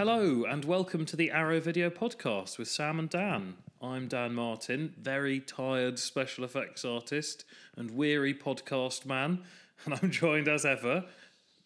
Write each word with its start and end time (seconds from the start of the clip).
Hello 0.00 0.44
and 0.48 0.64
welcome 0.64 1.04
to 1.04 1.14
the 1.14 1.30
Arrow 1.30 1.60
Video 1.60 1.90
Podcast 1.90 2.56
with 2.56 2.68
Sam 2.68 2.98
and 2.98 3.10
Dan. 3.10 3.56
I'm 3.82 4.08
Dan 4.08 4.32
Martin, 4.32 4.94
very 4.98 5.40
tired 5.40 5.98
special 5.98 6.42
effects 6.42 6.86
artist 6.86 7.44
and 7.76 7.90
weary 7.90 8.32
podcast 8.32 9.04
man, 9.04 9.42
and 9.84 9.92
I'm 9.92 10.10
joined 10.10 10.48
as 10.48 10.64
ever 10.64 11.04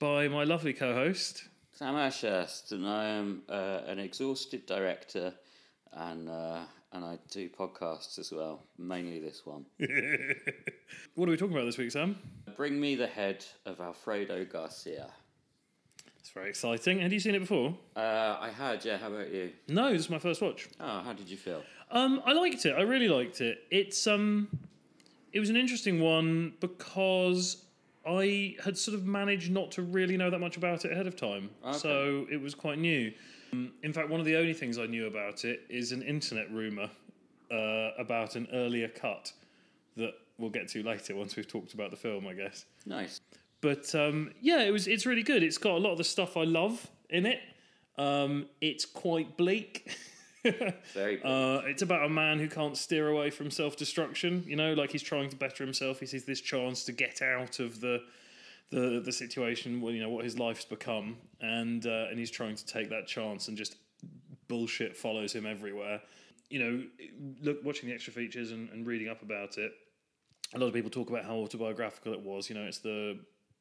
by 0.00 0.26
my 0.26 0.42
lovely 0.42 0.72
co 0.72 0.94
host. 0.94 1.44
Sam 1.74 1.94
Ashurst, 1.94 2.72
and 2.72 2.84
I 2.88 3.04
am 3.04 3.42
uh, 3.48 3.82
an 3.86 4.00
exhausted 4.00 4.66
director, 4.66 5.32
and 5.92 6.28
uh, 6.28 6.64
and 6.92 7.04
I 7.04 7.20
do 7.30 7.48
podcasts 7.48 8.18
as 8.18 8.32
well, 8.32 8.64
mainly 8.76 9.20
this 9.20 9.42
one. 9.46 9.64
What 11.14 11.28
are 11.28 11.30
we 11.30 11.36
talking 11.36 11.54
about 11.54 11.66
this 11.66 11.78
week, 11.78 11.92
Sam? 11.92 12.18
Bring 12.56 12.80
me 12.80 12.96
the 12.96 13.06
head 13.06 13.44
of 13.64 13.80
Alfredo 13.80 14.44
Garcia. 14.46 15.12
Very 16.34 16.48
exciting. 16.48 16.98
Had 17.00 17.12
you 17.12 17.20
seen 17.20 17.34
it 17.36 17.40
before? 17.40 17.76
Uh, 17.94 18.36
I 18.40 18.50
had, 18.50 18.84
yeah. 18.84 18.98
How 18.98 19.06
about 19.06 19.32
you? 19.32 19.52
No, 19.68 19.92
this 19.92 20.02
is 20.02 20.10
my 20.10 20.18
first 20.18 20.42
watch. 20.42 20.68
Oh, 20.80 21.00
how 21.00 21.12
did 21.12 21.28
you 21.30 21.36
feel? 21.36 21.62
Um, 21.92 22.20
I 22.26 22.32
liked 22.32 22.66
it. 22.66 22.74
I 22.76 22.82
really 22.82 23.08
liked 23.08 23.40
it. 23.40 23.62
It's 23.70 24.06
um, 24.08 24.48
it 25.32 25.38
was 25.38 25.48
an 25.48 25.56
interesting 25.56 26.00
one 26.00 26.54
because 26.58 27.64
I 28.04 28.56
had 28.64 28.76
sort 28.76 28.96
of 28.96 29.06
managed 29.06 29.52
not 29.52 29.70
to 29.72 29.82
really 29.82 30.16
know 30.16 30.28
that 30.28 30.40
much 30.40 30.56
about 30.56 30.84
it 30.84 30.90
ahead 30.92 31.06
of 31.06 31.14
time, 31.14 31.50
Okay. 31.64 31.78
so 31.78 32.26
it 32.30 32.40
was 32.40 32.54
quite 32.54 32.78
new. 32.78 33.12
Um, 33.52 33.72
In 33.84 33.92
fact, 33.92 34.08
one 34.08 34.18
of 34.18 34.26
the 34.26 34.36
only 34.36 34.54
things 34.54 34.76
I 34.78 34.86
knew 34.86 35.06
about 35.06 35.44
it 35.44 35.62
is 35.70 35.92
an 35.92 36.02
internet 36.02 36.50
rumor 36.50 36.90
uh, 37.52 37.90
about 37.96 38.34
an 38.34 38.48
earlier 38.52 38.88
cut 38.88 39.32
that 39.96 40.14
we'll 40.38 40.50
get 40.50 40.66
to 40.70 40.82
later 40.82 41.14
once 41.14 41.36
we've 41.36 41.46
talked 41.46 41.74
about 41.74 41.92
the 41.92 41.96
film, 41.96 42.26
I 42.26 42.34
guess. 42.34 42.64
Nice. 42.84 43.20
But 43.64 43.94
um, 43.94 44.30
yeah, 44.42 44.60
it 44.60 44.70
was. 44.72 44.86
It's 44.86 45.06
really 45.06 45.22
good. 45.22 45.42
It's 45.42 45.56
got 45.56 45.72
a 45.72 45.78
lot 45.78 45.92
of 45.92 45.96
the 45.96 46.04
stuff 46.04 46.36
I 46.36 46.44
love 46.44 46.86
in 47.08 47.24
it. 47.24 47.40
Um, 47.96 48.44
it's 48.60 48.84
quite 48.84 49.38
bleak. 49.38 49.90
Very 50.92 51.16
good. 51.16 51.24
Uh, 51.24 51.62
it's 51.64 51.80
about 51.80 52.04
a 52.04 52.10
man 52.10 52.38
who 52.38 52.46
can't 52.46 52.76
steer 52.76 53.08
away 53.08 53.30
from 53.30 53.50
self 53.50 53.74
destruction. 53.78 54.44
You 54.46 54.56
know, 54.56 54.74
like 54.74 54.92
he's 54.92 55.02
trying 55.02 55.30
to 55.30 55.36
better 55.36 55.64
himself. 55.64 55.98
He 55.98 56.04
sees 56.04 56.26
this 56.26 56.42
chance 56.42 56.84
to 56.84 56.92
get 56.92 57.22
out 57.22 57.58
of 57.58 57.80
the 57.80 58.02
the 58.68 59.00
the 59.02 59.12
situation. 59.12 59.80
Well, 59.80 59.94
you 59.94 60.02
know 60.02 60.10
what 60.10 60.24
his 60.24 60.38
life's 60.38 60.66
become, 60.66 61.16
and 61.40 61.86
uh, 61.86 62.08
and 62.10 62.18
he's 62.18 62.30
trying 62.30 62.56
to 62.56 62.66
take 62.66 62.90
that 62.90 63.06
chance, 63.06 63.48
and 63.48 63.56
just 63.56 63.76
bullshit 64.46 64.94
follows 64.94 65.32
him 65.32 65.46
everywhere. 65.46 66.02
You 66.50 66.58
know, 66.58 66.84
look, 67.40 67.64
watching 67.64 67.88
the 67.88 67.94
extra 67.94 68.12
features 68.12 68.50
and, 68.50 68.68
and 68.68 68.86
reading 68.86 69.08
up 69.08 69.22
about 69.22 69.56
it. 69.56 69.72
A 70.52 70.58
lot 70.58 70.66
of 70.66 70.74
people 70.74 70.90
talk 70.90 71.08
about 71.08 71.24
how 71.24 71.36
autobiographical 71.36 72.12
it 72.12 72.20
was. 72.20 72.50
You 72.50 72.56
know, 72.56 72.64
it's 72.64 72.78
the 72.78 73.18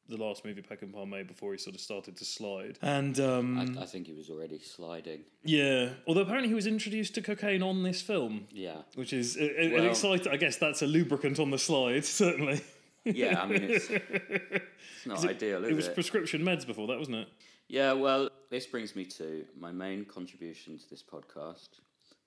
the 0.08 0.16
last 0.16 0.44
movie 0.44 0.60
Peckinpah 0.62 1.08
made 1.08 1.26
before 1.26 1.52
he 1.52 1.58
sort 1.58 1.74
of 1.74 1.80
started 1.80 2.16
to 2.18 2.24
slide. 2.24 2.78
And 2.82 3.18
um, 3.20 3.76
I, 3.78 3.82
I 3.82 3.86
think 3.86 4.06
he 4.06 4.12
was 4.12 4.28
already 4.30 4.58
sliding. 4.60 5.20
yeah, 5.44 5.90
although 6.06 6.20
apparently 6.22 6.48
he 6.48 6.54
was 6.54 6.66
introduced 6.66 7.14
to 7.14 7.22
cocaine 7.22 7.62
on 7.62 7.82
this 7.82 8.02
film 8.02 8.46
Yeah. 8.52 8.82
which 8.96 9.12
is 9.12 9.36
uh, 9.36 9.48
an 9.58 9.72
Well- 9.72 9.86
exciting. 9.86 10.32
I 10.32 10.36
guess 10.36 10.56
that's 10.56 10.82
a 10.82 10.86
lubricant 10.86 11.38
on 11.40 11.50
the 11.50 11.58
slide, 11.58 12.04
certainly. 12.22 12.60
Yeah, 13.04 13.42
I 13.42 13.46
mean, 13.46 13.62
it's, 13.64 13.88
it's 13.90 15.06
not 15.06 15.24
ideal, 15.26 15.62
is 15.64 15.70
It 15.70 15.74
was 15.76 15.86
it? 15.88 15.94
prescription 15.94 16.42
meds 16.42 16.66
before 16.66 16.86
that, 16.88 16.98
wasn't 16.98 17.16
it? 17.18 17.28
Yeah, 17.68 17.92
well, 17.92 18.28
this 18.50 18.66
brings 18.66 18.94
me 18.96 19.04
to 19.06 19.44
my 19.58 19.72
main 19.72 20.04
contribution 20.04 20.78
to 20.78 20.88
this 20.90 21.02
podcast 21.02 21.68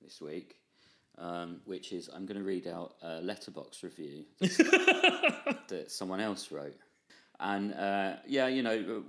this 0.04 0.20
week, 0.22 0.58
um, 1.18 1.62
which 1.66 1.94
is 1.94 2.10
I'm 2.14 2.26
going 2.26 2.38
to 2.40 2.44
read 2.44 2.68
out 2.68 2.96
a 3.02 3.22
Letterboxd 3.22 3.84
review 3.84 4.26
that 4.40 5.86
someone 5.88 6.20
else 6.20 6.52
wrote. 6.52 6.76
And 7.40 7.74
uh, 7.74 8.16
yeah, 8.26 8.48
you 8.48 8.64
know, 8.64 9.04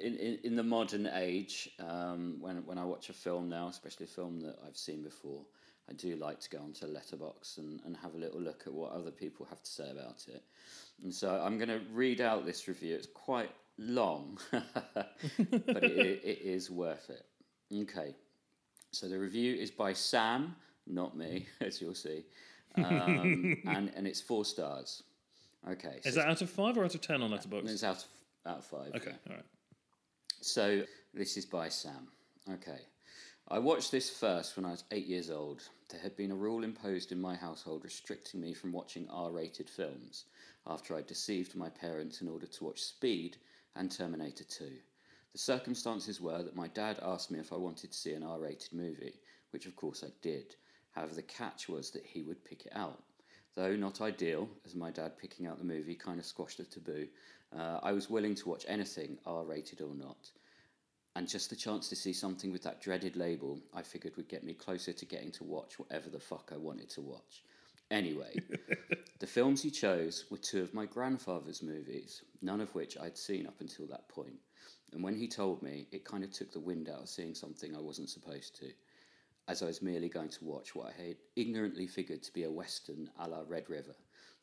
in, 0.00 0.16
in, 0.16 0.38
in 0.44 0.56
the 0.56 0.62
modern 0.62 1.08
age, 1.14 1.70
um, 1.80 2.36
when, 2.40 2.64
when 2.66 2.78
I 2.78 2.84
watch 2.84 3.08
a 3.10 3.12
film 3.12 3.48
now, 3.48 3.68
especially 3.68 4.04
a 4.04 4.08
film 4.08 4.40
that 4.40 4.58
I've 4.66 4.76
seen 4.76 5.02
before, 5.02 5.42
I 5.88 5.92
do 5.92 6.16
like 6.16 6.40
to 6.40 6.50
go 6.50 6.58
onto 6.58 6.86
Letterboxd 6.86 7.58
and, 7.58 7.80
and 7.84 7.96
have 7.98 8.14
a 8.14 8.18
little 8.18 8.40
look 8.40 8.64
at 8.66 8.72
what 8.72 8.92
other 8.92 9.10
people 9.10 9.46
have 9.48 9.62
to 9.62 9.70
say 9.70 9.90
about 9.90 10.24
it. 10.28 10.42
And 11.02 11.14
so 11.14 11.40
I'm 11.44 11.58
going 11.58 11.68
to 11.68 11.80
read 11.92 12.20
out 12.20 12.44
this 12.44 12.66
review. 12.66 12.94
It's 12.94 13.06
quite 13.06 13.50
long, 13.78 14.38
but 14.50 15.84
it, 15.84 16.20
it 16.24 16.40
is 16.42 16.70
worth 16.70 17.10
it. 17.10 17.24
Okay, 17.82 18.14
so 18.92 19.08
the 19.08 19.18
review 19.18 19.54
is 19.54 19.70
by 19.70 19.92
Sam, 19.92 20.56
not 20.86 21.16
me, 21.16 21.46
as 21.60 21.80
you'll 21.80 21.94
see, 21.94 22.24
um, 22.76 23.56
and 23.66 23.92
and 23.94 24.06
it's 24.06 24.20
four 24.20 24.44
stars. 24.44 25.02
Okay, 25.68 25.98
So 26.02 26.08
Is 26.08 26.14
that 26.14 26.28
out 26.28 26.42
of 26.42 26.50
five 26.50 26.76
or 26.78 26.84
out 26.84 26.94
of 26.94 27.00
ten 27.00 27.22
on 27.22 27.30
Letterboxd? 27.30 27.68
it's 27.68 27.84
out 27.84 27.96
of 27.96 28.04
out 28.46 28.58
of 28.58 28.64
five. 28.64 28.92
Okay, 28.94 29.10
yeah. 29.10 29.30
all 29.30 29.36
right. 29.36 29.44
So 30.40 30.82
this 31.12 31.36
is 31.36 31.44
by 31.44 31.68
Sam. 31.68 32.08
Okay. 32.50 32.78
I 33.48 33.58
watched 33.58 33.92
this 33.92 34.10
first 34.10 34.56
when 34.56 34.64
I 34.66 34.70
was 34.72 34.84
eight 34.90 35.06
years 35.06 35.30
old. 35.30 35.62
There 35.90 36.00
had 36.00 36.16
been 36.16 36.32
a 36.32 36.36
rule 36.36 36.64
imposed 36.64 37.12
in 37.12 37.20
my 37.20 37.34
household 37.36 37.84
restricting 37.84 38.40
me 38.40 38.54
from 38.54 38.72
watching 38.72 39.08
R 39.08 39.30
rated 39.30 39.70
films 39.70 40.24
after 40.66 40.96
I 40.96 41.02
deceived 41.02 41.54
my 41.54 41.68
parents 41.68 42.20
in 42.20 42.28
order 42.28 42.46
to 42.46 42.64
watch 42.64 42.82
Speed 42.82 43.36
and 43.76 43.90
Terminator 43.90 44.44
2. 44.44 44.68
The 45.32 45.38
circumstances 45.38 46.20
were 46.20 46.42
that 46.42 46.56
my 46.56 46.66
dad 46.68 46.98
asked 47.02 47.30
me 47.30 47.38
if 47.38 47.52
I 47.52 47.56
wanted 47.56 47.92
to 47.92 47.98
see 47.98 48.14
an 48.14 48.24
R 48.24 48.40
rated 48.40 48.72
movie, 48.72 49.20
which 49.50 49.66
of 49.66 49.76
course 49.76 50.02
I 50.04 50.10
did. 50.22 50.56
However, 50.92 51.14
the 51.14 51.22
catch 51.22 51.68
was 51.68 51.90
that 51.90 52.04
he 52.04 52.22
would 52.22 52.44
pick 52.44 52.66
it 52.66 52.72
out. 52.74 53.02
Though 53.56 53.74
not 53.74 54.02
ideal, 54.02 54.48
as 54.66 54.74
my 54.74 54.90
dad 54.90 55.16
picking 55.16 55.46
out 55.46 55.58
the 55.58 55.64
movie 55.64 55.94
kind 55.94 56.20
of 56.20 56.26
squashed 56.26 56.58
the 56.58 56.64
taboo, 56.64 57.08
uh, 57.58 57.80
I 57.82 57.92
was 57.92 58.10
willing 58.10 58.34
to 58.34 58.48
watch 58.50 58.66
anything, 58.68 59.16
R 59.24 59.44
rated 59.44 59.80
or 59.80 59.94
not. 59.94 60.30
And 61.14 61.26
just 61.26 61.48
the 61.48 61.56
chance 61.56 61.88
to 61.88 61.96
see 61.96 62.12
something 62.12 62.52
with 62.52 62.62
that 62.64 62.82
dreaded 62.82 63.16
label, 63.16 63.58
I 63.72 63.80
figured 63.80 64.14
would 64.16 64.28
get 64.28 64.44
me 64.44 64.52
closer 64.52 64.92
to 64.92 65.04
getting 65.06 65.32
to 65.32 65.44
watch 65.44 65.78
whatever 65.78 66.10
the 66.10 66.20
fuck 66.20 66.50
I 66.52 66.58
wanted 66.58 66.90
to 66.90 67.00
watch. 67.00 67.44
Anyway, 67.90 68.34
the 69.20 69.26
films 69.26 69.62
he 69.62 69.70
chose 69.70 70.26
were 70.30 70.36
two 70.36 70.60
of 70.60 70.74
my 70.74 70.84
grandfather's 70.84 71.62
movies, 71.62 72.22
none 72.42 72.60
of 72.60 72.74
which 72.74 72.98
I'd 72.98 73.16
seen 73.16 73.46
up 73.46 73.60
until 73.60 73.86
that 73.86 74.08
point. 74.10 74.38
And 74.92 75.02
when 75.02 75.14
he 75.14 75.28
told 75.28 75.62
me, 75.62 75.86
it 75.92 76.04
kind 76.04 76.24
of 76.24 76.30
took 76.30 76.52
the 76.52 76.60
wind 76.60 76.90
out 76.90 77.02
of 77.02 77.08
seeing 77.08 77.34
something 77.34 77.74
I 77.74 77.80
wasn't 77.80 78.10
supposed 78.10 78.54
to, 78.60 78.70
as 79.48 79.62
I 79.62 79.66
was 79.66 79.82
merely 79.82 80.08
going 80.08 80.28
to 80.30 80.44
watch 80.44 80.74
what 80.74 80.88
I 80.88 81.02
had 81.02 81.16
ignorantly 81.36 81.86
figured 81.86 82.22
to 82.24 82.32
be 82.32 82.44
a 82.44 82.50
western 82.50 83.10
a 83.18 83.28
la 83.28 83.42
Red 83.46 83.70
River, 83.70 83.94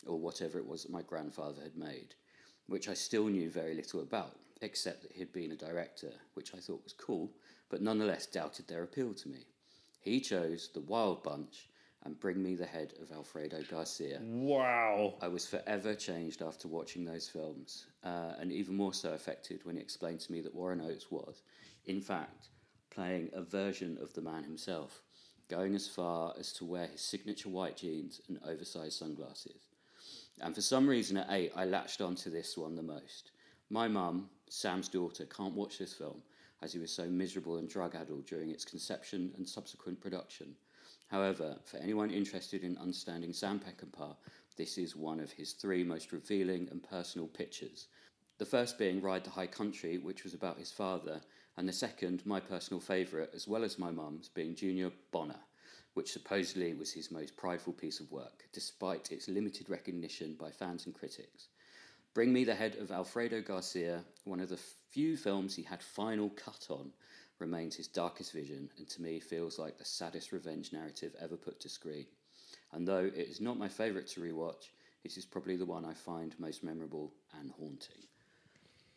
or 0.06 0.18
whatever 0.18 0.58
it 0.58 0.66
was 0.66 0.82
that 0.82 0.92
my 0.92 1.02
grandfather 1.02 1.62
had 1.62 1.76
made, 1.76 2.14
which 2.66 2.88
I 2.88 2.94
still 2.94 3.26
knew 3.26 3.50
very 3.50 3.74
little 3.74 4.00
about, 4.00 4.36
except 4.62 5.02
that 5.02 5.12
he'd 5.12 5.32
been 5.32 5.52
a 5.52 5.56
director, 5.56 6.12
which 6.34 6.54
I 6.54 6.58
thought 6.58 6.84
was 6.84 6.94
cool, 6.94 7.30
but 7.68 7.82
nonetheless 7.82 8.26
doubted 8.26 8.66
their 8.66 8.82
appeal 8.82 9.14
to 9.14 9.28
me. 9.28 9.46
He 10.00 10.20
chose 10.20 10.70
The 10.72 10.80
Wild 10.80 11.22
Bunch 11.22 11.68
and 12.04 12.20
Bring 12.20 12.42
Me 12.42 12.54
the 12.54 12.66
Head 12.66 12.92
of 13.00 13.10
Alfredo 13.12 13.62
Garcia. 13.70 14.20
Wow. 14.22 15.14
I 15.22 15.28
was 15.28 15.46
forever 15.46 15.94
changed 15.94 16.42
after 16.42 16.68
watching 16.68 17.04
those 17.04 17.28
films, 17.28 17.86
uh, 18.04 18.34
and 18.38 18.52
even 18.52 18.76
more 18.76 18.92
so 18.94 19.12
affected 19.12 19.64
when 19.64 19.76
he 19.76 19.82
explained 19.82 20.20
to 20.20 20.32
me 20.32 20.40
that 20.42 20.54
Warren 20.54 20.82
Oates 20.82 21.10
was, 21.10 21.42
in 21.86 22.00
fact, 22.00 22.48
playing 22.94 23.30
a 23.32 23.42
version 23.42 23.98
of 24.00 24.12
the 24.14 24.22
man 24.22 24.44
himself, 24.44 25.02
going 25.48 25.74
as 25.74 25.88
far 25.88 26.34
as 26.38 26.52
to 26.54 26.64
wear 26.64 26.86
his 26.86 27.00
signature 27.00 27.48
white 27.48 27.76
jeans 27.76 28.20
and 28.28 28.38
oversized 28.46 28.98
sunglasses. 28.98 29.68
And 30.40 30.54
for 30.54 30.60
some 30.60 30.86
reason 30.86 31.16
at 31.16 31.30
eight, 31.30 31.52
I 31.54 31.64
latched 31.64 32.00
onto 32.00 32.30
this 32.30 32.56
one 32.56 32.74
the 32.74 32.82
most. 32.82 33.30
My 33.70 33.88
mum, 33.88 34.28
Sam's 34.48 34.88
daughter, 34.88 35.26
can't 35.26 35.54
watch 35.54 35.78
this 35.78 35.92
film 35.94 36.22
as 36.62 36.72
he 36.72 36.78
was 36.78 36.90
so 36.90 37.06
miserable 37.06 37.56
and 37.56 37.68
drug 37.68 37.94
addled 37.94 38.26
during 38.26 38.50
its 38.50 38.64
conception 38.64 39.32
and 39.36 39.48
subsequent 39.48 40.00
production. 40.00 40.54
However, 41.08 41.56
for 41.64 41.76
anyone 41.76 42.10
interested 42.10 42.64
in 42.64 42.78
understanding 42.78 43.32
Sam 43.32 43.60
Peckinpah, 43.60 44.16
this 44.56 44.78
is 44.78 44.96
one 44.96 45.20
of 45.20 45.32
his 45.32 45.52
three 45.52 45.84
most 45.84 46.12
revealing 46.12 46.68
and 46.70 46.82
personal 46.82 47.26
pictures. 47.28 47.88
The 48.38 48.46
first 48.46 48.78
being 48.78 49.00
Ride 49.00 49.24
the 49.24 49.30
High 49.30 49.46
Country, 49.46 49.98
which 49.98 50.24
was 50.24 50.34
about 50.34 50.58
his 50.58 50.72
father, 50.72 51.20
and 51.56 51.68
the 51.68 51.72
second, 51.72 52.24
my 52.26 52.40
personal 52.40 52.80
favourite, 52.80 53.30
as 53.34 53.46
well 53.46 53.62
as 53.62 53.78
my 53.78 53.90
mum's, 53.90 54.28
being 54.28 54.54
Junior 54.54 54.90
Bonner, 55.12 55.40
which 55.94 56.12
supposedly 56.12 56.74
was 56.74 56.92
his 56.92 57.10
most 57.10 57.36
prideful 57.36 57.72
piece 57.72 58.00
of 58.00 58.10
work, 58.10 58.44
despite 58.52 59.12
its 59.12 59.28
limited 59.28 59.70
recognition 59.70 60.34
by 60.34 60.50
fans 60.50 60.86
and 60.86 60.94
critics. 60.94 61.48
Bring 62.12 62.32
Me 62.32 62.44
the 62.44 62.54
Head 62.54 62.76
of 62.76 62.90
Alfredo 62.90 63.40
Garcia, 63.40 64.04
one 64.24 64.40
of 64.40 64.48
the 64.48 64.58
few 64.90 65.16
films 65.16 65.54
he 65.54 65.62
had 65.62 65.82
final 65.82 66.30
cut 66.30 66.66
on, 66.70 66.92
remains 67.38 67.74
his 67.74 67.88
darkest 67.88 68.32
vision 68.32 68.70
and 68.76 68.88
to 68.88 69.02
me 69.02 69.20
feels 69.20 69.58
like 69.58 69.78
the 69.78 69.84
saddest 69.84 70.32
revenge 70.32 70.72
narrative 70.72 71.14
ever 71.20 71.36
put 71.36 71.60
to 71.60 71.68
screen. 71.68 72.06
And 72.72 72.86
though 72.86 73.04
it 73.04 73.28
is 73.28 73.40
not 73.40 73.58
my 73.58 73.68
favourite 73.68 74.06
to 74.08 74.20
rewatch, 74.20 74.70
it 75.04 75.16
is 75.16 75.24
probably 75.24 75.56
the 75.56 75.66
one 75.66 75.84
I 75.84 75.94
find 75.94 76.34
most 76.38 76.62
memorable 76.62 77.12
and 77.38 77.50
haunting. 77.52 78.02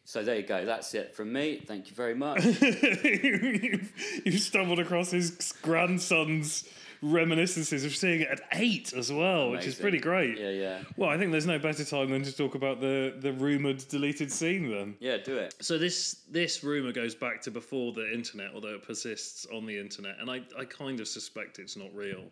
So 0.07 0.23
there 0.23 0.37
you 0.37 0.43
go, 0.43 0.63
that's 0.63 0.93
it 0.93 1.13
from 1.13 1.33
me. 1.33 1.61
Thank 1.67 1.89
you 1.89 1.93
very 1.93 2.15
much. 2.15 2.41
you've, 2.61 4.21
you've 4.23 4.39
stumbled 4.39 4.79
across 4.79 5.11
his 5.11 5.53
grandson's 5.61 6.63
reminiscences 7.01 7.83
of 7.83 7.93
seeing 7.93 8.21
it 8.21 8.29
at 8.29 8.39
eight 8.53 8.93
as 8.93 9.11
well, 9.11 9.51
which 9.51 9.67
is 9.67 9.75
pretty 9.75 9.99
great. 9.99 10.39
Yeah, 10.39 10.51
yeah. 10.51 10.79
Well, 10.95 11.09
I 11.09 11.17
think 11.17 11.33
there's 11.33 11.45
no 11.45 11.59
better 11.59 11.83
time 11.83 12.09
than 12.09 12.23
to 12.23 12.31
talk 12.31 12.55
about 12.55 12.79
the 12.79 13.17
the 13.19 13.33
rumored 13.33 13.85
deleted 13.89 14.31
scene 14.31 14.71
then. 14.71 14.95
Yeah, 15.01 15.17
do 15.17 15.35
it. 15.35 15.55
So 15.59 15.77
this 15.77 16.21
this 16.31 16.63
rumor 16.63 16.93
goes 16.93 17.13
back 17.13 17.41
to 17.41 17.51
before 17.51 17.91
the 17.91 18.09
internet, 18.09 18.51
although 18.55 18.75
it 18.75 18.87
persists 18.87 19.45
on 19.53 19.65
the 19.65 19.77
internet, 19.77 20.15
and 20.21 20.31
I, 20.31 20.39
I 20.57 20.63
kind 20.63 21.01
of 21.01 21.09
suspect 21.09 21.59
it's 21.59 21.75
not 21.75 21.93
real. 21.93 22.23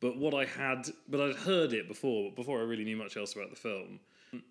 But 0.00 0.16
what 0.16 0.32
I 0.32 0.46
had, 0.46 0.88
but 1.10 1.20
I'd 1.20 1.36
heard 1.36 1.74
it 1.74 1.86
before 1.86 2.32
before 2.34 2.60
I 2.60 2.62
really 2.62 2.84
knew 2.84 2.96
much 2.96 3.18
else 3.18 3.34
about 3.34 3.50
the 3.50 3.56
film, 3.56 4.00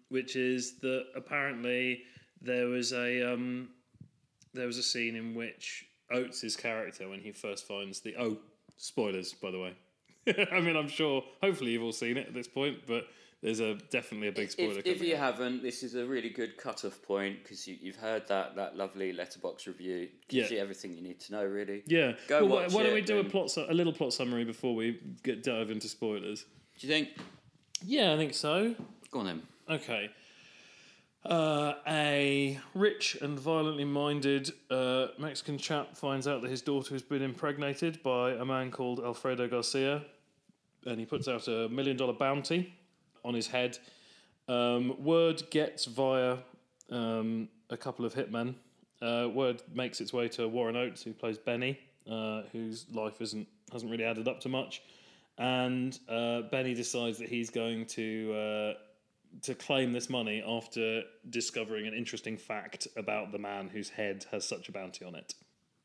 which 0.10 0.36
is 0.36 0.78
that 0.82 1.08
apparently 1.16 2.04
there 2.42 2.68
was 2.68 2.94
a 2.94 3.34
um, 3.34 3.70
there 4.54 4.68
was 4.68 4.78
a 4.78 4.84
scene 4.84 5.16
in 5.16 5.36
which 5.36 5.86
Oates' 6.12 6.56
character, 6.56 7.10
when 7.10 7.20
he 7.20 7.32
first 7.32 7.68
finds 7.68 8.00
the 8.02 8.16
oh 8.18 8.38
spoilers 8.78 9.34
by 9.34 9.52
the 9.52 9.60
way, 9.60 9.74
I 10.52 10.60
mean 10.60 10.76
I'm 10.76 10.90
sure 10.90 11.24
hopefully 11.42 11.72
you've 11.72 11.84
all 11.84 11.92
seen 11.92 12.18
it 12.18 12.28
at 12.28 12.34
this 12.34 12.48
point, 12.48 12.80
but 12.88 13.08
there's 13.42 13.62
a 13.62 13.76
definitely 13.90 14.28
a 14.28 14.32
big 14.34 14.52
spoiler. 14.52 14.80
If, 14.80 14.86
if 14.86 15.02
you 15.02 15.14
up. 15.14 15.20
haven't, 15.22 15.64
this 15.64 15.82
is 15.82 15.96
a 15.96 16.06
really 16.06 16.30
good 16.30 16.58
cut-off 16.58 17.02
point 17.04 17.42
because 17.42 17.66
you, 17.68 17.78
you've 17.80 17.96
heard 17.96 18.28
that 18.28 18.56
that 18.58 18.76
lovely 18.76 19.14
Letterboxd 19.14 19.68
review. 19.68 20.10
Gives 20.28 20.52
Yeah. 20.52 20.58
you 20.58 20.62
everything 20.62 20.94
you 20.94 21.02
need 21.02 21.22
to 21.22 21.32
know, 21.32 21.46
really. 21.46 21.84
Yeah. 21.88 22.14
Go 22.28 22.42
well, 22.42 22.50
why, 22.50 22.62
watch 22.64 22.74
why 22.74 22.84
don't 22.84 22.94
we 22.94 23.02
do 23.02 23.20
a 23.20 23.24
plot, 23.24 23.50
su- 23.50 23.66
a 23.70 23.74
little 23.74 23.94
plot 23.94 24.12
summary 24.12 24.44
before 24.44 24.76
we 24.76 25.00
get 25.24 25.42
dive 25.42 25.72
into 25.72 25.88
spoilers? 25.88 26.44
Do 26.80 26.88
you 26.88 26.92
think? 26.92 27.10
Yeah, 27.86 28.14
I 28.14 28.18
think 28.18 28.34
so. 28.34 28.76
Go 29.10 29.20
on 29.20 29.26
then. 29.26 29.42
Okay. 29.70 30.10
Uh, 31.26 31.74
a 31.86 32.58
rich 32.74 33.18
and 33.22 33.38
violently 33.38 33.84
minded 33.84 34.52
uh, 34.72 35.08
Mexican 35.18 35.58
chap 35.58 35.96
finds 35.96 36.28
out 36.28 36.42
that 36.42 36.50
his 36.50 36.62
daughter 36.62 36.96
has 36.96 37.02
been 37.02 37.22
impregnated 37.22 38.02
by 38.04 38.32
a 38.32 38.46
man 38.46 38.72
called 38.72 39.02
Alfredo 39.02 39.50
Garcia, 39.50 40.02
and 40.86 40.98
he 40.98 41.06
puts 41.06 41.28
out 41.28 41.48
a 41.50 41.68
million 41.68 41.98
dollar 41.98 42.14
bounty 42.14 42.74
on 43.26 43.34
his 43.34 43.48
head. 43.48 43.78
Um, 44.48 45.04
word 45.04 45.44
gets 45.52 45.86
via 45.86 46.38
um, 46.90 47.50
a 47.70 47.76
couple 47.76 48.06
of 48.06 48.14
hitmen. 48.14 48.56
Uh, 49.02 49.28
word 49.32 49.62
makes 49.74 50.00
its 50.00 50.14
way 50.14 50.30
to 50.30 50.48
Warren 50.48 50.78
Oates, 50.78 51.04
who 51.04 51.12
plays 51.12 51.38
Benny, 51.38 51.78
uh, 52.10 52.44
whose 52.54 52.86
life 52.94 53.22
isn't 53.22 53.48
hasn't 53.74 53.92
really 53.92 54.06
added 54.06 54.28
up 54.30 54.40
to 54.40 54.50
much, 54.50 54.82
and 55.38 56.00
uh, 56.08 56.42
Benny 56.44 56.74
decides 56.74 57.18
that 57.20 57.28
he's 57.28 57.50
going 57.50 57.86
to 57.88 58.34
uh, 58.34 58.74
to 59.44 59.56
claim 59.56 59.94
this 59.94 60.10
money 60.10 60.44
after 60.46 61.04
discovering 61.30 61.88
an 61.88 61.94
interesting 61.94 62.38
fact 62.38 62.88
about 62.98 63.32
the 63.32 63.38
man 63.40 63.70
whose 63.70 63.90
head 63.90 64.26
has 64.32 64.46
such 64.48 64.70
a 64.70 64.72
bounty 64.72 65.06
on 65.06 65.16
it. 65.16 65.34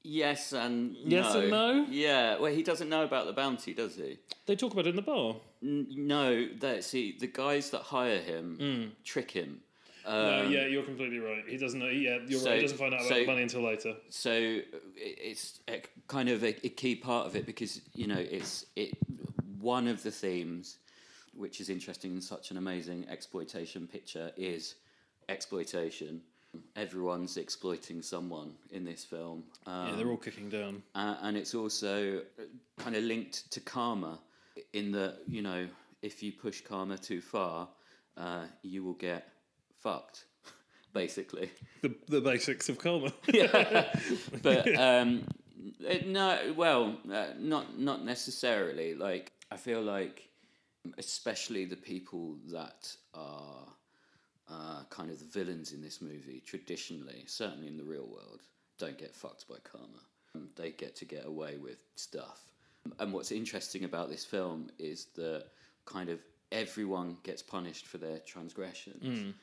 Yes 0.03 0.53
and 0.53 0.95
Yes 1.05 1.33
no. 1.35 1.41
and 1.41 1.51
no? 1.51 1.87
Yeah. 1.89 2.39
Well, 2.39 2.53
he 2.53 2.63
doesn't 2.63 2.89
know 2.91 3.05
about 3.05 3.27
the 3.27 3.33
bounty, 3.33 3.73
does 3.73 3.97
he? 3.97 4.19
They 4.47 4.55
talk 4.57 4.73
about 4.73 4.87
it 4.87 4.91
in 4.91 4.97
the 4.97 5.03
bar. 5.03 5.37
N- 5.63 5.87
no. 5.91 6.47
That 6.61 6.85
see 6.85 7.17
the 7.19 7.27
guys 7.27 7.71
that 7.71 7.81
hire 7.83 8.19
him 8.21 8.57
Hmm. 8.59 8.91
trick 9.05 9.31
him. 9.31 9.61
no, 10.07 10.43
Um, 10.45 10.53
yeah, 10.53 10.67
you're 10.67 10.83
completely 10.83 11.19
right. 11.19 11.43
He 11.49 11.57
doesn't 11.57 11.81
know. 11.81 11.89
Yeah, 11.89 12.19
you're 12.27 12.39
so- 12.41 12.51
right. 12.51 12.57
He 12.57 12.63
doesn't 12.63 12.77
find 12.77 12.93
out 12.93 13.01
about 13.01 13.09
so- 13.09 13.15
the 13.21 13.27
money 13.27 13.43
until 13.43 13.63
later. 13.63 13.97
so 14.11 14.61
it's 14.97 15.61
a, 15.69 15.81
kind 16.09 16.29
of 16.29 16.45
a, 16.45 16.49
a 16.67 16.69
key 16.69 16.95
part 16.97 17.27
of 17.27 17.37
it 17.37 17.47
because 17.47 17.81
you 17.95 18.07
know 18.07 18.19
it's 18.19 18.67
it 18.77 18.99
one 19.61 19.89
of 19.89 20.03
the 20.03 20.11
themes 20.11 20.77
which 21.37 21.61
is 21.61 21.69
interesting 21.69 22.13
in 22.15 22.21
such 22.21 22.51
an 22.51 22.57
amazing 22.57 23.07
exploitation 23.11 23.87
picture 23.87 24.31
is 24.37 24.75
exploitation 25.29 26.21
everyone's 26.77 27.37
exploiting 27.37 28.01
someone 28.03 28.53
in 28.71 28.85
this 28.85 29.05
film 29.05 29.43
um, 29.67 29.89
Yeah, 29.89 29.97
they're 29.97 30.09
all 30.11 30.17
kicking 30.17 30.49
down. 30.49 30.83
uh, 30.95 31.17
and 31.23 31.37
it's 31.37 31.55
also 31.55 32.23
kind 32.79 32.95
of 32.95 33.03
linked 33.03 33.51
to 33.53 33.61
karma 33.61 34.21
in 34.73 34.93
that 34.93 35.17
you 35.27 35.43
know 35.43 35.67
if 36.03 36.23
you 36.23 36.31
push 36.33 36.61
karma 36.61 36.97
too 36.97 37.21
far 37.21 37.69
uh, 38.17 38.45
you 38.63 38.85
will 38.85 38.95
get 38.95 39.27
fucked 39.81 40.27
basically 40.93 41.51
The 41.83 41.93
the 42.09 42.21
basics 42.21 42.69
of 42.69 42.79
karma. 42.79 43.13
yeah. 43.33 43.93
but 44.43 44.73
um, 44.79 45.25
it- 45.81 46.07
no, 46.07 46.55
well, 46.57 46.97
uh, 47.13 47.27
not 47.39 47.79
not 47.79 48.05
necessarily. 48.05 48.95
Like 48.95 49.33
I 49.51 49.57
feel 49.57 49.83
like, 49.83 50.29
especially 50.99 51.65
the 51.65 51.77
people 51.77 52.37
that 52.53 52.95
are 53.15 53.67
uh, 54.51 54.83
kind 54.91 55.11
of 55.11 55.19
the 55.19 55.25
villains 55.25 55.73
in 55.73 55.81
this 55.81 56.01
movie, 56.01 56.43
traditionally, 56.45 57.25
certainly 57.27 57.69
in 57.69 57.77
the 57.77 57.85
real 57.85 58.07
world, 58.07 58.43
don't 58.79 58.99
get 58.99 59.15
fucked 59.15 59.49
by 59.49 59.57
karma. 59.63 60.01
They 60.57 60.73
get 60.73 60.97
to 60.97 61.05
get 61.05 61.27
away 61.27 61.57
with 61.57 61.79
stuff. 61.95 62.41
And 62.99 63.13
what's 63.13 63.31
interesting 63.33 63.85
about 63.85 64.11
this 64.11 64.25
film 64.25 64.69
is 64.79 65.07
that 65.15 65.47
kind 65.87 66.09
of 66.09 66.21
everyone 66.51 67.17
gets 67.23 67.41
punished 67.41 67.87
for 67.87 67.99
their 67.99 68.19
transgressions 68.19 69.35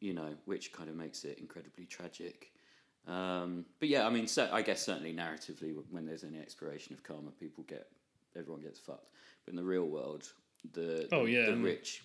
you 0.00 0.12
know, 0.12 0.34
which 0.44 0.72
kind 0.72 0.88
of 0.88 0.96
makes 0.96 1.24
it 1.24 1.38
incredibly 1.38 1.84
tragic. 1.86 2.52
Um, 3.06 3.64
but 3.78 3.88
yeah, 3.88 4.06
I 4.06 4.10
mean, 4.10 4.26
so, 4.26 4.48
I 4.52 4.62
guess 4.62 4.84
certainly 4.84 5.14
narratively, 5.14 5.74
when 5.90 6.06
there's 6.06 6.24
any 6.24 6.38
exploration 6.38 6.94
of 6.94 7.02
karma, 7.02 7.30
people 7.38 7.64
get 7.66 7.88
everyone 8.36 8.62
gets 8.62 8.78
fucked. 8.78 9.10
But 9.44 9.52
in 9.52 9.56
the 9.56 9.64
real 9.64 9.86
world, 9.86 10.32
the 10.72 11.08
Oh, 11.12 11.24
the, 11.24 11.30
yeah, 11.32 11.46
the 11.46 11.56
rich 11.56 12.02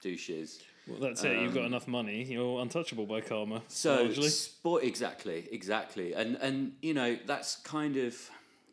douches. 0.00 0.62
well, 0.86 0.98
that's 1.00 1.22
it. 1.24 1.38
You've 1.40 1.54
got 1.54 1.64
enough 1.64 1.86
money. 1.88 2.24
You're 2.24 2.60
untouchable 2.60 3.06
by 3.06 3.20
karma. 3.20 3.56
Um, 3.56 3.62
So 3.68 4.12
sport 4.12 4.84
exactly, 4.84 5.48
exactly, 5.52 6.14
and 6.14 6.36
and 6.36 6.72
you 6.82 6.94
know 6.94 7.16
that's 7.26 7.56
kind 7.56 7.96
of 7.96 8.16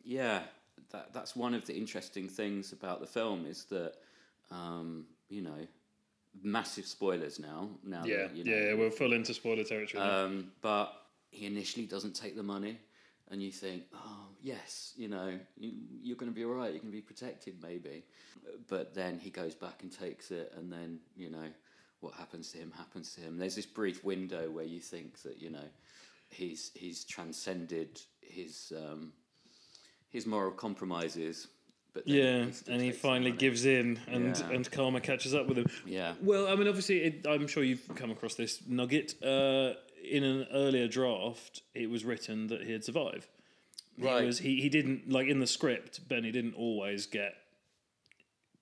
yeah, 0.04 0.42
that 0.90 1.12
that's 1.12 1.36
one 1.36 1.54
of 1.54 1.66
the 1.66 1.76
interesting 1.76 2.28
things 2.28 2.72
about 2.72 3.00
the 3.00 3.06
film 3.06 3.46
is 3.46 3.64
that 3.66 3.94
um, 4.50 5.06
you 5.28 5.42
know 5.42 5.66
massive 6.42 6.86
spoilers 6.86 7.38
now. 7.38 7.70
Now 7.84 8.04
yeah, 8.04 8.26
that, 8.28 8.36
you 8.36 8.44
know, 8.44 8.52
yeah, 8.52 8.64
yeah, 8.68 8.74
we're 8.74 8.90
full 8.90 9.12
into 9.12 9.34
spoiler 9.34 9.64
territory. 9.64 10.02
Um, 10.02 10.52
but 10.62 10.92
he 11.30 11.46
initially 11.46 11.86
doesn't 11.86 12.14
take 12.14 12.34
the 12.36 12.42
money, 12.42 12.78
and 13.30 13.42
you 13.42 13.52
think, 13.52 13.84
oh 13.94 14.26
yes, 14.42 14.92
you 14.96 15.08
know, 15.08 15.38
you, 15.58 15.72
you're 16.02 16.16
going 16.16 16.30
to 16.30 16.34
be 16.34 16.44
all 16.44 16.52
right. 16.52 16.70
You're 16.72 16.80
going 16.80 16.92
to 16.92 16.96
be 16.96 17.00
protected, 17.02 17.54
maybe. 17.62 18.04
But 18.68 18.94
then 18.94 19.18
he 19.18 19.30
goes 19.30 19.54
back 19.54 19.82
and 19.82 19.92
takes 19.96 20.30
it, 20.30 20.52
and 20.56 20.72
then 20.72 20.98
you 21.16 21.30
know 21.30 21.48
what 22.00 22.14
happens 22.14 22.50
to 22.52 22.58
him 22.58 22.72
happens 22.76 23.14
to 23.14 23.20
him. 23.20 23.36
There's 23.38 23.54
this 23.56 23.66
brief 23.66 24.02
window 24.04 24.50
where 24.50 24.64
you 24.64 24.80
think 24.80 25.20
that 25.22 25.40
you 25.40 25.50
know 25.50 25.68
he's 26.28 26.70
he's 26.74 27.04
transcended 27.04 28.00
his 28.20 28.72
um, 28.76 29.12
his 30.08 30.26
moral 30.26 30.52
compromises. 30.52 31.48
But 31.92 32.06
then 32.06 32.14
yeah, 32.14 32.50
still 32.52 32.74
and 32.74 32.82
he 32.82 32.92
finally 32.92 33.32
gives 33.32 33.64
in, 33.66 33.98
and 34.06 34.36
Yeah. 34.38 34.50
and 34.50 34.70
karma 34.70 35.00
catches 35.00 35.34
up 35.34 35.48
with 35.48 35.58
him. 35.58 35.66
Yeah. 35.84 36.14
Well, 36.22 36.46
I 36.46 36.54
mean, 36.54 36.68
obviously, 36.68 37.02
it, 37.02 37.26
I'm 37.28 37.48
sure 37.48 37.64
you've 37.64 37.88
come 37.96 38.10
across 38.10 38.34
this 38.34 38.62
nugget. 38.66 39.20
Uh, 39.22 39.72
in 40.02 40.24
an 40.24 40.46
earlier 40.52 40.88
draft, 40.88 41.62
it 41.74 41.90
was 41.90 42.04
written 42.04 42.46
that 42.46 42.62
he'd 42.62 42.84
survive. 42.84 43.28
Right. 44.00 44.20
He, 44.20 44.26
was, 44.26 44.38
he 44.38 44.60
he 44.60 44.68
didn't 44.68 45.10
like 45.10 45.28
in 45.28 45.40
the 45.40 45.46
script. 45.46 46.08
Benny 46.08 46.30
didn't 46.32 46.54
always 46.54 47.06
get. 47.06 47.34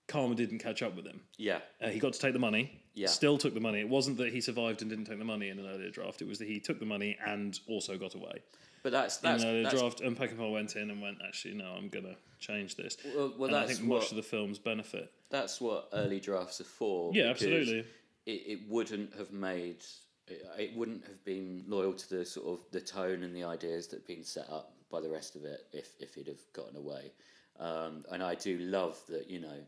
Karma 0.07 0.35
didn't 0.35 0.59
catch 0.61 0.83
up 0.83 0.97
with 0.97 1.07
him. 1.07 1.21
Yeah. 1.37 1.59
Uh, 1.83 1.88
he 1.88 1.99
got 1.99 2.14
to 2.14 2.18
take 2.18 2.33
the 2.33 2.38
money. 2.38 2.80
Yeah. 2.95 3.09
Still 3.09 3.37
took 3.37 3.52
the 3.52 3.61
money. 3.61 3.80
It 3.80 3.88
wasn't 3.88 4.16
that 4.18 4.33
he 4.33 4.40
survived 4.40 4.80
and 4.80 4.90
didn't 4.90 5.04
take 5.04 5.18
the 5.18 5.25
money 5.25 5.50
in 5.50 5.59
an 5.59 5.66
earlier 5.68 5.90
draft. 5.90 6.23
It 6.23 6.28
was 6.28 6.38
that 6.38 6.49
he 6.49 6.61
took 6.61 6.80
the 6.80 6.87
money 6.87 7.16
and 7.26 7.59
also 7.68 7.99
got 7.99 8.14
away. 8.14 8.42
But 8.83 8.92
that's 8.92 9.23
In 9.23 9.30
that's, 9.30 9.42
an 9.42 9.49
earlier 9.50 9.62
that's 9.64 9.78
draft, 9.78 10.00
and 10.00 10.16
Peckinpah 10.16 10.50
went 10.52 10.76
in 10.76 10.90
and 10.90 11.02
went, 11.02 11.18
actually, 11.26 11.54
no, 11.54 11.66
I'm 11.76 11.88
going 11.90 12.07
to 12.07 12.16
change 12.38 12.76
this. 12.76 12.97
Well- 13.14 13.35
well, 13.37 13.49
and 13.49 13.57
I 13.59 13.66
think 13.66 13.83
much 13.83 14.02
what- 14.02 14.11
of 14.12 14.16
the 14.16 14.23
film's 14.23 14.59
benefit. 14.59 15.12
that's 15.30 15.61
what 15.61 15.88
early 15.92 16.21
drafts 16.21 16.61
are 16.61 16.64
for. 16.64 17.12
Yeah, 17.12 17.25
absolutely. 17.25 17.85
It, 18.25 18.30
it 18.30 18.61
wouldn't 18.68 19.14
have 19.16 19.30
made 19.33 19.85
it, 20.26 20.42
it 20.59 20.76
wouldn't 20.76 21.04
have 21.07 21.23
been 21.25 21.64
loyal 21.66 21.92
to 21.92 22.09
the 22.16 22.25
sort 22.25 22.47
of 22.47 22.64
the 22.71 22.80
tone 22.80 23.23
and 23.23 23.35
the 23.35 23.45
ideas 23.45 23.88
that 23.88 23.97
have 24.00 24.07
been 24.07 24.25
set 24.25 24.49
up 24.50 24.73
by 24.90 25.00
the 25.00 25.09
rest 25.09 25.37
of 25.37 25.45
it 25.45 25.66
if 25.73 25.90
if 26.00 26.14
he'd 26.14 26.28
have 26.28 26.40
gotten 26.52 26.76
away. 26.76 27.12
Um, 27.59 28.04
and 28.12 28.23
I 28.23 28.35
do 28.35 28.59
love 28.59 28.99
that 29.09 29.28
you 29.28 29.40
know 29.40 29.59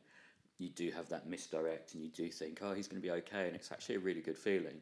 you 0.58 0.68
do 0.68 0.90
have 0.90 1.08
that 1.08 1.26
misdirect 1.26 1.94
and 1.94 2.02
you 2.02 2.10
do 2.10 2.28
think 2.28 2.60
oh 2.62 2.72
he's 2.72 2.86
going 2.86 3.00
to 3.00 3.06
be 3.06 3.12
okay 3.12 3.46
and 3.46 3.56
it's 3.56 3.72
actually 3.72 3.96
a 3.96 4.00
really 4.00 4.20
good 4.20 4.38
feeling. 4.38 4.80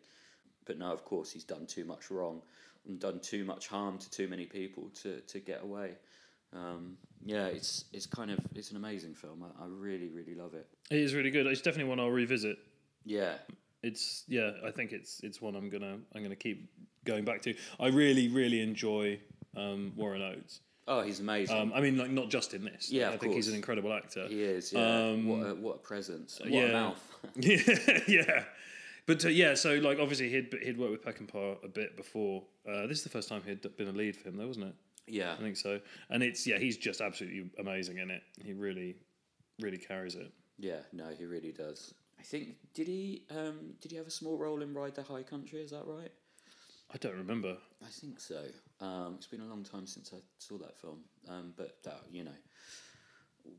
But 0.66 0.78
no, 0.78 0.92
of 0.92 1.04
course 1.04 1.30
he's 1.30 1.44
done 1.44 1.66
too 1.66 1.84
much 1.84 2.10
wrong 2.10 2.42
and 2.86 2.98
done 2.98 3.20
too 3.20 3.44
much 3.44 3.68
harm 3.68 3.98
to 3.98 4.10
too 4.10 4.28
many 4.28 4.44
people 4.44 4.90
to, 5.02 5.20
to 5.20 5.40
get 5.40 5.62
away. 5.62 5.92
Um, 6.52 6.96
yeah, 7.24 7.46
it's 7.46 7.84
it's 7.92 8.06
kind 8.06 8.30
of 8.30 8.38
it's 8.54 8.70
an 8.70 8.76
amazing 8.76 9.14
film. 9.14 9.44
I, 9.44 9.64
I 9.64 9.66
really 9.66 10.08
really 10.08 10.34
love 10.34 10.54
it. 10.54 10.66
It 10.90 10.98
is 10.98 11.14
really 11.14 11.30
good. 11.30 11.46
It's 11.46 11.60
definitely 11.60 11.90
one 11.90 12.00
I'll 12.00 12.10
revisit. 12.10 12.58
Yeah, 13.04 13.34
It's 13.82 14.24
yeah, 14.28 14.52
I 14.66 14.70
think 14.70 14.92
it's 14.92 15.20
it's 15.22 15.40
one 15.40 15.54
I'm 15.54 15.68
gonna 15.68 15.98
I'm 16.14 16.22
gonna 16.22 16.36
keep 16.36 16.70
going 17.04 17.24
back 17.24 17.42
to. 17.42 17.54
I 17.78 17.88
really 17.88 18.28
really 18.28 18.60
enjoy 18.60 19.20
um, 19.58 19.92
Warren 19.96 20.22
Oates. 20.22 20.60
Oh, 20.86 21.02
he's 21.02 21.20
amazing. 21.20 21.56
Um, 21.56 21.72
I 21.74 21.80
mean, 21.80 21.98
like 21.98 22.10
not 22.10 22.30
just 22.30 22.54
in 22.54 22.64
this. 22.64 22.90
Yeah, 22.90 23.10
I 23.10 23.18
think 23.18 23.34
he's 23.34 23.48
an 23.48 23.54
incredible 23.54 23.92
actor. 23.92 24.26
he 24.26 24.42
is. 24.42 24.72
Yeah. 24.72 24.80
um, 24.80 25.28
what 25.28 25.46
a, 25.46 25.54
what 25.54 25.74
a 25.76 25.78
presence. 25.78 26.38
What 26.40 26.50
yeah. 26.50 26.62
a 26.62 26.72
mouth. 26.72 27.16
yeah, 27.36 28.00
yeah. 28.08 28.44
But 29.06 29.24
uh, 29.24 29.28
yeah, 29.28 29.54
so 29.54 29.74
like 29.74 29.98
obviously 29.98 30.30
he'd 30.30 30.54
he'd 30.62 30.78
worked 30.78 30.92
with 30.92 31.04
Peckinpah 31.04 31.64
a 31.64 31.68
bit 31.68 31.96
before. 31.96 32.42
Uh, 32.66 32.86
this 32.86 32.98
is 32.98 33.04
the 33.04 33.10
first 33.10 33.28
time 33.28 33.42
he'd 33.44 33.66
been 33.76 33.88
a 33.88 33.92
lead 33.92 34.16
for 34.16 34.28
him, 34.28 34.36
though, 34.36 34.46
wasn't 34.46 34.66
it? 34.66 34.74
yeah. 35.06 35.32
I 35.32 35.42
think 35.42 35.56
so. 35.56 35.80
And 36.10 36.22
it's 36.22 36.46
yeah, 36.46 36.58
he's 36.58 36.76
just 36.76 37.00
absolutely 37.00 37.50
amazing 37.58 37.98
in 37.98 38.10
it. 38.10 38.22
He 38.42 38.52
really 38.52 38.96
really 39.60 39.78
carries 39.78 40.14
it. 40.14 40.32
Yeah, 40.58 40.80
no, 40.92 41.08
he 41.16 41.24
really 41.24 41.52
does. 41.52 41.94
I 42.18 42.22
think 42.22 42.56
did 42.74 42.88
he 42.88 43.24
um, 43.30 43.74
did 43.80 43.90
he 43.90 43.96
have 43.96 44.06
a 44.06 44.10
small 44.10 44.36
role 44.36 44.62
in 44.62 44.74
Ride 44.74 44.94
the 44.94 45.02
High 45.02 45.22
Country? 45.22 45.60
Is 45.60 45.70
that 45.70 45.84
right? 45.86 46.12
I 46.92 46.96
don't 46.98 47.16
remember. 47.16 47.56
I 47.84 47.88
think 47.90 48.18
so. 48.20 48.42
Um, 48.80 49.14
it's 49.16 49.26
been 49.26 49.40
a 49.42 49.46
long 49.46 49.62
time 49.64 49.86
since 49.86 50.12
I 50.14 50.18
saw 50.38 50.56
that 50.58 50.76
film, 50.78 51.00
um, 51.28 51.52
but 51.56 51.82
that 51.84 52.00
you 52.10 52.24
know, 52.24 52.30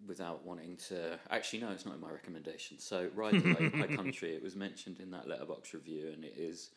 without 0.07 0.45
wanting 0.45 0.77
to. 0.89 1.19
Actually, 1.29 1.59
no, 1.59 1.69
it's 1.71 1.85
not 1.85 1.95
in 1.95 2.01
my 2.01 2.09
recommendation. 2.09 2.79
So, 2.79 3.09
Ride 3.15 3.41
the 3.41 3.69
High 3.77 3.87
Country. 3.95 4.33
It 4.35 4.41
was 4.43 4.55
mentioned 4.55 4.99
in 4.99 5.11
that 5.11 5.27
Letterboxd 5.27 5.73
review, 5.73 6.09
and 6.13 6.23
it 6.23 6.33
is 6.37 6.71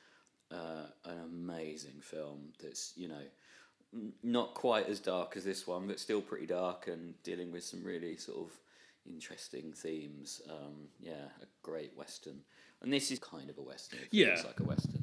uh, 0.50 0.86
an 1.04 1.18
amazing 1.24 2.00
film. 2.00 2.52
That's 2.62 2.92
you 2.96 3.08
know. 3.08 3.22
n- 3.94 4.12
Not 4.22 4.54
quite 4.54 4.88
as 4.88 5.00
dark 5.00 5.36
as 5.36 5.44
this 5.44 5.66
one, 5.66 5.86
but 5.86 5.98
still 6.00 6.20
pretty 6.20 6.46
dark 6.46 6.86
and 6.88 7.14
dealing 7.22 7.50
with 7.52 7.64
some 7.64 7.82
really 7.82 8.16
sort 8.16 8.38
of 8.46 8.58
interesting 9.06 9.72
themes. 9.72 10.42
Um, 10.50 10.88
yeah, 11.00 11.28
a 11.40 11.46
great 11.62 11.96
western, 11.96 12.40
and 12.82 12.92
this 12.92 13.10
is 13.10 13.18
kind 13.18 13.48
of 13.50 13.58
a 13.58 13.62
western. 13.62 14.00
It 14.00 14.08
Yeah. 14.12 14.40
like 14.44 14.60
a 14.60 14.64
western, 14.64 15.01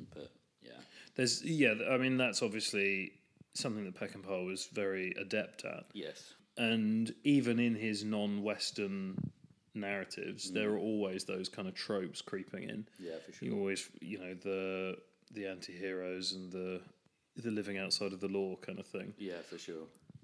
There's 1.15 1.43
yeah, 1.43 1.73
I 1.89 1.97
mean 1.97 2.17
that's 2.17 2.41
obviously 2.41 3.13
something 3.53 3.83
that 3.85 3.95
Peckinpah 3.99 4.45
was 4.45 4.67
very 4.71 5.13
adept 5.19 5.65
at, 5.65 5.85
yes, 5.93 6.33
and 6.57 7.13
even 7.23 7.59
in 7.59 7.75
his 7.75 8.03
non-Western 8.03 9.17
narratives, 9.75 10.49
mm. 10.49 10.53
there 10.53 10.71
are 10.71 10.77
always 10.79 11.25
those 11.25 11.49
kind 11.49 11.67
of 11.67 11.73
tropes 11.75 12.21
creeping 12.21 12.63
in. 12.63 12.87
yeah, 12.99 13.15
for 13.25 13.31
sure. 13.33 13.47
You 13.47 13.57
always, 13.57 13.89
you 14.01 14.19
know, 14.19 14.33
the 14.33 14.97
the 15.31 15.45
anti-heroes 15.47 16.33
and 16.33 16.51
the 16.51 16.81
the 17.35 17.51
living 17.51 17.77
outside 17.77 18.11
of 18.13 18.19
the 18.19 18.27
law 18.27 18.55
kind 18.57 18.79
of 18.79 18.87
thing, 18.87 19.13
Yeah, 19.17 19.41
for 19.49 19.57
sure. 19.57 19.83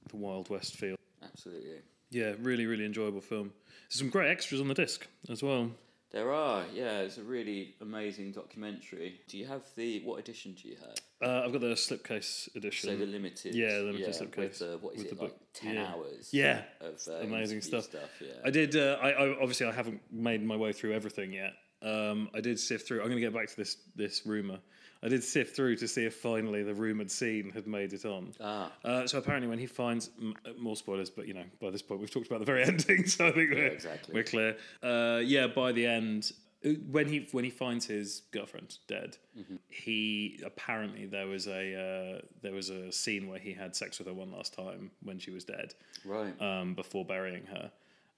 the 0.10 0.18
Wild 0.18 0.50
West 0.50 0.76
feel. 0.76 0.96
Absolutely. 1.24 1.82
Yeah, 2.12 2.34
really, 2.42 2.66
really 2.66 2.86
enjoyable 2.86 3.22
film. 3.22 3.52
There's 3.90 4.00
some 4.00 4.10
great 4.10 4.30
extras 4.30 4.60
on 4.62 4.68
the 4.68 4.74
disc 4.74 5.08
as 5.30 5.42
well. 5.42 5.72
There 6.16 6.32
are, 6.32 6.64
yeah, 6.74 7.00
it's 7.00 7.18
a 7.18 7.24
really 7.24 7.76
amazing 7.82 8.32
documentary. 8.32 9.20
Do 9.28 9.38
you 9.38 9.46
have 9.48 9.64
the, 9.76 10.00
what 10.06 10.18
edition 10.18 10.54
do 10.54 10.70
you 10.70 10.78
have? 10.78 10.96
Uh, 11.22 11.44
I've 11.46 11.52
got 11.52 11.60
the 11.60 11.74
slipcase 11.76 12.56
edition. 12.56 12.90
So 12.90 12.96
the 12.96 13.06
limited. 13.06 13.54
Yeah, 13.54 13.80
the 13.80 13.84
limited 13.84 14.16
yeah, 14.16 14.22
slipcase 14.22 14.38
With 14.38 14.60
the, 14.60 14.78
what 14.80 14.94
is 14.96 15.04
with 15.04 15.12
it, 15.12 15.16
the 15.18 15.22
like 15.24 15.32
book. 15.32 15.42
10 15.56 15.74
Yeah. 15.76 15.88
hours? 15.92 16.30
Yeah, 16.32 16.62
Of 16.80 17.02
uh, 17.10 17.16
amazing 17.16 17.58
interview 17.58 17.82
stuff. 17.82 17.88
yeah. 18.22 18.30
I 18.46 18.50
did. 18.50 18.78
Uh, 18.78 18.98
I, 19.02 19.10
I 19.10 19.30
obviously 19.42 19.68
I 19.68 19.74
haven't 19.74 20.00
made 20.10 20.42
my 20.42 20.56
way 20.56 20.72
through 20.72 20.94
everything 20.94 21.34
yet. 21.34 21.52
Um, 21.84 22.30
I 22.34 22.40
did 22.40 22.62
sift 22.62 22.88
through. 22.88 23.00
I'm 23.02 23.08
going 23.08 23.18
to 23.18 23.22
get 23.22 23.34
back 23.34 23.50
to 23.50 23.58
this 23.58 23.76
this 23.98 24.26
rumor. 24.26 24.60
I 25.04 25.08
did 25.10 25.24
sift 25.24 25.56
through 25.56 25.76
to 25.78 25.88
see 25.88 26.06
if 26.06 26.16
finally 26.16 26.64
the 26.64 26.74
rumored 26.74 27.12
scene 27.12 27.52
had 27.52 27.68
made 27.68 27.94
it 27.94 28.06
on. 28.06 28.34
Ah, 28.40 28.72
Uh, 28.84 29.06
so 29.08 29.18
apparently, 29.20 29.48
when 29.48 29.60
he 29.60 29.68
finds 29.68 30.10
m- 30.20 30.34
uh, 30.46 30.50
more 30.58 30.76
spoilers, 30.76 31.10
but 31.10 31.28
you 31.28 31.34
know, 31.34 31.44
by 31.62 31.70
this 31.70 31.82
point 31.82 32.00
we've 32.02 32.10
talked 32.12 32.28
about 32.28 32.40
the 32.40 32.46
very 32.46 32.64
ending, 32.72 33.06
so 33.06 33.28
I 33.28 33.32
think 33.32 33.52
we're, 33.52 33.68
exactly. 33.68 34.14
we're 34.14 34.24
clear. 34.24 34.58
Uh, 34.82 35.20
yeah, 35.24 35.48
by 35.48 35.72
the 35.72 35.86
end, 35.86 36.32
uh, 36.66 36.70
when 36.90 37.08
he 37.08 37.28
when 37.32 37.44
he 37.44 37.52
finds 37.52 37.86
his 37.86 38.22
girlfriend 38.32 38.78
dead, 38.88 39.18
Mm-hmm. 39.38 39.56
he 39.70 40.40
apparently 40.46 41.06
there 41.06 41.28
was 41.28 41.46
a 41.48 41.76
uh, 41.76 42.22
there 42.42 42.54
was 42.54 42.70
a 42.70 42.92
scene 42.92 43.28
where 43.28 43.38
he 43.40 43.54
had 43.54 43.76
sex 43.76 44.00
with 44.00 44.08
her 44.08 44.14
one 44.14 44.32
last 44.32 44.54
time 44.54 44.90
when 45.04 45.20
she 45.20 45.30
was 45.32 45.44
dead 45.44 45.76
right. 46.06 46.34
um, 46.42 46.74
before 46.74 47.04
burying 47.06 47.46
her. 47.48 47.70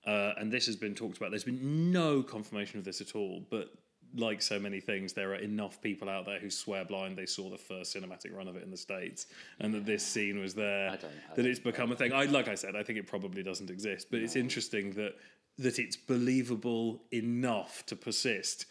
Uh, 0.06 0.34
and 0.40 0.52
this 0.54 0.68
has 0.68 0.76
been 0.78 0.96
talked 0.96 1.18
about. 1.18 1.32
There's 1.32 1.44
been 1.44 1.92
no 1.92 2.24
confirmation 2.24 2.80
of 2.80 2.86
this 2.86 3.02
at 3.02 3.14
all, 3.16 3.44
but 3.50 3.74
like 4.16 4.42
so 4.42 4.58
many 4.60 4.80
things, 4.80 5.14
there 5.14 5.32
are 5.32 5.36
enough 5.36 5.82
people 5.82 6.10
out 6.10 6.26
there 6.26 6.40
who 6.40 6.50
swear 6.50 6.86
blind 6.86 7.18
they 7.18 7.26
saw 7.26 7.50
the 7.50 7.58
first 7.58 7.96
cinematic 7.96 8.34
run 8.36 8.48
of 8.48 8.56
it 8.56 8.64
in 8.64 8.72
the 8.72 8.78
states, 8.78 9.28
and 9.60 9.74
that 9.74 9.86
this 9.86 10.04
scene 10.06 10.40
was 10.40 10.54
there. 10.56 10.90
I 10.90 10.96
don't- 10.96 11.06
I 11.06 11.36
that 11.36 11.42
don't 11.44 11.46
it's 11.52 11.60
become 11.60 11.92
a 11.92 11.96
thing. 11.96 12.14
I 12.14 12.24
like 12.26 12.48
I 12.48 12.56
said, 12.56 12.76
I 12.76 12.84
think 12.84 12.98
it 13.00 13.08
probably 13.08 13.44
doesn't 13.44 13.70
exist, 13.70 14.08
but 14.12 14.20
it's 14.22 14.36
interesting 14.36 14.92
that 14.92 15.16
that 15.60 15.80
it's 15.80 15.96
believable 15.98 17.02
enough 17.12 17.84
to 17.88 17.96
persist, 17.96 18.66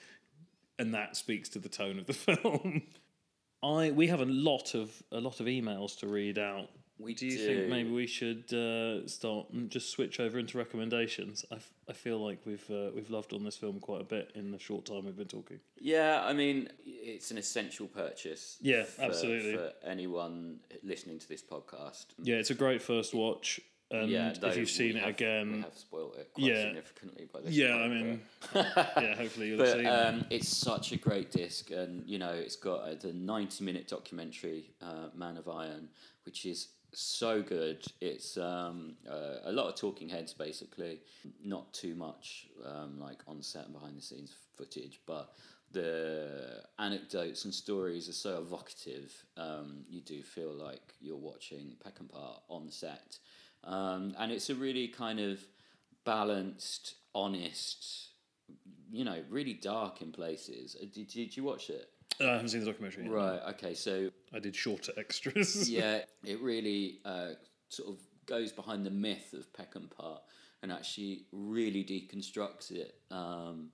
and 0.78 0.95
that 0.95 1.16
speaks 1.16 1.49
to 1.50 1.59
the 1.59 1.69
tone 1.69 1.99
of 1.99 2.07
the 2.07 2.12
film. 2.26 2.83
I 3.62 3.90
we 3.90 4.07
have 4.09 4.21
a 4.21 4.25
lot 4.26 4.75
of 4.75 5.02
a 5.11 5.21
lot 5.21 5.40
of 5.40 5.47
emails 5.47 5.99
to 6.00 6.07
read 6.09 6.38
out. 6.38 6.71
We 6.99 7.12
do 7.15 7.26
you 7.26 7.37
do. 7.37 7.47
think 7.47 7.69
maybe 7.69 7.91
we 7.91 8.07
should 8.07 8.53
uh, 8.55 9.07
start 9.07 9.50
and 9.50 9.69
just 9.71 9.91
switch 9.91 10.19
over 10.19 10.38
into 10.38 10.57
recommendations? 10.57 11.45
I, 11.53 11.57
f- 11.57 11.71
I 11.91 11.93
feel 11.93 12.19
like 12.25 12.38
we've 12.47 12.65
uh, 12.71 12.91
we've 12.95 13.11
loved 13.11 13.33
on 13.35 13.45
this 13.45 13.57
film 13.57 13.81
quite 13.81 14.00
a 14.00 14.05
bit 14.05 14.33
in 14.35 14.50
the 14.50 14.59
short 14.59 14.87
time 14.87 15.05
we've 15.05 15.17
been 15.17 15.26
talking. 15.29 15.61
Yeah, 15.79 16.23
I 16.25 16.33
mean, 16.33 16.71
it's 16.87 17.31
an 17.31 17.37
essential 17.38 17.87
purchase. 17.87 18.57
Yeah, 18.62 18.85
for, 18.85 19.03
absolutely. 19.03 19.57
For 19.57 19.73
anyone 19.85 20.61
listening 20.83 21.19
to 21.19 21.29
this 21.29 21.43
podcast. 21.43 22.07
Yeah, 22.23 22.37
it's 22.37 22.50
a 22.50 22.55
great 22.55 22.81
first 22.81 23.12
watch, 23.12 23.61
and 23.91 24.09
yeah, 24.09 24.33
if 24.43 24.57
you've 24.57 24.71
seen 24.71 24.97
it 24.97 25.07
again, 25.07 25.53
we 25.53 25.61
have 25.61 25.76
spoiled 25.76 26.17
it 26.19 26.31
quite 26.33 26.47
Yeah. 26.47 26.62
significantly 26.65 27.29
by 27.31 27.41
this 27.43 27.55
yeah, 27.55 27.73
point, 27.73 27.83
I 27.83 27.88
mean, 27.88 28.21
yeah, 28.55 29.15
hopefully 29.17 29.49
you'll 29.49 29.59
But 29.65 29.73
seen 29.76 29.81
it. 29.87 29.88
um, 29.88 30.25
it's 30.31 30.49
such 30.49 30.93
a 30.93 30.97
great 30.97 31.31
disc, 31.31 31.71
and 31.71 32.09
you 32.09 32.19
know, 32.19 32.31
it's 32.33 32.57
got 32.57 32.81
uh, 32.88 32.95
the 32.95 33.12
ninety-minute 33.12 33.87
documentary 33.87 34.71
uh, 34.81 35.09
"Man 35.15 35.37
of 35.37 35.47
Iron," 35.47 35.88
which 36.25 36.47
is 36.47 36.69
so 36.99 37.43
good. 37.43 37.85
It's 38.00 38.37
um, 38.37 38.95
uh, 39.09 39.41
a 39.45 39.53
lot 39.53 39.69
of 39.69 39.76
talking 39.76 40.09
heads, 40.09 40.33
basically, 40.33 41.00
not 41.45 41.73
too 41.73 41.95
much 41.95 42.49
um, 42.65 42.99
like 42.99 43.23
on 43.26 43.43
set 43.43 43.65
and 43.65 43.75
behind 43.75 43.97
the 43.97 44.03
scenes 44.03 44.35
footage, 44.57 45.00
but 45.07 45.33
the 45.73 46.62
anecdotes 46.79 47.45
and 47.45 47.53
stories 47.53 48.09
are 48.09 48.12
so 48.12 48.41
evocative. 48.41 49.12
Um, 49.37 49.85
you 49.88 50.00
do 50.00 50.23
feel 50.23 50.53
like 50.53 50.95
you're 51.00 51.17
watching 51.17 51.76
Peckinpah 51.85 52.41
on 52.49 52.71
set, 52.71 53.19
um, 53.65 54.15
and 54.19 54.33
it's 54.33 54.49
a 54.49 54.55
really 54.55 54.88
kind 54.88 55.21
of 55.21 55.41
balanced, 56.05 56.95
honest 57.15 58.11
you 58.93 59.05
know, 59.05 59.19
really 59.29 59.55
dark 59.55 60.00
in 60.00 60.12
places. 60.12 60.76
Uh, 60.81 60.87
Did, 60.93 61.09
did 61.09 61.37
you 61.37 61.45
watch 61.45 61.71
it? 61.71 61.91
I 62.21 62.25
haven't 62.25 62.49
seen 62.49 62.61
the 62.61 62.67
documentary. 62.67 63.05
Yet. 63.05 63.13
Right. 63.13 63.41
Okay. 63.51 63.75
So 63.75 64.11
I 64.33 64.39
did 64.39 64.57
shorter 64.57 64.93
extras. 64.97 65.69
yeah, 65.71 66.01
it 66.25 66.41
really 66.41 67.01
uh, 67.05 67.31
sort 67.69 67.91
of 67.91 67.99
goes 68.27 68.53
behind 68.53 68.85
the 68.85 68.91
myth 68.91 69.33
of 69.33 69.53
Peckinpah 69.53 69.77
and 69.77 69.91
Park 69.91 70.23
and 70.63 70.73
actually 70.73 71.27
really 71.33 71.85
deconstructs 71.85 72.71
it 72.71 72.97
um, 73.11 73.69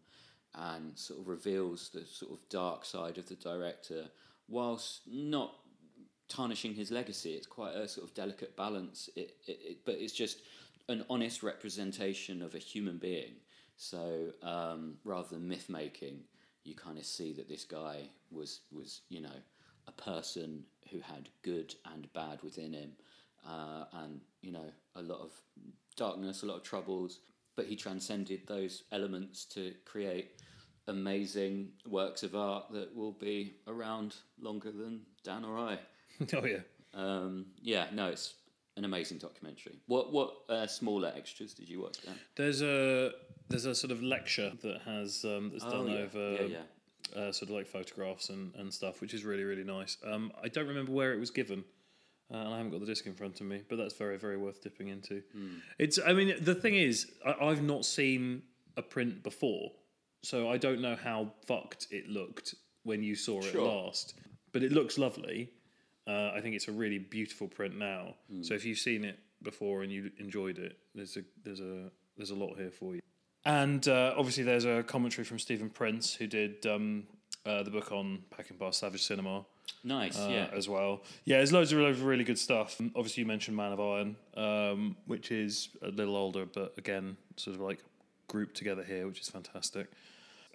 and 0.55 0.99
sort 0.99 1.21
of 1.21 1.29
reveals 1.29 1.91
the 1.91 2.05
sort 2.05 2.33
of 2.33 2.49
dark 2.49 2.85
side 2.85 3.19
of 3.19 3.27
the 3.29 3.35
director, 3.37 4.05
whilst 4.49 5.03
not 5.07 5.55
tarnishing 6.29 6.75
his 6.75 6.91
legacy. 6.91 7.33
It's 7.33 7.47
quite 7.47 7.75
a 7.75 7.89
sort 7.89 8.07
of 8.07 8.15
delicate 8.15 8.57
balance. 8.57 9.09
It, 9.17 9.37
it, 9.47 9.59
it 9.63 9.79
but 9.85 9.95
it's 9.95 10.13
just 10.13 10.41
an 10.89 11.05
honest 11.09 11.43
representation 11.43 12.43
of 12.43 12.55
a 12.55 12.59
human 12.59 12.99
being. 12.99 13.37
So 13.77 14.27
um, 14.43 14.97
rather 15.05 15.29
than 15.31 15.49
myth 15.49 15.69
making, 15.69 16.25
you 16.65 16.75
kind 16.75 16.99
of 16.99 17.05
see 17.05 17.33
that 17.35 17.49
this 17.49 17.65
guy 17.65 18.09
was 18.31 18.61
was 18.71 19.03
you 19.09 19.21
know 19.21 19.37
a 19.89 19.93
person 19.93 20.65
who 20.91 21.01
had 21.01 21.29
good 21.43 21.75
and 21.93 22.13
bad 22.13 22.43
within 22.43 22.73
him, 22.73 22.93
uh, 23.47 23.85
and 23.93 24.21
you 24.43 24.53
know 24.53 24.71
a 24.97 25.03
lot 25.03 25.21
of 25.21 25.33
darkness, 25.97 26.43
a 26.43 26.47
lot 26.47 26.57
of 26.57 26.63
troubles. 26.63 27.21
But 27.55 27.67
he 27.67 27.77
transcended 27.77 28.47
those 28.47 28.85
elements 28.93 29.45
to 29.47 29.75
create 29.85 30.41
amazing 30.89 31.69
works 31.87 32.23
of 32.23 32.35
art 32.35 32.65
that 32.73 32.95
will 32.95 33.13
be 33.13 33.57
around 33.67 34.17
longer 34.41 34.73
than 34.73 35.03
Dan 35.23 35.45
or 35.45 35.59
I. 35.59 35.79
oh 36.35 36.47
yeah. 36.47 36.61
Um, 36.95 37.47
yeah, 37.61 37.87
no, 37.93 38.09
it's 38.09 38.35
an 38.77 38.85
amazing 38.85 39.19
documentary. 39.19 39.81
What 39.87 40.13
what 40.13 40.35
uh, 40.49 40.67
smaller 40.67 41.13
extras 41.15 41.55
did 41.55 41.69
you 41.69 41.83
watch, 41.83 41.99
Dan? 42.05 42.15
There's 42.37 42.63
a 42.63 43.13
there's 43.49 43.67
a 43.67 43.75
sort 43.75 43.91
of 43.91 44.03
lecture 44.03 44.53
that 44.63 44.81
has 44.83 45.25
um, 45.25 45.51
that's 45.53 45.65
done 45.65 45.75
Oh, 45.75 45.87
yeah. 45.87 45.99
over 45.99 46.33
yeah, 46.43 46.47
yeah. 47.15 47.21
Uh, 47.21 47.33
sort 47.33 47.51
of 47.51 47.57
like 47.57 47.67
photographs 47.67 48.31
and, 48.31 48.55
and 48.55 48.73
stuff, 48.73 49.01
which 49.01 49.13
is 49.15 49.25
really 49.25 49.45
really 49.45 49.65
nice. 49.65 49.97
Um, 50.07 50.33
I 50.43 50.49
don't 50.49 50.67
remember 50.69 50.93
where 50.93 51.13
it 51.13 51.21
was 51.21 51.31
given, 51.31 51.65
uh, 52.33 52.37
and 52.37 52.49
I 52.55 52.57
haven't 52.57 52.73
got 52.73 52.81
the 52.81 52.87
disc 52.87 53.07
in 53.07 53.15
front 53.15 53.41
of 53.41 53.47
me, 53.47 53.63
but 53.69 53.77
that's 53.77 53.95
very 53.95 54.17
very 54.19 54.37
worth 54.39 54.63
dipping 54.63 54.89
into. 54.89 55.23
Hmm. 55.33 55.57
It's 55.79 55.99
I 56.05 56.13
mean 56.13 56.35
the 56.41 56.55
thing 56.55 56.75
is 56.75 57.11
I, 57.27 57.35
I've 57.49 57.63
not 57.63 57.85
seen 57.85 58.43
a 58.77 58.83
print 58.83 59.23
before, 59.23 59.73
so 60.23 60.49
I 60.49 60.57
don't 60.57 60.81
know 60.81 60.97
how 60.97 61.33
fucked 61.47 61.89
it 61.91 62.09
looked 62.09 62.55
when 62.85 63.03
you 63.03 63.15
saw 63.15 63.41
it 63.41 63.55
last, 63.55 64.15
but 64.53 64.63
it 64.63 64.73
looks 64.73 64.97
lovely. 64.99 65.51
Uh, 66.07 66.33
I 66.35 66.41
think 66.41 66.57
it's 66.57 66.67
a 66.69 66.73
really 66.73 66.99
beautiful 66.99 67.47
print 67.47 67.77
now. 67.79 68.15
Hmm. 68.31 68.43
So 68.43 68.55
if 68.55 68.65
you've 68.65 68.79
seen 68.79 69.05
it 69.05 69.19
before 69.43 69.83
and 69.83 69.93
you 69.93 70.11
enjoyed 70.19 70.59
it, 70.59 70.79
there's 70.95 71.17
a 71.17 71.23
there's 71.45 71.61
a 71.61 71.91
there's 72.17 72.31
a 72.31 72.35
lot 72.35 72.57
here 72.57 72.71
for 72.71 72.95
you. 72.95 73.01
And 73.45 73.87
uh, 73.89 74.15
obviously, 74.17 74.45
there's 74.45 74.65
a 74.65 74.83
commentary 74.83 75.25
from 75.25 75.39
Stephen 75.39 75.69
Prince, 75.69 76.15
who 76.15 76.27
did 76.27 76.65
um, 76.67 77.05
uh, 77.45 77.63
the 77.63 77.71
book 77.71 77.91
on 77.91 78.23
Peckinpah 78.31 78.73
Savage 78.75 79.03
Cinema 79.03 79.45
Nice, 79.85 80.19
uh, 80.19 80.29
yeah. 80.31 80.47
as 80.57 80.69
well. 80.69 81.03
Yeah, 81.25 81.39
there's 81.39 81.53
loads 81.53 81.73
of 81.73 81.79
really, 81.79 81.93
really 81.93 82.25
good 82.25 82.39
stuff. 82.39 82.81
Um, 82.81 82.93
Obviously, 82.95 83.23
you 83.23 83.27
mentioned 83.27 83.57
Man 83.57 83.73
of 83.73 83.81
Iron, 83.81 84.17
um, 84.37 84.97
which 85.07 85.33
is 85.33 85.71
a 85.83 85.89
little 85.89 86.17
older, 86.17 86.47
but 86.47 86.75
again, 86.79 87.17
sort 87.37 87.57
of 87.57 87.63
like 87.63 87.81
grouped 88.29 88.57
together 88.57 88.85
here, 88.85 89.07
which 89.07 89.21
is 89.21 89.29
fantastic. 89.29 89.89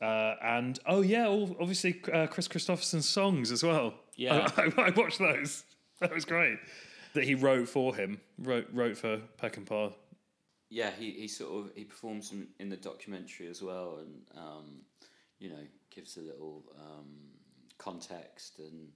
Uh, 0.02 0.36
and 0.42 0.80
oh 0.86 1.02
yeah, 1.02 1.28
all, 1.28 1.56
obviously 1.60 2.02
uh, 2.14 2.28
Kris 2.28 2.48
Kristofferson's 2.48 3.10
songs 3.10 3.52
as 3.52 3.64
well. 3.64 3.96
Yeah. 4.16 4.48
I, 4.56 4.62
I, 4.78 4.88
I 4.88 4.90
watched 4.92 5.20
those. 5.20 5.64
That 6.00 6.14
was 6.14 6.26
great. 6.26 6.60
That 7.16 7.24
he 7.24 7.34
wrote 7.34 7.68
for 7.68 7.96
him, 7.96 8.22
wrote 8.38 8.68
wrote 8.72 9.00
for 9.00 9.20
Peckinpah. 9.42 9.94
Yeah, 10.70 10.92
he, 10.98 11.12
he 11.12 11.28
sort 11.28 11.66
of 11.66 11.72
he 11.76 11.84
performs 11.84 12.32
in, 12.32 12.48
in 12.60 12.70
the 12.70 12.78
documentary 12.78 13.48
as 13.48 13.62
well, 13.62 14.00
and 14.00 14.22
um, 14.38 14.82
you 15.40 15.50
know 15.50 15.64
gives 15.94 16.18
a 16.18 16.22
little 16.22 16.64
um, 16.80 17.08
context 17.78 18.60
and 18.60 18.90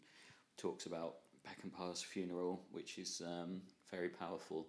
talks 0.57 0.85
about 0.85 1.15
Peckinpah's 1.47 2.03
funeral, 2.03 2.61
which 2.71 2.97
is 2.97 3.21
um, 3.25 3.61
very 3.89 4.09
powerful. 4.09 4.67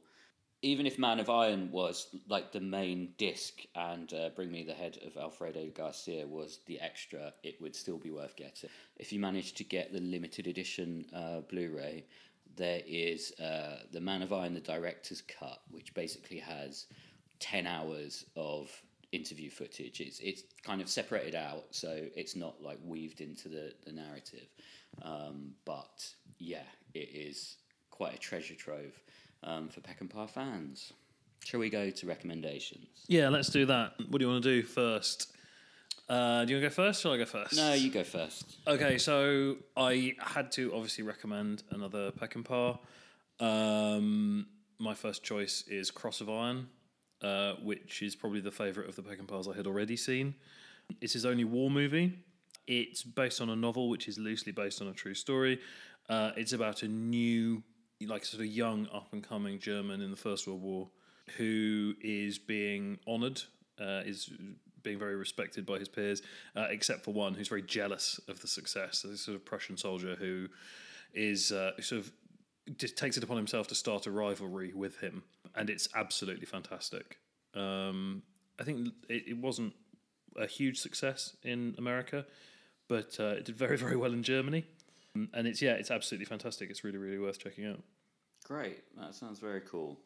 Even 0.64 0.86
if 0.86 0.96
Man 0.96 1.18
of 1.18 1.28
Iron 1.28 1.72
was 1.72 2.14
like 2.28 2.52
the 2.52 2.60
main 2.60 3.14
disc 3.18 3.62
and 3.74 4.12
uh, 4.14 4.28
Bring 4.36 4.52
Me 4.52 4.62
the 4.62 4.72
Head 4.72 4.96
of 5.04 5.16
Alfredo 5.16 5.66
Garcia 5.74 6.24
was 6.24 6.60
the 6.66 6.78
extra, 6.78 7.32
it 7.42 7.60
would 7.60 7.74
still 7.74 7.98
be 7.98 8.12
worth 8.12 8.36
getting. 8.36 8.70
If 8.96 9.12
you 9.12 9.18
manage 9.18 9.54
to 9.54 9.64
get 9.64 9.92
the 9.92 10.00
limited 10.00 10.46
edition 10.46 11.04
uh, 11.12 11.40
Blu 11.40 11.74
ray, 11.76 12.04
there 12.56 12.80
is 12.86 13.32
uh, 13.40 13.78
the 13.92 14.00
Man 14.00 14.22
of 14.22 14.32
Iron, 14.32 14.54
the 14.54 14.60
director's 14.60 15.22
cut, 15.22 15.60
which 15.70 15.94
basically 15.94 16.38
has 16.38 16.86
10 17.40 17.66
hours 17.66 18.24
of 18.36 18.70
interview 19.12 19.50
footage. 19.50 20.00
It's, 20.00 20.18
it's 20.20 20.42
kind 20.62 20.80
of 20.80 20.88
separated 20.88 21.34
out, 21.34 21.64
so 21.70 22.06
it's 22.16 22.34
not 22.36 22.62
like 22.62 22.78
weaved 22.84 23.20
into 23.20 23.48
the, 23.48 23.72
the 23.84 23.92
narrative. 23.92 24.46
Um, 25.02 25.52
but 25.64 26.06
yeah, 26.38 26.64
it 26.94 27.10
is 27.12 27.56
quite 27.90 28.14
a 28.14 28.18
treasure 28.18 28.54
trove 28.54 29.00
um, 29.42 29.68
for 29.68 29.80
Peckinpah 29.80 30.30
fans. 30.30 30.92
Shall 31.44 31.60
we 31.60 31.70
go 31.70 31.90
to 31.90 32.06
recommendations? 32.06 33.04
Yeah, 33.08 33.28
let's 33.28 33.48
do 33.48 33.66
that. 33.66 33.94
What 34.08 34.18
do 34.18 34.24
you 34.24 34.30
want 34.30 34.44
to 34.44 34.60
do 34.60 34.62
first? 34.62 35.32
Uh, 36.12 36.44
do 36.44 36.52
you 36.52 36.60
want 36.60 36.64
to 36.64 36.68
go 36.68 36.84
first? 36.84 37.00
or 37.00 37.02
Shall 37.02 37.12
I 37.12 37.16
go 37.16 37.24
first? 37.24 37.56
No, 37.56 37.72
you 37.72 37.90
go 37.90 38.04
first. 38.04 38.58
Okay, 38.66 38.98
so 38.98 39.56
I 39.74 40.14
had 40.18 40.52
to 40.52 40.74
obviously 40.74 41.04
recommend 41.04 41.62
another 41.70 42.10
Peck 42.10 42.34
Peckinpah. 42.34 42.78
Um, 43.40 44.46
my 44.78 44.92
first 44.92 45.22
choice 45.22 45.64
is 45.68 45.90
Cross 45.90 46.20
of 46.20 46.28
Iron, 46.28 46.68
uh, 47.22 47.54
which 47.62 48.02
is 48.02 48.14
probably 48.14 48.40
the 48.40 48.50
favourite 48.50 48.90
of 48.90 48.94
the 48.94 49.02
Peck 49.02 49.20
and 49.20 49.26
Peckinpahs 49.26 49.50
I 49.50 49.56
had 49.56 49.66
already 49.66 49.96
seen. 49.96 50.34
It's 51.00 51.14
his 51.14 51.24
only 51.24 51.44
war 51.44 51.70
movie. 51.70 52.18
It's 52.66 53.02
based 53.02 53.40
on 53.40 53.48
a 53.48 53.56
novel, 53.56 53.88
which 53.88 54.06
is 54.06 54.18
loosely 54.18 54.52
based 54.52 54.82
on 54.82 54.88
a 54.88 54.92
true 54.92 55.14
story. 55.14 55.60
Uh, 56.10 56.32
it's 56.36 56.52
about 56.52 56.82
a 56.82 56.88
new, 56.88 57.62
like 58.06 58.26
sort 58.26 58.42
of 58.42 58.48
young, 58.48 58.86
up 58.92 59.14
and 59.14 59.26
coming 59.26 59.58
German 59.58 60.02
in 60.02 60.10
the 60.10 60.18
First 60.18 60.46
World 60.46 60.60
War 60.60 60.90
who 61.38 61.94
is 62.02 62.38
being 62.38 62.98
honoured, 63.08 63.40
uh, 63.80 64.02
is 64.04 64.30
being 64.82 64.98
very 64.98 65.16
respected 65.16 65.66
by 65.66 65.78
his 65.78 65.88
peers, 65.88 66.22
uh, 66.56 66.66
except 66.70 67.04
for 67.04 67.12
one 67.12 67.34
who's 67.34 67.48
very 67.48 67.62
jealous 67.62 68.20
of 68.28 68.40
the 68.40 68.48
success. 68.48 69.02
This 69.02 69.22
sort 69.22 69.36
of 69.36 69.44
Prussian 69.44 69.76
soldier 69.76 70.16
who 70.16 70.48
is 71.14 71.52
uh, 71.52 71.72
sort 71.80 72.00
of 72.00 72.12
just 72.76 72.96
takes 72.96 73.16
it 73.16 73.24
upon 73.24 73.36
himself 73.36 73.66
to 73.68 73.74
start 73.74 74.06
a 74.06 74.10
rivalry 74.10 74.72
with 74.74 74.98
him, 75.00 75.24
and 75.54 75.68
it's 75.68 75.88
absolutely 75.94 76.46
fantastic. 76.46 77.18
Um, 77.54 78.22
I 78.60 78.64
think 78.64 78.88
it, 79.08 79.24
it 79.28 79.36
wasn't 79.36 79.74
a 80.36 80.46
huge 80.46 80.78
success 80.78 81.36
in 81.42 81.74
America, 81.78 82.24
but 82.88 83.16
uh, 83.18 83.34
it 83.38 83.44
did 83.44 83.56
very 83.56 83.76
very 83.76 83.96
well 83.96 84.12
in 84.12 84.22
Germany, 84.22 84.64
and 85.14 85.46
it's 85.46 85.60
yeah, 85.60 85.72
it's 85.72 85.90
absolutely 85.90 86.26
fantastic. 86.26 86.70
It's 86.70 86.84
really 86.84 86.98
really 86.98 87.18
worth 87.18 87.38
checking 87.38 87.66
out. 87.66 87.80
Great, 88.44 88.82
that 88.98 89.14
sounds 89.14 89.38
very 89.38 89.60
cool. 89.60 90.00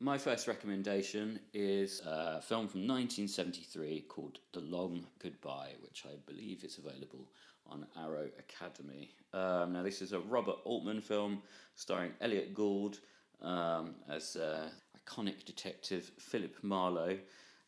My 0.00 0.16
first 0.16 0.46
recommendation 0.46 1.40
is 1.52 2.00
a 2.06 2.40
film 2.40 2.68
from 2.68 2.82
1973 2.86 4.02
called 4.02 4.38
The 4.52 4.60
Long 4.60 5.04
Goodbye, 5.20 5.72
which 5.80 6.04
I 6.06 6.14
believe 6.24 6.62
is 6.62 6.78
available 6.78 7.26
on 7.66 7.84
Arrow 8.00 8.28
Academy. 8.38 9.10
Um, 9.34 9.72
now, 9.72 9.82
this 9.82 10.00
is 10.00 10.12
a 10.12 10.20
Robert 10.20 10.58
Altman 10.64 11.00
film 11.00 11.42
starring 11.74 12.12
Elliott 12.20 12.54
Gould 12.54 13.00
um, 13.42 13.96
as 14.08 14.36
uh, 14.36 14.68
iconic 15.04 15.44
detective 15.44 16.12
Philip 16.20 16.54
Marlowe. 16.62 17.18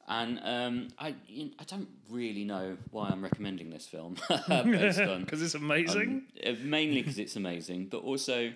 And 0.06 0.40
um, 0.44 0.88
I, 1.00 1.16
you 1.26 1.50
I 1.58 1.64
don't 1.64 1.88
really 2.08 2.44
know 2.44 2.76
why 2.92 3.08
I'm 3.08 3.22
recommending 3.24 3.70
this 3.70 3.86
film 3.86 4.14
because 4.48 5.42
it's 5.42 5.54
amazing. 5.56 6.26
um, 6.46 6.54
uh, 6.54 6.56
mainly 6.62 7.02
because 7.02 7.18
it's 7.18 7.34
amazing, 7.34 7.88
but 7.90 8.04
also, 8.04 8.52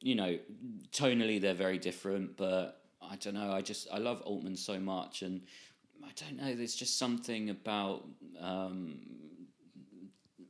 you 0.00 0.14
know, 0.14 0.38
tonally 0.92 1.40
they're 1.40 1.54
very 1.54 1.78
different. 1.78 2.36
But 2.36 2.80
I 3.10 3.16
don't 3.16 3.34
know. 3.34 3.52
I 3.52 3.60
just 3.60 3.88
I 3.92 3.98
love 3.98 4.20
Altman 4.22 4.56
so 4.56 4.78
much, 4.78 5.22
and 5.22 5.42
I 6.04 6.10
don't 6.16 6.36
know. 6.36 6.54
There's 6.54 6.74
just 6.74 6.98
something 6.98 7.50
about 7.50 8.04
um, 8.40 8.98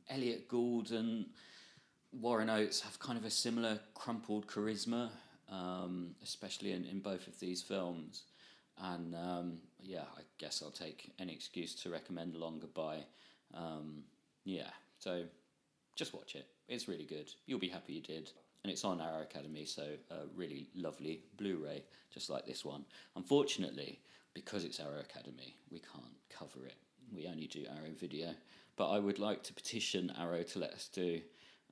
Elliott 0.09 0.47
Gould 0.47 0.91
and 0.91 1.25
Warren 2.11 2.49
Oates 2.49 2.81
have 2.81 2.99
kind 2.99 3.17
of 3.17 3.25
a 3.25 3.29
similar 3.29 3.79
crumpled 3.93 4.47
charisma, 4.47 5.09
um, 5.49 6.15
especially 6.23 6.71
in, 6.71 6.85
in 6.85 6.99
both 6.99 7.27
of 7.27 7.39
these 7.39 7.61
films. 7.61 8.23
And 8.79 9.15
um, 9.15 9.57
yeah, 9.81 10.05
I 10.17 10.21
guess 10.37 10.61
I'll 10.63 10.71
take 10.71 11.11
any 11.19 11.33
excuse 11.33 11.75
to 11.83 11.89
recommend 11.89 12.35
Long 12.35 12.59
Goodbye. 12.59 13.05
Um, 13.53 14.03
yeah, 14.43 14.69
so 14.99 15.23
just 15.95 16.13
watch 16.13 16.35
it. 16.35 16.47
It's 16.67 16.87
really 16.87 17.05
good. 17.05 17.31
You'll 17.45 17.59
be 17.59 17.69
happy 17.69 17.93
you 17.93 18.01
did. 18.01 18.31
And 18.67 18.73
it's 18.73 18.83
on 18.83 18.99
Arrow 18.99 19.21
Academy, 19.21 19.63
so 19.63 19.81
a 20.11 20.27
really 20.35 20.67
lovely 20.75 21.21
Blu 21.37 21.55
ray, 21.63 21.85
just 22.13 22.29
like 22.29 22.45
this 22.45 22.65
one. 22.65 22.83
Unfortunately, 23.15 24.01
because 24.33 24.65
it's 24.65 24.81
Arrow 24.81 24.99
Academy, 24.99 25.55
we 25.71 25.79
can't 25.79 26.03
cover 26.29 26.65
it. 26.65 26.75
We 27.15 27.27
only 27.27 27.47
do 27.47 27.63
Arrow 27.65 27.93
Video. 27.97 28.31
But 28.75 28.89
I 28.89 28.99
would 28.99 29.19
like 29.19 29.41
to 29.43 29.53
petition 29.53 30.11
Arrow 30.19 30.43
to 30.43 30.59
let 30.59 30.71
us 30.71 30.89
do 30.91 31.21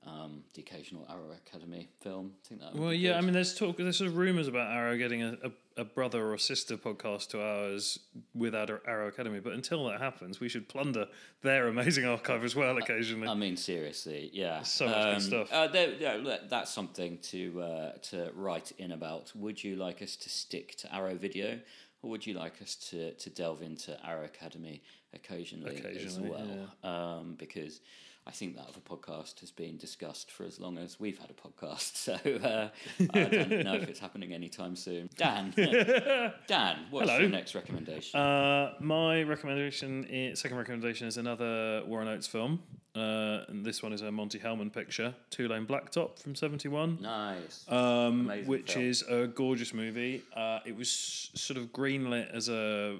um, 0.06 0.44
the 0.54 0.62
occasional 0.62 1.06
Arrow 1.10 1.32
Academy 1.46 1.88
film. 2.00 2.32
I 2.44 2.48
think 2.48 2.60
that 2.60 2.74
Well, 2.74 2.92
yeah, 2.92 3.10
good. 3.12 3.16
I 3.16 3.20
mean, 3.22 3.32
there's 3.34 3.54
talk, 3.54 3.76
there's 3.76 3.96
sort 3.96 4.08
of 4.08 4.16
rumors 4.16 4.48
about 4.48 4.70
Arrow 4.72 4.96
getting 4.96 5.22
a, 5.22 5.36
a, 5.42 5.80
a 5.80 5.84
brother 5.84 6.32
or 6.32 6.38
sister 6.38 6.76
podcast 6.76 7.30
to 7.30 7.42
ours 7.42 7.98
with 8.34 8.54
Arrow 8.54 9.08
Academy, 9.08 9.40
but 9.40 9.52
until 9.52 9.86
that 9.88 10.00
happens, 10.00 10.38
we 10.38 10.48
should 10.48 10.68
plunder 10.68 11.06
their 11.42 11.68
amazing 11.68 12.06
archive 12.06 12.44
as 12.44 12.54
well 12.54 12.78
occasionally. 12.78 13.28
I 13.28 13.34
mean, 13.34 13.56
seriously, 13.56 14.30
yeah. 14.32 14.62
So 14.62 14.86
much 14.86 15.14
good 15.14 15.22
stuff. 15.22 15.52
Uh, 15.52 15.68
there, 15.68 15.90
yeah, 15.94 16.36
that's 16.48 16.70
something 16.70 17.18
to 17.30 17.60
uh, 17.60 17.92
to 18.10 18.30
write 18.34 18.72
in 18.78 18.92
about. 18.92 19.32
Would 19.34 19.62
you 19.62 19.76
like 19.76 20.02
us 20.02 20.16
to 20.16 20.30
stick 20.30 20.76
to 20.78 20.94
Arrow 20.94 21.16
Video, 21.16 21.58
or 22.02 22.10
would 22.10 22.26
you 22.26 22.34
like 22.34 22.62
us 22.62 22.76
to, 22.90 23.12
to 23.14 23.30
delve 23.30 23.62
into 23.62 23.96
Arrow 24.06 24.24
Academy 24.24 24.82
occasionally, 25.12 25.74
as 25.74 25.80
Occasionally, 25.80 26.30
well? 26.30 26.92
Um, 26.92 27.34
because 27.38 27.80
I 28.28 28.32
think 28.32 28.56
that 28.56 28.66
other 28.68 28.80
podcast 28.80 29.38
has 29.40 29.52
been 29.52 29.76
discussed 29.76 30.32
for 30.32 30.42
as 30.44 30.58
long 30.58 30.78
as 30.78 30.98
we've 30.98 31.18
had 31.18 31.30
a 31.30 31.34
podcast. 31.34 31.92
So 32.06 32.12
uh, 32.14 32.68
I 33.14 33.24
don't 33.24 33.64
know 33.64 33.74
if 33.74 33.88
it's 33.88 34.00
happening 34.00 34.32
anytime 34.32 34.74
soon. 34.76 35.08
Dan, 35.16 35.52
Dan, 36.46 36.76
what's 36.90 37.08
Hello. 37.08 37.20
your 37.20 37.28
next 37.30 37.54
recommendation? 37.54 38.18
Uh, 38.18 38.74
my 38.80 39.22
recommendation, 39.22 40.04
is, 40.04 40.40
second 40.40 40.56
recommendation, 40.56 41.06
is 41.06 41.16
another 41.16 41.82
Warren 41.86 42.08
Oates 42.08 42.26
film. 42.26 42.62
Uh, 42.94 43.44
and 43.48 43.64
this 43.64 43.82
one 43.82 43.92
is 43.92 44.02
a 44.02 44.10
Monte 44.10 44.38
Hellman 44.38 44.72
picture, 44.72 45.14
Two 45.30 45.48
Lane 45.48 45.66
Blacktop 45.66 46.18
from 46.18 46.34
'71. 46.34 46.98
nice. 47.02 47.64
um, 47.68 48.30
which 48.46 48.72
film. 48.72 48.84
is 48.86 49.02
a 49.02 49.26
gorgeous 49.26 49.74
movie. 49.74 50.22
Uh, 50.34 50.60
it 50.64 50.74
was 50.76 51.30
sort 51.34 51.58
of 51.58 51.72
greenlit 51.72 52.32
as 52.34 52.48
a 52.48 52.98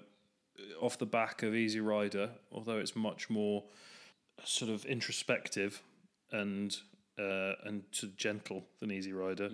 off 0.81 0.99
the 0.99 1.07
back 1.07 1.43
of 1.43 1.55
Easy 1.55 1.81
Rider, 1.81 2.31
although 2.53 2.79
it's 2.79 2.95
much 2.97 3.31
more 3.31 3.65
sort 4.44 4.70
of 4.70 4.85
introspective 4.85 5.83
and 6.33 6.77
uh, 7.18 7.53
and 7.64 7.83
sort 7.92 8.12
of 8.12 8.16
gentle 8.16 8.64
than 8.81 8.90
Easy 8.90 9.12
Rider. 9.12 9.51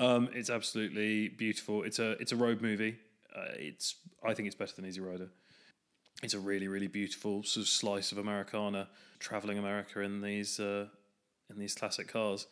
Um, 0.00 0.28
it's 0.32 0.50
absolutely 0.50 1.28
beautiful. 1.28 1.82
It's 1.82 1.98
a 1.98 2.12
it's 2.12 2.32
a 2.32 2.36
road 2.36 2.60
movie. 2.60 2.96
Uh, 3.34 3.52
it's 3.54 3.96
I 4.24 4.34
think 4.34 4.46
it's 4.46 4.56
better 4.56 4.74
than 4.74 4.86
Easy 4.86 5.00
Rider. 5.00 5.28
It's 6.22 6.34
a 6.34 6.40
really 6.40 6.68
really 6.68 6.88
beautiful 6.88 7.42
sort 7.42 7.62
of 7.62 7.68
slice 7.68 8.12
of 8.12 8.18
Americana, 8.18 8.88
traveling 9.18 9.58
America 9.58 10.00
in 10.00 10.20
these 10.20 10.60
uh, 10.60 10.86
in 11.50 11.58
these 11.58 11.74
classic 11.74 12.08
cars 12.08 12.46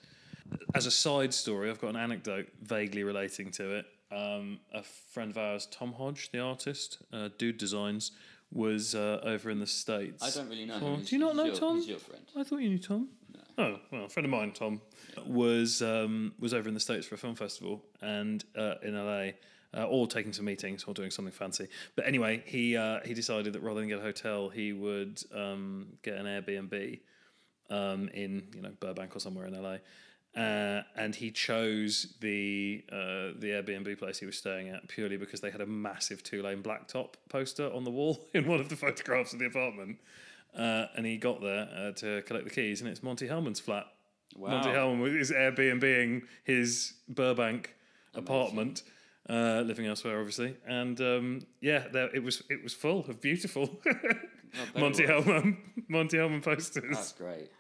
as 0.75 0.87
a 0.87 0.91
side 0.91 1.33
story, 1.33 1.71
I've 1.71 1.81
got 1.81 1.91
an 1.91 1.97
anecdote 1.97 2.49
vaguely 2.63 3.05
relating 3.05 3.51
to 3.53 3.77
it. 3.77 3.87
Um, 4.13 4.61
a 4.73 4.83
friend 4.83 5.31
of 5.31 5.39
ours, 5.39 5.67
Tom 5.71 5.93
Hodge, 5.93 6.31
the 6.31 6.41
artist, 6.41 6.99
uh, 7.13 7.31
Dude 7.39 7.59
Designs, 7.59 8.13
was 8.55 8.95
uh, 8.95 9.21
over 9.23 9.51
in 9.51 9.59
the 9.61 9.67
States. 9.67 10.23
I 10.23 10.31
don't 10.31 10.49
really 10.49 10.65
know 10.65 10.79
for- 10.79 10.97
Do 11.05 11.15
you 11.15 11.19
not 11.19 11.37
know 11.37 11.45
your- 11.45 11.55
Tom? 11.57 11.77
He's 11.77 11.89
your 11.89 11.99
friend. 11.99 12.23
I 12.37 12.43
thought 12.45 12.59
you 12.63 12.69
knew 12.71 12.79
Tom. 12.79 13.09
Oh 13.59 13.79
well, 13.93 14.05
a 14.07 14.09
friend 14.09 14.25
of 14.25 14.31
mine, 14.31 14.51
Tom, 14.53 14.81
was 15.27 15.81
um, 15.83 16.33
was 16.41 16.53
over 16.55 16.67
in 16.69 16.75
the 16.75 16.81
states 16.81 17.07
for 17.07 17.15
a 17.15 17.19
film 17.19 17.35
festival 17.37 17.85
and 18.03 18.45
uh, 18.57 18.75
in 18.83 18.95
LA, 18.97 19.31
uh, 19.77 19.87
or 19.87 20.09
taking 20.09 20.33
some 20.33 20.45
meetings 20.47 20.83
or 20.85 20.95
doing 20.95 21.11
something 21.13 21.31
fancy. 21.33 21.69
But 21.95 22.07
anyway, 22.09 22.43
he 22.47 22.77
uh, 22.77 22.99
he 23.05 23.15
decided 23.15 23.53
that 23.53 23.61
rather 23.63 23.79
than 23.81 23.89
get 23.89 23.99
a 23.99 24.03
hotel, 24.03 24.49
he 24.49 24.73
would 24.73 25.23
um, 25.33 25.87
get 26.03 26.15
an 26.17 26.27
Airbnb 26.27 26.99
um, 27.71 28.09
in 28.09 28.49
you 28.57 28.63
know 28.63 28.73
Burbank 28.81 29.15
or 29.15 29.21
somewhere 29.21 29.47
in 29.47 29.55
LA. 29.63 29.77
Uh, 30.37 30.83
and 30.97 31.15
he 31.15 31.31
chose 31.31 32.15
the 32.21 32.85
uh, 32.91 33.39
the 33.39 33.51
Airbnb 33.63 33.97
place 33.99 34.19
he 34.19 34.27
was 34.27 34.37
staying 34.37 34.69
at 34.69 34.89
purely 34.89 35.17
because 35.17 35.41
they 35.41 35.51
had 35.51 35.61
a 35.61 35.67
massive 35.67 36.25
two 36.25 36.43
lane 36.43 36.61
blacktop 36.61 37.11
poster 37.29 37.73
on 37.73 37.85
the 37.85 37.91
wall 37.91 38.27
in 38.35 38.49
one 38.49 38.59
of 38.59 38.69
the 38.69 38.75
photographs 38.77 39.33
of 39.33 39.39
the 39.39 39.47
apartment. 39.47 39.99
Uh, 40.57 40.87
and 40.97 41.07
he 41.07 41.17
got 41.17 41.41
there 41.41 41.69
uh, 41.77 41.93
to 41.93 42.23
collect 42.23 42.45
the 42.45 42.51
keys, 42.51 42.81
and 42.81 42.91
it's 42.91 43.03
Monte 43.03 43.27
Hellman's 43.29 43.61
flat. 43.61 43.87
Wow. 44.37 44.51
Monte 44.51 44.71
Hellman 44.71 45.21
is 45.21 45.31
Airbnbing 45.31 46.23
his 46.43 46.95
Burbank 47.09 47.75
apartment, 48.15 48.83
uh, 49.29 49.63
living 49.65 49.87
elsewhere, 49.87 50.19
obviously. 50.19 50.57
And 50.67 51.01
um, 51.01 51.41
yeah, 51.61 51.85
there, 51.93 52.09
it 52.15 52.23
was 52.25 52.43
it 52.51 52.63
was 52.63 52.75
full 52.75 53.01
of 53.09 53.21
beautiful 53.21 53.81
Monte. 54.77 55.05
Hellman 55.07 55.57
Monte 55.89 56.17
Hellman 56.17 56.43
posters. 56.43 56.85
That's 56.97 57.13
great. 57.13 57.51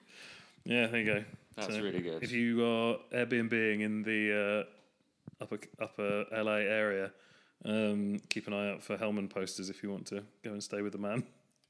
yeah, 0.64 0.86
there 0.88 1.00
you 1.00 1.14
go. 1.14 1.24
That's 1.56 1.78
really 1.78 2.00
good. 2.00 2.22
If 2.22 2.32
you 2.32 2.64
are 2.64 2.96
Airbnbing 3.12 3.80
in 3.80 4.02
the 4.02 4.66
uh, 5.40 5.42
upper 5.42 5.58
upper 5.80 6.24
LA 6.32 6.56
area, 6.66 7.12
um, 7.64 8.20
keep 8.28 8.46
an 8.46 8.52
eye 8.54 8.70
out 8.70 8.82
for 8.82 8.96
Hellman 8.96 9.28
posters 9.30 9.70
if 9.70 9.82
you 9.82 9.90
want 9.90 10.06
to 10.06 10.22
go 10.42 10.52
and 10.52 10.62
stay 10.62 10.82
with 10.82 10.92
the 10.92 10.98
man. 10.98 11.24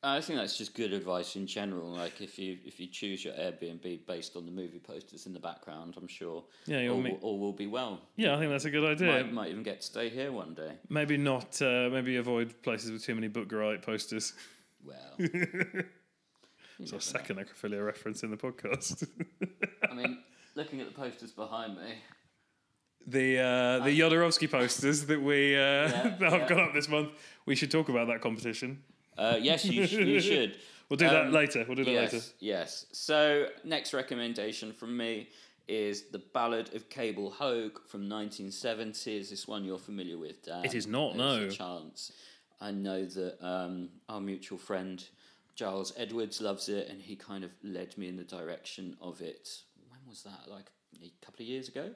I 0.07 0.21
think 0.21 0.39
that's 0.39 0.59
just 0.59 0.75
good 0.75 0.93
advice 0.93 1.35
in 1.35 1.47
general. 1.47 1.89
Like 1.89 2.21
if 2.21 2.39
you 2.39 2.59
if 2.67 2.79
you 2.79 2.87
choose 2.89 3.25
your 3.25 3.33
Airbnb 3.35 4.07
based 4.07 4.37
on 4.37 4.45
the 4.45 4.53
movie 4.53 4.79
posters 4.79 5.25
in 5.25 5.33
the 5.33 5.41
background, 5.41 5.95
I'm 5.97 6.07
sure 6.09 6.45
Yeah, 6.67 6.89
all, 6.89 7.01
meet- 7.01 7.19
all 7.23 7.39
will 7.39 7.55
be 7.55 7.67
well. 7.67 8.01
Yeah, 8.17 8.35
I 8.37 8.39
think 8.39 8.51
that's 8.51 8.67
a 8.67 8.71
good 8.71 8.85
idea. 8.85 9.11
Might, 9.11 9.33
might 9.33 9.51
even 9.51 9.63
get 9.63 9.81
to 9.81 9.87
stay 9.87 10.11
here 10.11 10.31
one 10.31 10.53
day. 10.53 10.73
Maybe 10.91 11.17
not. 11.17 11.61
Uh, 11.63 11.89
maybe 11.91 12.17
avoid 12.17 12.61
places 12.63 12.91
with 12.91 13.03
too 13.03 13.15
many 13.15 13.31
Buttgereit 13.31 13.81
posters. 13.81 14.35
Well, 14.85 15.17
It's 16.81 16.93
our 16.93 17.01
second 17.01 17.37
necrophilia 17.37 17.85
reference 17.85 18.23
in 18.23 18.31
the 18.31 18.37
podcast. 18.37 19.07
I 19.91 19.95
mean, 19.95 20.19
looking 20.55 20.81
at 20.81 20.87
the 20.89 20.95
posters 20.95 21.33
behind 21.33 21.77
me, 21.77 21.95
the 23.07 23.39
uh, 23.39 23.85
the 23.85 23.99
Jodorowsky 23.99 24.51
posters 24.51 25.07
that 25.07 25.21
we 25.23 25.55
uh, 25.57 25.61
that 25.89 26.23
I've 26.23 26.33
yeah. 26.43 26.49
got 26.49 26.59
up 26.61 26.75
this 26.75 26.89
month. 26.89 27.11
We 27.47 27.55
should 27.55 27.71
talk 27.71 27.89
about 27.89 28.09
that 28.09 28.21
competition. 28.21 28.83
uh, 29.19 29.39
yes, 29.41 29.65
you, 29.65 29.87
sh- 29.87 29.93
you 29.93 30.21
should. 30.21 30.57
We'll 30.89 30.97
do 30.99 31.09
that 31.09 31.27
Um, 31.27 31.33
later. 31.33 31.65
We'll 31.67 31.77
do 31.77 31.85
that 31.85 31.91
yes, 31.93 32.13
later. 32.13 32.25
yes. 32.41 32.87
So, 32.93 33.47
next 33.65 33.95
recommendation 33.95 34.73
from 34.73 34.97
me 34.97 35.29
is 35.67 36.11
The 36.11 36.19
Ballad 36.19 36.75
of 36.75 36.91
Cable 36.91 37.31
Hogue 37.31 37.79
from 37.87 38.07
1970s. 38.09 39.31
This 39.31 39.49
one 39.49 39.65
you're 39.65 39.79
familiar 39.79 40.19
with, 40.19 40.43
Dan. 40.45 40.63
It 40.65 40.75
is 40.75 40.87
not, 40.87 41.17
There's 41.17 41.41
no. 41.41 41.47
A 41.47 41.51
chance. 41.51 42.13
I 42.61 42.71
know 42.71 43.05
that 43.07 43.39
um, 43.45 43.89
our 44.11 44.21
mutual 44.21 44.59
friend 44.59 45.03
Giles 45.55 45.93
Edwards 45.97 46.41
loves 46.41 46.69
it, 46.69 46.89
and 46.89 47.01
he 47.01 47.17
kind 47.17 47.45
of 47.45 47.51
led 47.63 47.97
me 47.97 48.09
in 48.09 48.17
the 48.17 48.25
direction 48.25 48.97
of 49.01 49.21
it. 49.21 49.49
When 49.89 50.01
was 50.09 50.23
that? 50.23 50.51
Like 50.51 50.71
a 51.03 51.25
couple 51.25 51.43
of 51.43 51.49
years 51.49 51.69
ago. 51.69 51.91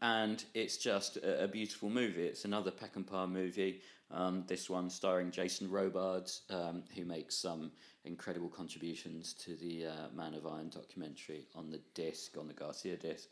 And 0.00 0.42
it's 0.54 0.76
just 0.76 1.16
a, 1.18 1.44
a 1.44 1.48
beautiful 1.48 1.90
movie. 1.90 2.22
It's 2.22 2.44
another 2.44 2.70
Peck 2.70 2.96
and 2.96 3.06
Peckinpah 3.06 3.30
movie. 3.30 3.80
Um, 4.10 4.44
this 4.46 4.68
one 4.68 4.90
starring 4.90 5.30
Jason 5.30 5.70
Robards, 5.70 6.42
um, 6.50 6.82
who 6.94 7.04
makes 7.04 7.36
some 7.36 7.72
incredible 8.04 8.48
contributions 8.48 9.32
to 9.34 9.56
the 9.56 9.86
uh, 9.86 10.08
Man 10.14 10.34
of 10.34 10.46
Iron 10.46 10.68
documentary 10.68 11.46
on 11.54 11.70
the 11.70 11.80
disc, 11.94 12.36
on 12.38 12.46
the 12.46 12.52
Garcia 12.52 12.96
disc. 12.96 13.28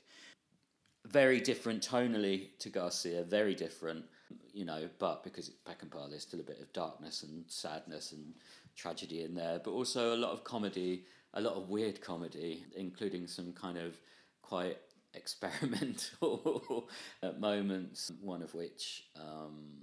Very 1.06 1.40
different 1.40 1.86
tonally 1.86 2.58
to 2.58 2.68
Garcia, 2.70 3.22
very 3.24 3.54
different, 3.54 4.04
you 4.52 4.64
know, 4.64 4.88
but 4.98 5.22
because 5.22 5.48
it's 5.48 5.58
Peckinpah, 5.58 6.10
there's 6.10 6.22
still 6.22 6.40
a 6.40 6.44
bit 6.44 6.60
of 6.60 6.72
darkness 6.72 7.22
and 7.22 7.44
sadness 7.48 8.12
and 8.12 8.34
tragedy 8.80 9.22
in 9.22 9.34
there, 9.34 9.60
but 9.62 9.72
also 9.72 10.14
a 10.14 10.18
lot 10.18 10.32
of 10.32 10.44
comedy, 10.44 11.04
a 11.34 11.40
lot 11.40 11.54
of 11.54 11.68
weird 11.68 12.00
comedy, 12.00 12.64
including 12.76 13.26
some 13.26 13.52
kind 13.52 13.78
of 13.78 14.00
quite 14.42 14.78
experimental 15.14 16.88
moments, 17.38 18.12
one 18.20 18.42
of 18.42 18.54
which 18.54 19.04
um, 19.16 19.82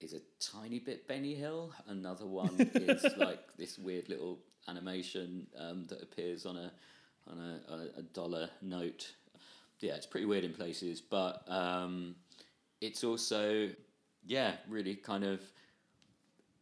is 0.00 0.14
a 0.14 0.20
tiny 0.40 0.78
bit 0.78 1.06
Benny 1.08 1.34
Hill. 1.34 1.72
Another 1.88 2.26
one 2.26 2.54
is 2.74 3.04
like 3.16 3.40
this 3.56 3.78
weird 3.78 4.08
little 4.08 4.38
animation 4.68 5.46
um, 5.58 5.86
that 5.88 6.02
appears 6.02 6.46
on 6.46 6.56
a 6.56 6.72
on 7.28 7.38
a, 7.38 7.72
a, 7.72 8.00
a 8.00 8.02
dollar 8.02 8.48
note. 8.62 9.14
Yeah, 9.80 9.94
it's 9.94 10.06
pretty 10.06 10.26
weird 10.26 10.44
in 10.44 10.54
places, 10.54 11.00
but 11.00 11.42
um, 11.48 12.14
it's 12.80 13.04
also 13.04 13.70
yeah 14.24 14.54
really 14.68 14.94
kind 14.94 15.24
of 15.24 15.40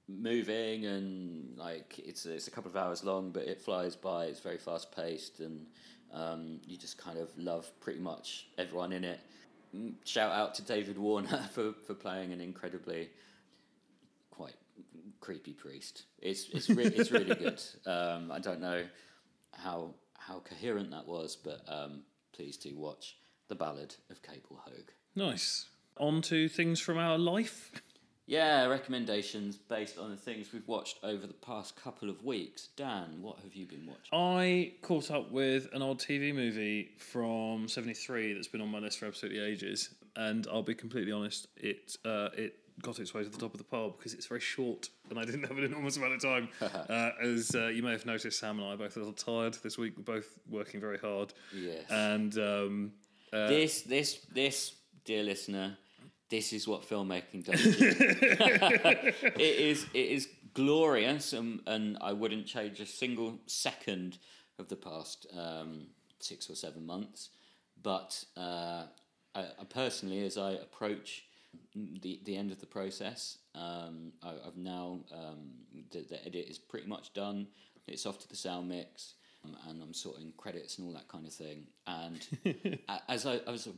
moving 0.08 0.86
and 0.86 1.56
like 1.56 1.98
it's 1.98 2.26
it's 2.26 2.46
a 2.48 2.50
couple 2.50 2.70
of 2.70 2.76
hours 2.76 3.04
long, 3.04 3.30
but 3.30 3.44
it 3.44 3.60
flies 3.60 3.96
by. 3.96 4.26
It's 4.26 4.40
very 4.40 4.58
fast 4.58 4.94
paced, 4.94 5.40
and 5.40 5.66
um, 6.12 6.60
you 6.66 6.76
just 6.76 6.98
kind 6.98 7.18
of 7.18 7.28
love 7.38 7.70
pretty 7.80 8.00
much 8.00 8.46
everyone 8.58 8.92
in 8.92 9.04
it. 9.04 9.20
Mm, 9.74 9.94
Shout 10.04 10.32
out 10.32 10.54
to 10.56 10.62
David 10.62 10.98
Warner 10.98 11.48
for, 11.52 11.72
for 11.86 11.94
playing 11.94 12.32
an 12.32 12.40
incredibly 12.40 13.10
quite 14.30 14.54
creepy 15.20 15.52
priest. 15.52 16.04
It's 16.20 16.48
it's 16.50 16.68
re- 16.70 16.84
it's 16.84 17.10
really 17.10 17.34
good. 17.34 17.60
Um, 17.86 18.30
I 18.30 18.38
don't 18.38 18.60
know 18.60 18.84
how 19.52 19.94
how 20.18 20.40
coherent 20.40 20.90
that 20.90 21.06
was, 21.06 21.36
but 21.36 21.60
um, 21.68 22.02
please 22.32 22.56
do 22.56 22.76
watch 22.76 23.16
the 23.48 23.54
Ballad 23.54 23.94
of 24.10 24.22
Cable 24.22 24.60
Hogue. 24.64 24.90
Nice. 25.14 25.66
On 25.98 26.22
to 26.22 26.48
things 26.48 26.80
from 26.80 26.98
our 26.98 27.16
life. 27.18 27.70
Yeah, 28.26 28.64
recommendations 28.66 29.56
based 29.56 29.98
on 29.98 30.10
the 30.10 30.16
things 30.16 30.52
we've 30.52 30.66
watched 30.66 30.98
over 31.02 31.26
the 31.26 31.34
past 31.34 31.76
couple 31.76 32.08
of 32.08 32.24
weeks. 32.24 32.68
Dan, 32.76 33.18
what 33.20 33.38
have 33.40 33.54
you 33.54 33.66
been 33.66 33.87
watching? 33.87 34.08
I 34.12 34.72
caught 34.80 35.10
up 35.10 35.30
with 35.30 35.68
an 35.74 35.82
old 35.82 35.98
TV 35.98 36.34
movie 36.34 36.92
from 36.98 37.68
'73 37.68 38.32
that's 38.32 38.48
been 38.48 38.62
on 38.62 38.70
my 38.70 38.78
list 38.78 38.98
for 38.98 39.06
absolutely 39.06 39.40
ages, 39.40 39.90
and 40.16 40.46
I'll 40.50 40.62
be 40.62 40.74
completely 40.74 41.12
honest, 41.12 41.48
it 41.58 41.96
uh, 42.06 42.30
it 42.37 42.54
got 42.82 42.98
its 42.98 43.12
way 43.14 43.22
to 43.22 43.28
the 43.28 43.38
top 43.38 43.52
of 43.52 43.58
the 43.58 43.64
pile 43.64 43.90
because 43.90 44.14
it's 44.14 44.26
very 44.26 44.40
short, 44.40 44.88
and 45.10 45.18
I 45.18 45.24
didn't 45.24 45.42
have 45.42 45.58
an 45.58 45.64
enormous 45.64 45.96
amount 45.98 46.14
of 46.14 46.22
time. 46.22 46.48
uh, 46.62 47.10
as 47.22 47.54
uh, 47.54 47.66
you 47.66 47.82
may 47.82 47.92
have 47.92 48.06
noticed, 48.06 48.38
Sam 48.40 48.58
and 48.58 48.66
I 48.68 48.72
are 48.72 48.76
both 48.78 48.96
a 48.96 49.00
little 49.00 49.12
tired 49.12 49.54
this 49.62 49.76
week. 49.76 49.94
We're 49.98 50.02
both 50.14 50.38
working 50.48 50.80
very 50.80 50.98
hard, 50.98 51.34
Yes. 51.54 51.84
and 51.90 52.37
um, 52.38 52.92
uh, 53.34 53.48
this, 53.48 53.82
this, 53.82 54.26
this, 54.32 54.74
dear 55.04 55.22
listener, 55.22 55.76
this 56.34 56.52
is 56.52 56.66
what 56.66 56.82
filmmaking 56.82 57.44
does. 57.44 57.64
it 57.80 59.38
is, 59.38 59.86
it 59.94 60.08
is 60.08 60.28
glorious, 60.52 61.32
and, 61.32 61.60
and 61.68 61.96
I 62.00 62.12
wouldn't 62.12 62.46
change 62.46 62.80
a 62.80 62.86
single 62.86 63.38
second 63.46 64.18
of 64.58 64.68
the 64.68 64.74
past 64.74 65.28
um, 65.38 65.86
six 66.18 66.50
or 66.50 66.56
seven 66.56 66.84
months. 66.84 67.28
But 67.80 68.24
uh, 68.36 68.86
I, 69.36 69.42
I 69.42 69.64
personally, 69.68 70.24
as 70.26 70.36
I 70.36 70.52
approach 70.52 71.24
the 71.74 72.20
the 72.24 72.36
end 72.36 72.50
of 72.50 72.58
the 72.58 72.66
process, 72.66 73.38
um, 73.54 74.12
I, 74.20 74.32
I've 74.44 74.56
now 74.56 74.98
um, 75.12 75.52
the, 75.92 76.00
the 76.00 76.26
edit 76.26 76.46
is 76.48 76.58
pretty 76.58 76.88
much 76.88 77.14
done. 77.14 77.46
It's 77.86 78.06
off 78.06 78.18
to 78.20 78.28
the 78.28 78.36
sound 78.36 78.68
mix, 78.68 79.14
um, 79.44 79.56
and 79.68 79.80
I'm 79.80 79.94
sorting 79.94 80.32
credits 80.36 80.78
and 80.78 80.88
all 80.88 80.94
that 80.94 81.06
kind 81.06 81.26
of 81.26 81.32
thing. 81.32 81.68
And 81.86 82.80
as 83.08 83.24
I 83.24 83.36
as, 83.46 83.68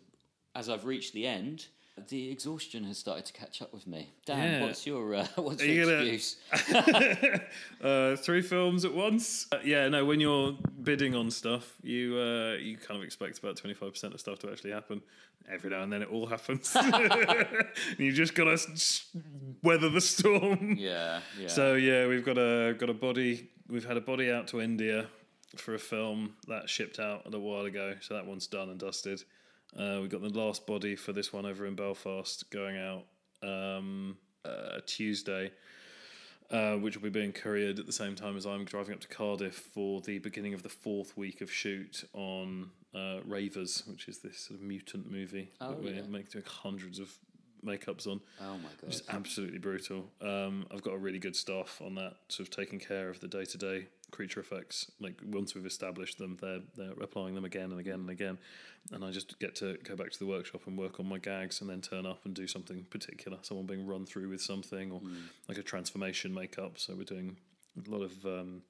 as 0.54 0.70
I've 0.70 0.86
reached 0.86 1.12
the 1.12 1.26
end, 1.26 1.66
the 2.08 2.30
exhaustion 2.30 2.84
has 2.84 2.98
started 2.98 3.24
to 3.26 3.32
catch 3.32 3.62
up 3.62 3.72
with 3.72 3.86
me. 3.86 4.12
Dan, 4.26 4.60
Yeah. 4.60 4.66
what's 4.66 4.86
your 4.86 5.14
uh, 5.14 5.26
what's 5.36 5.62
Are 5.62 5.66
your 5.66 5.74
you 5.74 5.84
gonna- 5.84 6.12
excuse? 6.12 6.36
uh, 7.82 8.16
three 8.16 8.42
films 8.42 8.84
at 8.84 8.92
once. 8.94 9.46
Uh, 9.52 9.58
yeah, 9.64 9.88
no. 9.88 10.04
When 10.04 10.20
you're 10.20 10.52
bidding 10.82 11.14
on 11.14 11.30
stuff, 11.30 11.74
you 11.82 12.16
uh, 12.18 12.54
you 12.54 12.76
kind 12.76 12.98
of 12.98 13.04
expect 13.04 13.38
about 13.38 13.56
twenty 13.56 13.74
five 13.74 13.92
percent 13.92 14.14
of 14.14 14.20
stuff 14.20 14.38
to 14.40 14.50
actually 14.50 14.72
happen. 14.72 15.00
Every 15.48 15.70
now 15.70 15.82
and 15.82 15.92
then, 15.92 16.02
it 16.02 16.08
all 16.10 16.26
happens. 16.26 16.76
you 17.98 18.12
just 18.12 18.34
gotta 18.34 18.58
weather 19.62 19.88
the 19.88 20.00
storm. 20.00 20.74
yeah, 20.78 21.20
yeah. 21.40 21.48
So 21.48 21.74
yeah, 21.74 22.06
we've 22.08 22.24
got 22.24 22.36
a 22.38 22.74
got 22.78 22.90
a 22.90 22.94
body. 22.94 23.48
We've 23.68 23.86
had 23.86 23.96
a 23.96 24.00
body 24.00 24.30
out 24.30 24.48
to 24.48 24.60
India 24.60 25.06
for 25.56 25.74
a 25.74 25.78
film 25.78 26.34
that 26.48 26.68
shipped 26.68 26.98
out 26.98 27.22
a 27.32 27.38
while 27.38 27.64
ago. 27.64 27.94
So 28.00 28.14
that 28.14 28.26
one's 28.26 28.46
done 28.46 28.68
and 28.70 28.78
dusted. 28.78 29.22
Uh, 29.74 29.98
we've 30.00 30.10
got 30.10 30.22
the 30.22 30.28
last 30.30 30.66
body 30.66 30.96
for 30.96 31.12
this 31.12 31.32
one 31.32 31.46
over 31.46 31.66
in 31.66 31.74
Belfast 31.74 32.48
going 32.50 32.76
out 32.76 33.04
um, 33.42 34.16
uh, 34.44 34.80
Tuesday, 34.86 35.50
uh, 36.50 36.74
which 36.76 36.94
will 36.96 37.02
be 37.02 37.10
being 37.10 37.32
couriered 37.32 37.78
at 37.78 37.86
the 37.86 37.92
same 37.92 38.14
time 38.14 38.36
as 38.36 38.46
I'm 38.46 38.64
driving 38.64 38.94
up 38.94 39.00
to 39.00 39.08
Cardiff 39.08 39.54
for 39.74 40.00
the 40.00 40.18
beginning 40.18 40.54
of 40.54 40.62
the 40.62 40.68
fourth 40.68 41.16
week 41.16 41.40
of 41.40 41.52
shoot 41.52 42.04
on 42.14 42.70
uh, 42.94 43.18
Ravers, 43.26 43.82
which 43.86 44.08
is 44.08 44.18
this 44.18 44.38
sort 44.38 44.60
of 44.60 44.66
mutant 44.66 45.10
movie 45.10 45.50
Oh, 45.60 45.70
that 45.70 45.82
we're 45.82 45.94
yeah. 45.94 46.02
making 46.08 46.42
hundreds 46.46 46.98
of 46.98 47.10
makeups 47.66 48.06
on. 48.06 48.20
oh 48.40 48.56
my 48.58 48.70
god. 48.80 48.88
It's 48.88 49.02
absolutely 49.08 49.58
brutal. 49.58 50.06
Um, 50.22 50.66
I've 50.72 50.82
got 50.82 50.94
a 50.94 50.98
really 50.98 51.18
good 51.18 51.36
staff 51.36 51.82
on 51.84 51.94
that, 51.96 52.14
sort 52.28 52.48
of 52.48 52.54
taking 52.54 52.78
care 52.78 53.10
of 53.10 53.20
the 53.20 53.28
day 53.28 53.44
to 53.44 53.58
day 53.58 53.86
creature 54.10 54.40
effects. 54.40 54.90
Like 55.00 55.20
once 55.24 55.54
we've 55.54 55.66
established 55.66 56.18
them, 56.18 56.38
they're 56.40 56.60
they're 56.76 56.92
applying 57.02 57.34
them 57.34 57.44
again 57.44 57.70
and 57.72 57.80
again 57.80 58.00
and 58.00 58.10
again, 58.10 58.38
and 58.92 59.04
I 59.04 59.10
just 59.10 59.38
get 59.38 59.54
to 59.56 59.76
go 59.84 59.96
back 59.96 60.12
to 60.12 60.18
the 60.18 60.26
workshop 60.26 60.62
and 60.66 60.78
work 60.78 61.00
on 61.00 61.08
my 61.08 61.18
gags, 61.18 61.60
and 61.60 61.68
then 61.68 61.80
turn 61.80 62.06
up 62.06 62.24
and 62.24 62.34
do 62.34 62.46
something 62.46 62.84
particular. 62.90 63.38
Someone 63.42 63.66
being 63.66 63.86
run 63.86 64.06
through 64.06 64.28
with 64.28 64.40
something, 64.40 64.92
or 64.92 65.00
like 65.48 65.58
a 65.58 65.62
transformation 65.62 66.32
makeup. 66.32 66.78
So 66.78 66.94
we're 66.94 67.04
doing 67.04 67.36
a 67.86 67.90
lot 67.90 68.02
of 68.02 68.24
um, 68.24 68.62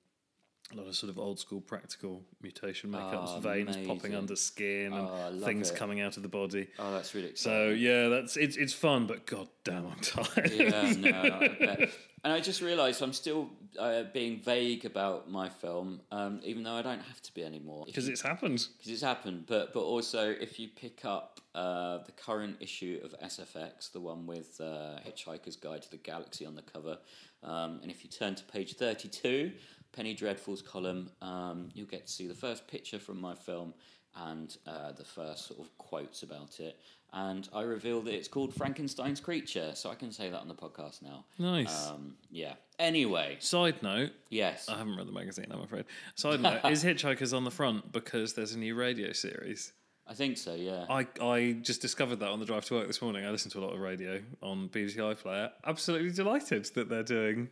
A 0.73 0.77
lot 0.77 0.89
of 0.89 0.97
sort 0.97 1.11
of 1.11 1.19
old 1.19 1.39
school 1.39 1.61
practical 1.61 2.25
mutation 2.43 2.91
makeups, 2.91 3.37
Oh, 3.37 3.41
veins 3.41 3.77
popping 3.87 4.17
under 4.17 4.35
skin, 4.35 4.93
and 4.93 5.07
Oh, 5.07 5.15
I 5.15 5.29
love 5.29 5.45
things 5.45 5.71
it. 5.71 5.77
coming 5.77 6.01
out 6.01 6.17
of 6.17 6.25
the 6.25 6.29
body. 6.29 6.67
Oh, 6.81 6.93
that's 6.93 7.15
really 7.15 7.29
exciting. 7.29 7.69
So 7.69 7.75
yeah, 7.75 8.09
that's 8.09 8.37
it's 8.37 8.57
it's 8.57 8.73
fun, 8.73 9.07
but 9.07 9.27
god 9.27 9.49
damn, 9.63 9.87
I'm 9.87 10.01
tired. 10.01 10.51
yeah, 10.53 10.93
no, 10.99 11.11
I 11.41 11.49
bet. 11.61 11.91
And 12.25 12.33
I 12.33 12.41
just 12.41 12.61
realised 12.61 13.01
I'm 13.01 13.13
still 13.13 13.49
uh, 13.79 14.03
being 14.13 14.41
vague 14.41 14.85
about 14.85 15.31
my 15.31 15.49
film, 15.49 16.01
um, 16.11 16.41
even 16.43 16.65
though 16.65 16.73
I 16.75 16.83
don't 16.83 16.99
have 17.03 17.23
to 17.23 17.33
be 17.35 17.45
anymore. 17.45 17.85
Because 17.87 18.09
it's 18.09 18.23
happened. 18.23 18.67
because 18.77 18.91
it's 18.93 19.03
happened. 19.03 19.45
But 19.47 19.73
but 19.73 19.83
also, 19.85 20.31
if 20.31 20.59
you 20.59 20.67
pick 20.75 21.05
up 21.05 21.41
uh, 21.55 21.99
the 21.99 22.11
current 22.13 22.57
issue 22.59 22.99
of 23.05 23.15
SFX, 23.21 23.93
the 23.93 24.01
one 24.01 24.27
with 24.27 24.61
uh, 24.61 24.99
Hitchhiker's 25.07 25.55
Guide 25.55 25.83
to 25.83 25.91
the 25.93 25.99
Galaxy 25.99 26.45
on 26.45 26.57
the 26.57 26.63
cover, 26.63 26.99
um, 27.45 27.79
and 27.83 27.91
if 27.93 28.03
you 28.03 28.11
turn 28.11 28.35
to 28.35 28.43
page 28.45 28.75
thirty-two, 28.75 29.53
Penny 29.97 30.13
Dreadful's 30.15 30.61
column, 30.61 31.11
um, 31.23 31.71
you'll 31.75 31.87
get 31.87 32.07
to 32.07 32.13
see 32.13 32.27
the 32.27 32.35
first 32.35 32.69
picture 32.69 32.99
from 32.99 33.19
my 33.19 33.35
film 33.35 33.73
and 34.15 34.57
uh, 34.67 34.93
the 34.93 35.05
first 35.05 35.47
sort 35.49 35.61
of 35.61 35.77
quotes 35.79 36.23
about 36.23 36.61
it. 36.61 36.79
And 37.13 37.49
I 37.55 37.63
reveal 37.63 38.03
that 38.03 38.13
it's 38.15 38.29
called 38.29 38.53
Frankenstein's 38.55 39.21
Creature, 39.21 39.73
so 39.75 39.91
I 39.91 39.95
can 39.95 40.13
say 40.13 40.29
that 40.29 40.39
on 40.39 40.49
the 40.49 40.55
podcast 40.55 41.01
now. 41.01 41.25
Nice. 41.39 41.89
Um, 41.89 42.17
yeah. 42.31 42.55
Anyway, 42.79 43.39
Side 43.41 43.83
note, 43.83 44.11
yes. 44.29 44.69
I 44.69 44.77
haven't 44.77 44.97
read 44.97 45.09
the 45.09 45.13
magazine, 45.13 45.47
I'm 45.51 45.63
afraid. 45.63 45.87
Side 46.15 46.41
note, 46.41 46.61
is 46.71 46.85
Hitchhikers 46.85 47.35
on 47.35 47.45
the 47.45 47.51
front 47.51 47.91
because 47.93 48.35
there's 48.35 48.53
a 48.53 48.59
new 48.59 48.75
radio 48.75 49.13
series? 49.13 49.73
I 50.09 50.15
think 50.15 50.39
so. 50.39 50.55
Yeah. 50.55 50.87
I, 50.89 51.07
I 51.21 51.53
just 51.63 51.83
discovered 51.83 52.17
that 52.21 52.29
on 52.29 52.39
the 52.39 52.47
drive 52.47 52.65
to 52.67 52.75
work 52.75 52.87
this 52.87 53.03
morning. 53.03 53.27
I 53.27 53.31
listened 53.31 53.53
to 53.53 53.59
a 53.59 53.65
lot 53.65 53.75
of 53.75 53.81
radio 53.81 54.21
on 54.41 54.69
BBC 54.69 54.97
iPlayer. 54.99 55.51
Absolutely 55.67 56.11
delighted 56.13 56.67
that 56.75 56.89
they're 56.89 57.03
doing 57.03 57.49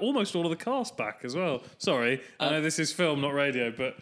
almost 0.00 0.34
all 0.34 0.44
of 0.46 0.50
the 0.50 0.64
cast 0.64 0.96
back 0.96 1.20
as 1.24 1.34
well. 1.36 1.62
Sorry, 1.78 2.22
I 2.38 2.46
Uh, 2.46 2.50
know 2.52 2.62
this 2.62 2.78
is 2.78 2.90
film, 2.92 3.20
not 3.20 3.34
radio, 3.34 3.70
but 3.70 3.96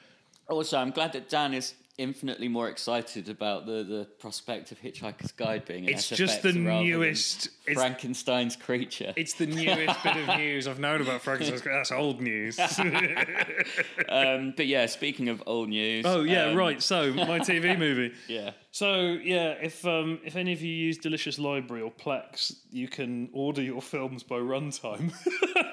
Also, 0.48 0.78
I'm 0.78 0.92
glad 0.92 1.12
that 1.12 1.28
Dan 1.28 1.52
is 1.54 1.74
infinitely 1.98 2.48
more 2.48 2.68
excited 2.68 3.28
about 3.28 3.66
the, 3.66 3.82
the 3.82 4.08
prospect 4.20 4.72
of 4.72 4.80
Hitchhiker's 4.80 5.32
Guide 5.32 5.64
being 5.64 5.84
an 5.84 5.90
It's 5.94 6.11
SFX 6.11 6.16
just 6.16 6.42
the 6.42 6.52
newest- 6.52 7.48
Frankenstein's 7.74 8.56
creature. 8.56 9.12
it's 9.16 9.34
the 9.34 9.46
newest 9.46 10.02
bit 10.02 10.16
of 10.16 10.28
news 10.38 10.66
I've 10.66 10.78
known 10.78 11.02
about 11.02 11.20
Frankenstein's. 11.22 11.62
That's 11.64 11.92
old 11.92 12.20
news. 12.20 12.58
um, 14.08 14.54
but 14.56 14.66
yeah, 14.66 14.87
speaking 14.87 15.28
of 15.28 15.42
old 15.46 15.68
news. 15.68 16.04
oh 16.06 16.22
yeah, 16.22 16.46
um, 16.46 16.56
right. 16.56 16.82
So 16.82 17.12
my 17.12 17.40
TV 17.40 17.78
movie. 17.78 18.14
Yeah. 18.28 18.52
So 18.70 19.18
yeah, 19.22 19.52
if 19.62 19.85
um, 19.87 20.20
if 20.24 20.37
any 20.37 20.52
of 20.52 20.61
you 20.61 20.72
use 20.72 20.98
Delicious 20.98 21.38
Library 21.38 21.83
or 21.83 21.90
Plex, 21.90 22.54
you 22.70 22.87
can 22.87 23.31
order 23.33 23.62
your 23.62 23.81
films 23.81 24.22
by 24.22 24.37
runtime, 24.37 25.12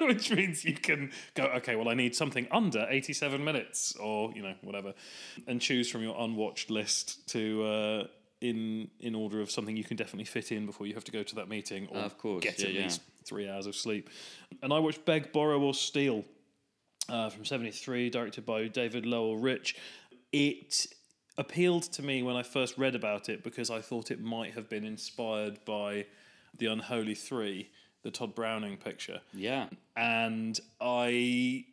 which 0.08 0.30
means 0.30 0.64
you 0.64 0.74
can 0.74 1.12
go, 1.34 1.44
okay, 1.56 1.76
well, 1.76 1.88
I 1.88 1.94
need 1.94 2.16
something 2.16 2.48
under 2.50 2.86
eighty-seven 2.88 3.44
minutes, 3.44 3.94
or 3.96 4.32
you 4.32 4.42
know, 4.42 4.54
whatever, 4.62 4.94
and 5.46 5.60
choose 5.60 5.90
from 5.90 6.02
your 6.02 6.16
unwatched 6.18 6.70
list 6.70 7.28
to 7.30 7.64
uh, 7.64 8.04
in 8.40 8.88
in 9.00 9.14
order 9.14 9.40
of 9.42 9.50
something 9.50 9.76
you 9.76 9.84
can 9.84 9.96
definitely 9.96 10.24
fit 10.24 10.50
in 10.50 10.64
before 10.64 10.86
you 10.86 10.94
have 10.94 11.04
to 11.04 11.12
go 11.12 11.22
to 11.22 11.34
that 11.34 11.48
meeting, 11.48 11.88
or 11.90 11.98
Of 11.98 12.16
course, 12.16 12.42
get 12.42 12.58
yeah, 12.60 12.66
at 12.68 12.74
yeah. 12.74 12.82
least 12.84 13.02
three 13.26 13.48
hours 13.48 13.66
of 13.66 13.76
sleep. 13.76 14.08
And 14.62 14.72
I 14.72 14.78
watched 14.78 15.04
Beg, 15.04 15.32
Borrow, 15.32 15.60
or 15.60 15.74
Steal 15.74 16.24
uh, 17.08 17.28
from 17.28 17.44
73, 17.44 18.08
directed 18.08 18.46
by 18.46 18.68
David 18.68 19.04
Lowell 19.04 19.36
Rich. 19.36 19.76
It 20.32 20.86
appealed 21.38 21.82
to 21.84 22.02
me 22.02 22.22
when 22.22 22.36
I 22.36 22.42
first 22.42 22.78
read 22.78 22.94
about 22.94 23.28
it 23.28 23.42
because 23.42 23.70
I 23.70 23.80
thought 23.80 24.10
it 24.10 24.20
might 24.20 24.54
have 24.54 24.68
been 24.68 24.84
inspired 24.84 25.58
by 25.64 26.06
The 26.58 26.66
Unholy 26.66 27.14
Three, 27.14 27.68
the 28.02 28.10
Tod 28.10 28.34
Browning 28.34 28.76
picture. 28.76 29.20
Yeah. 29.34 29.68
And 29.96 30.58
I. 30.80 31.64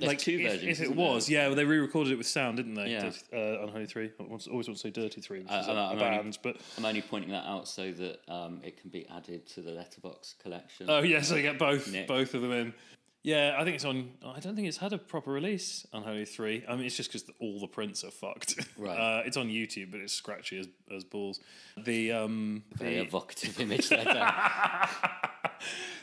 like 0.00 0.18
two 0.18 0.32
if, 0.38 0.52
versions, 0.52 0.80
if 0.80 0.86
it 0.86 0.94
was, 0.94 1.26
there? 1.26 1.38
yeah, 1.40 1.46
well, 1.46 1.56
they 1.56 1.64
re-recorded 1.64 2.12
it 2.12 2.16
with 2.16 2.26
sound, 2.26 2.58
didn't 2.58 2.74
they? 2.74 2.90
Yeah. 2.90 3.10
Uh, 3.32 3.62
Unholy 3.62 3.86
Three. 3.86 4.10
I 4.20 4.22
always 4.22 4.46
want 4.48 4.66
to 4.66 4.76
say 4.76 4.90
Dirty 4.90 5.20
Three, 5.22 5.40
which 5.40 5.50
I- 5.50 5.60
is 5.60 5.68
a, 5.68 5.70
I'm- 5.70 5.78
a 5.78 5.82
I'm 5.86 5.92
only- 5.92 6.00
band, 6.22 6.38
but 6.42 6.56
I'm 6.76 6.84
only 6.84 7.00
pointing 7.02 7.30
that 7.30 7.46
out 7.46 7.66
so 7.66 7.90
that 7.92 8.20
um, 8.28 8.60
it 8.62 8.78
can 8.80 8.90
be 8.90 9.06
added 9.08 9.46
to 9.54 9.62
the 9.62 9.70
Letterboxd 9.70 10.38
collection. 10.42 10.86
Oh 10.90 11.00
yeah, 11.02 11.22
so 11.22 11.36
you 11.36 11.42
get 11.42 11.58
both 11.58 11.90
Nick. 11.90 12.06
both 12.06 12.34
of 12.34 12.42
them 12.42 12.52
in. 12.52 12.74
Yeah, 13.22 13.56
I 13.58 13.64
think 13.64 13.74
it's 13.74 13.84
on. 13.84 14.10
I 14.24 14.40
don't 14.40 14.54
think 14.54 14.68
it's 14.68 14.76
had 14.76 14.92
a 14.92 14.98
proper 14.98 15.30
release. 15.30 15.86
Unholy 15.92 16.24
Three. 16.24 16.64
I 16.68 16.76
mean, 16.76 16.86
it's 16.86 16.96
just 16.96 17.12
because 17.12 17.28
all 17.40 17.60
the 17.60 17.66
prints 17.66 18.04
are 18.04 18.10
fucked. 18.10 18.54
Right. 18.78 18.96
Uh, 18.96 19.22
it's 19.26 19.36
on 19.36 19.48
YouTube, 19.48 19.90
but 19.90 20.00
it's 20.00 20.12
scratchy 20.12 20.58
as 20.60 20.68
as 20.94 21.04
balls. 21.04 21.40
The 21.76 22.12
um 22.12 22.62
Very 22.74 22.96
the, 22.96 23.00
evocative 23.02 23.60
image 23.60 23.88
there. 23.88 24.32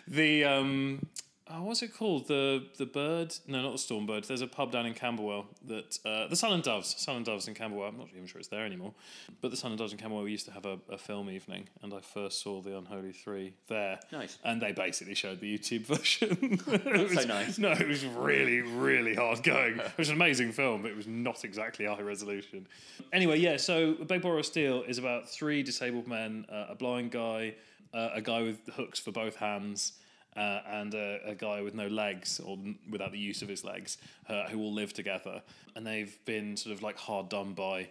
The 0.08 0.44
um. 0.44 1.08
Oh, 1.48 1.62
what's 1.62 1.84
it 1.84 1.94
called? 1.94 2.28
The 2.28 2.64
the 2.78 2.88
bird? 2.88 3.36
No, 3.48 3.62
not 3.62 3.74
the 3.74 3.78
storm 3.78 4.08
bird. 4.08 4.24
There's 4.24 4.42
a 4.42 4.48
pub 4.48 4.72
down 4.72 4.88
in 4.88 4.96
Camberwell 4.96 5.46
that 5.68 6.00
uh, 6.04 6.28
the 6.28 6.36
Sun 6.36 6.54
and 6.54 6.64
Doves. 6.64 6.96
Sun 7.00 7.18
and 7.18 7.26
Doves 7.26 7.48
in 7.48 7.54
Camberwell. 7.54 7.90
I'm 7.90 7.98
not 8.00 8.08
even 8.16 8.26
sure 8.26 8.40
it's 8.40 8.48
there 8.48 8.66
anymore. 8.66 8.94
But 9.42 9.52
the 9.52 9.58
Sun 9.58 9.72
and 9.72 9.78
Doves 9.78 9.92
in 9.92 10.00
Camberwell 10.00 10.24
we 10.24 10.32
used 10.32 10.48
to 10.48 10.52
have 10.54 10.66
a, 10.66 10.80
a 10.90 10.98
film 10.98 11.30
evening, 11.30 11.68
and 11.84 11.94
I 11.94 12.00
first 12.00 12.42
saw 12.42 12.62
the 12.62 12.76
Unholy 12.76 13.12
Three 13.12 13.54
there. 13.68 14.00
Nice. 14.12 14.40
And 14.44 14.60
they 14.60 14.72
basically 14.72 15.14
showed 15.14 15.40
the 15.40 15.56
YouTube 15.56 15.82
version. 15.86 16.60
It 16.68 17.10
so 17.12 17.16
was- 17.16 17.28
nice. 17.28 17.60
No, 17.60 17.74
it 17.74 17.88
was 17.88 18.04
really, 18.06 18.62
really 18.62 19.14
hard 19.14 19.44
going. 19.44 19.78
It 19.80 19.98
was 20.00 20.10
an 20.10 20.16
amazing 20.16 20.52
film, 20.52 20.82
but 20.82 20.90
it 20.90 20.98
was 20.98 21.06
not 21.08 21.46
exactly 21.46 21.86
high 21.86 22.02
resolution. 22.02 22.66
Anyway, 23.14 23.38
yeah. 23.38 23.58
So 23.58 23.94
Beg 23.94 24.24
Borrow 24.24 24.42
Steal 24.42 24.82
is 24.82 24.98
about 24.98 25.30
three 25.30 25.62
disabled 25.62 26.08
men, 26.08 26.48
uh, 26.52 26.66
a 26.70 26.76
blind 26.76 27.12
guy, 27.12 27.54
uh, 27.94 28.10
a 28.16 28.22
guy 28.22 28.42
with 28.42 28.58
hooks 28.74 29.00
for 29.00 29.12
both 29.12 29.36
hands. 29.36 29.94
Uh, 30.36 30.60
and 30.68 30.94
a, 30.94 31.20
a 31.26 31.34
guy 31.34 31.62
with 31.62 31.74
no 31.74 31.88
legs 31.88 32.42
or 32.42 32.58
without 32.90 33.14
the 33.14 33.18
use 33.18 33.42
of 33.42 33.48
his 33.48 33.64
legs, 33.64 33.98
uh, 34.28 34.44
who 34.50 34.60
all 34.60 34.74
live 34.74 34.92
together, 34.92 35.42
and 35.76 35.88
they've 35.88 36.18
been 36.26 36.58
sort 36.58 36.76
of 36.76 36.82
like 36.84 36.98
hard 36.98 37.30
done 37.30 37.54
by. 37.54 37.88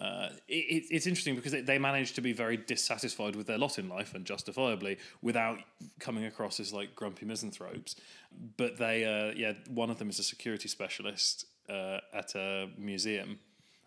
Uh, 0.00 0.28
it, 0.48 0.54
it, 0.54 0.84
it's 0.90 1.06
interesting 1.06 1.36
because 1.36 1.52
they, 1.52 1.60
they 1.60 1.78
manage 1.78 2.14
to 2.14 2.20
be 2.20 2.32
very 2.32 2.56
dissatisfied 2.56 3.36
with 3.36 3.46
their 3.46 3.58
lot 3.58 3.78
in 3.78 3.88
life, 3.88 4.12
and 4.16 4.24
justifiably, 4.24 4.98
without 5.22 5.60
coming 6.00 6.24
across 6.24 6.58
as 6.58 6.72
like 6.72 6.96
grumpy 6.96 7.26
misanthropes. 7.26 7.94
But 8.56 8.76
they, 8.76 9.04
uh, 9.04 9.32
yeah, 9.36 9.52
one 9.68 9.88
of 9.88 9.98
them 9.98 10.10
is 10.10 10.18
a 10.18 10.24
security 10.24 10.68
specialist 10.68 11.46
uh, 11.68 12.00
at 12.12 12.34
a 12.34 12.70
museum, 12.76 13.38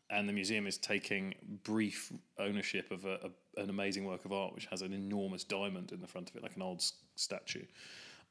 and 0.10 0.28
the 0.28 0.34
museum 0.34 0.68
is 0.68 0.78
taking 0.78 1.36
brief 1.64 2.12
ownership 2.40 2.92
of 2.92 3.06
a, 3.06 3.20
a, 3.58 3.62
an 3.62 3.70
amazing 3.70 4.06
work 4.06 4.24
of 4.26 4.32
art 4.32 4.54
which 4.56 4.66
has 4.68 4.82
an 4.82 4.94
enormous 4.94 5.44
diamond 5.44 5.92
in 5.92 6.00
the 6.02 6.08
front 6.08 6.30
of 6.30 6.36
it, 6.36 6.44
like 6.44 6.56
an 6.56 6.62
old 6.62 6.78
s- 6.78 6.94
statue. 7.16 7.66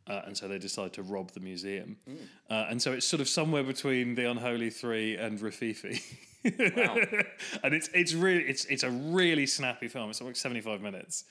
Uh, 0.09 0.23
and 0.27 0.37
so 0.37 0.47
they 0.47 0.59
decide 0.59 0.93
to 0.93 1.03
rob 1.03 1.33
the 1.33 1.41
museum. 1.41 1.97
Uh, 2.49 2.67
and 2.71 2.81
so 2.81 2.93
it's 2.93 3.05
sort 3.07 3.21
of 3.21 3.29
somewhere 3.29 3.65
between 3.65 4.15
the 4.15 4.31
Unholy 4.31 4.71
Three 4.71 5.17
and 5.17 5.39
Rififi. 5.41 6.01
and 7.65 7.75
it's 7.75 7.89
it's 7.93 8.15
really 8.15 8.45
it's 8.45 8.65
it's 8.67 8.85
a 8.85 8.91
really 8.91 9.47
snappy 9.47 9.89
film. 9.89 10.11
It's 10.11 10.23
like 10.23 10.37
seventy 10.37 10.61
five 10.61 10.81
minutes, 10.81 11.25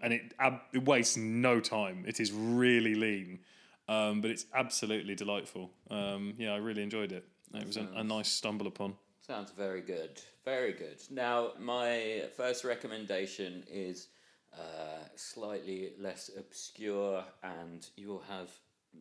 and 0.00 0.12
it, 0.14 0.32
ab- 0.38 0.60
it 0.72 0.84
wastes 0.84 1.16
no 1.18 1.60
time. 1.60 2.04
It 2.06 2.20
is 2.20 2.32
really 2.32 2.94
lean, 2.94 3.40
um, 3.88 4.22
but 4.22 4.30
it's 4.30 4.46
absolutely 4.54 5.14
delightful. 5.14 5.70
Um, 5.90 6.32
yeah, 6.38 6.52
I 6.54 6.56
really 6.56 6.82
enjoyed 6.82 7.12
it. 7.12 7.26
It 7.54 7.66
was 7.66 7.76
a, 7.76 7.86
a 7.96 8.02
nice 8.04 8.28
stumble 8.30 8.66
upon. 8.66 8.94
Sounds 9.32 9.52
very 9.52 9.80
good. 9.80 10.20
Very 10.44 10.74
good. 10.74 10.98
Now, 11.10 11.52
my 11.58 12.24
first 12.36 12.64
recommendation 12.64 13.64
is 13.66 14.08
uh, 14.52 15.06
slightly 15.16 15.92
less 15.98 16.30
obscure, 16.38 17.24
and 17.42 17.88
you 17.96 18.08
will 18.08 18.24
have 18.28 18.50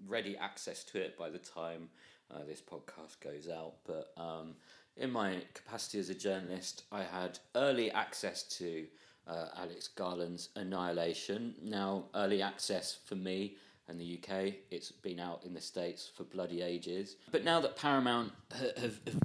ready 0.07 0.37
access 0.37 0.85
to 0.85 1.01
it 1.01 1.17
by 1.17 1.29
the 1.29 1.37
time 1.37 1.89
uh, 2.33 2.45
this 2.47 2.61
podcast 2.61 3.19
goes 3.21 3.49
out. 3.49 3.73
But 3.85 4.13
um, 4.15 4.55
in 4.95 5.11
my 5.11 5.41
capacity 5.53 5.99
as 5.99 6.09
a 6.09 6.15
journalist, 6.15 6.83
I 6.93 7.03
had 7.03 7.37
early 7.55 7.91
access 7.91 8.43
to 8.59 8.85
uh, 9.27 9.47
Alex 9.57 9.89
Garland's 9.89 10.47
Annihilation. 10.55 11.55
Now, 11.61 12.05
early 12.15 12.41
access 12.41 12.99
for 13.03 13.15
me 13.15 13.57
and 13.89 13.99
the 13.99 14.17
UK, 14.17 14.53
it's 14.71 14.93
been 14.93 15.19
out 15.19 15.43
in 15.45 15.53
the 15.53 15.59
States 15.59 16.09
for 16.15 16.23
bloody 16.23 16.61
ages. 16.61 17.17
But 17.33 17.43
now 17.43 17.59
that 17.59 17.75
Paramount 17.75 18.31
have, 18.77 18.77
have 18.77 19.19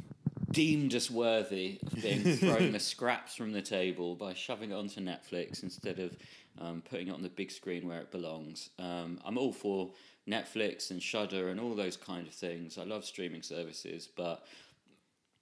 deemed 0.57 0.95
us 0.95 1.11
worthy 1.11 1.79
of 1.87 2.03
being 2.03 2.23
thrown 2.39 2.73
the 2.73 2.81
scraps 2.81 3.35
from 3.35 3.53
the 3.53 3.61
table 3.61 4.15
by 4.15 4.33
shoving 4.33 4.71
it 4.71 4.75
onto 4.75 5.03
Netflix 5.03 5.63
instead 5.63 5.99
of 5.99 6.17
um, 6.59 6.83
putting 6.89 7.09
it 7.09 7.11
on 7.13 7.23
the 7.23 7.29
big 7.29 7.51
screen 7.51 7.87
where 7.87 8.01
it 8.01 8.11
belongs. 8.11 8.71
Um, 8.79 9.21
I'm 9.23 9.37
all 9.37 9.53
for 9.53 9.91
Netflix 10.27 10.91
and 10.91 11.03
Shudder 11.03 11.51
and 11.51 11.61
all 11.61 11.75
those 11.75 11.99
kind 11.99 12.27
of 12.27 12.33
things. 12.33 12.79
I 12.79 12.85
love 12.85 13.05
streaming 13.05 13.43
services, 13.43 14.09
but 14.17 14.47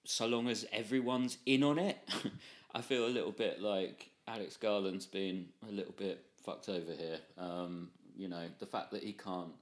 so 0.02 0.26
long 0.26 0.48
as 0.48 0.66
everyone's 0.72 1.38
in 1.46 1.62
on 1.62 1.78
it, 1.78 1.96
I 2.74 2.80
feel 2.80 3.06
a 3.06 3.08
little 3.08 3.30
bit 3.30 3.62
like 3.62 4.10
Alex 4.26 4.56
Garland's 4.56 5.06
been 5.06 5.46
a 5.68 5.70
little 5.70 5.94
bit 5.96 6.26
fucked 6.44 6.68
over 6.68 6.90
here. 6.90 7.20
Um, 7.38 7.90
you 8.16 8.26
know, 8.26 8.46
the 8.58 8.66
fact 8.66 8.90
that 8.90 9.04
he 9.04 9.12
can't 9.12 9.54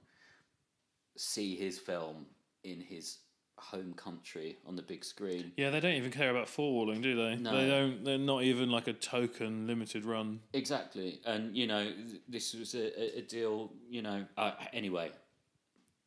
see 1.15 1.55
his 1.55 1.77
film 1.77 2.25
in 2.63 2.81
his 2.81 3.19
home 3.57 3.93
country 3.93 4.57
on 4.67 4.75
the 4.75 4.81
big 4.81 5.05
screen. 5.05 5.51
Yeah, 5.57 5.69
they 5.69 5.79
don't 5.79 5.93
even 5.93 6.11
care 6.11 6.29
about 6.31 6.47
forwarding, 6.49 7.01
do 7.01 7.15
they? 7.15 7.35
No. 7.35 7.55
They 7.55 7.67
don't. 7.67 8.03
They're 8.03 8.17
not 8.17 8.43
even 8.43 8.69
like 8.69 8.87
a 8.87 8.93
token 8.93 9.67
limited 9.67 10.05
run. 10.05 10.39
Exactly, 10.53 11.19
and 11.25 11.55
you 11.55 11.67
know 11.67 11.91
this 12.27 12.53
was 12.53 12.73
a, 12.75 12.99
a- 12.99 13.19
a 13.19 13.21
deal. 13.21 13.71
You 13.89 14.01
know, 14.01 14.25
uh, 14.37 14.51
anyway, 14.73 15.11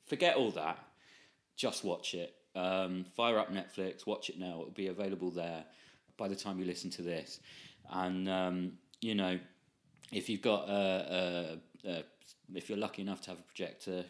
forget 0.06 0.36
all 0.36 0.50
that. 0.52 0.78
Just 1.56 1.84
watch 1.84 2.14
it. 2.14 2.34
Um, 2.54 3.04
fire 3.16 3.38
up 3.38 3.52
Netflix, 3.52 4.06
watch 4.06 4.30
it 4.30 4.38
now. 4.38 4.60
It'll 4.60 4.70
be 4.70 4.86
available 4.88 5.30
there 5.30 5.64
by 6.16 6.28
the 6.28 6.36
time 6.36 6.58
you 6.58 6.64
listen 6.64 6.90
to 6.90 7.02
this. 7.02 7.40
And 7.90 8.28
um, 8.28 8.72
you 9.00 9.14
know, 9.14 9.38
if 10.12 10.28
you've 10.28 10.42
got 10.42 10.68
a, 10.68 11.58
a, 11.84 11.90
a, 11.90 12.04
if 12.54 12.68
you're 12.68 12.78
lucky 12.78 13.02
enough 13.02 13.20
to 13.22 13.30
have 13.30 13.38
a 13.38 13.42
projector, 13.42 14.04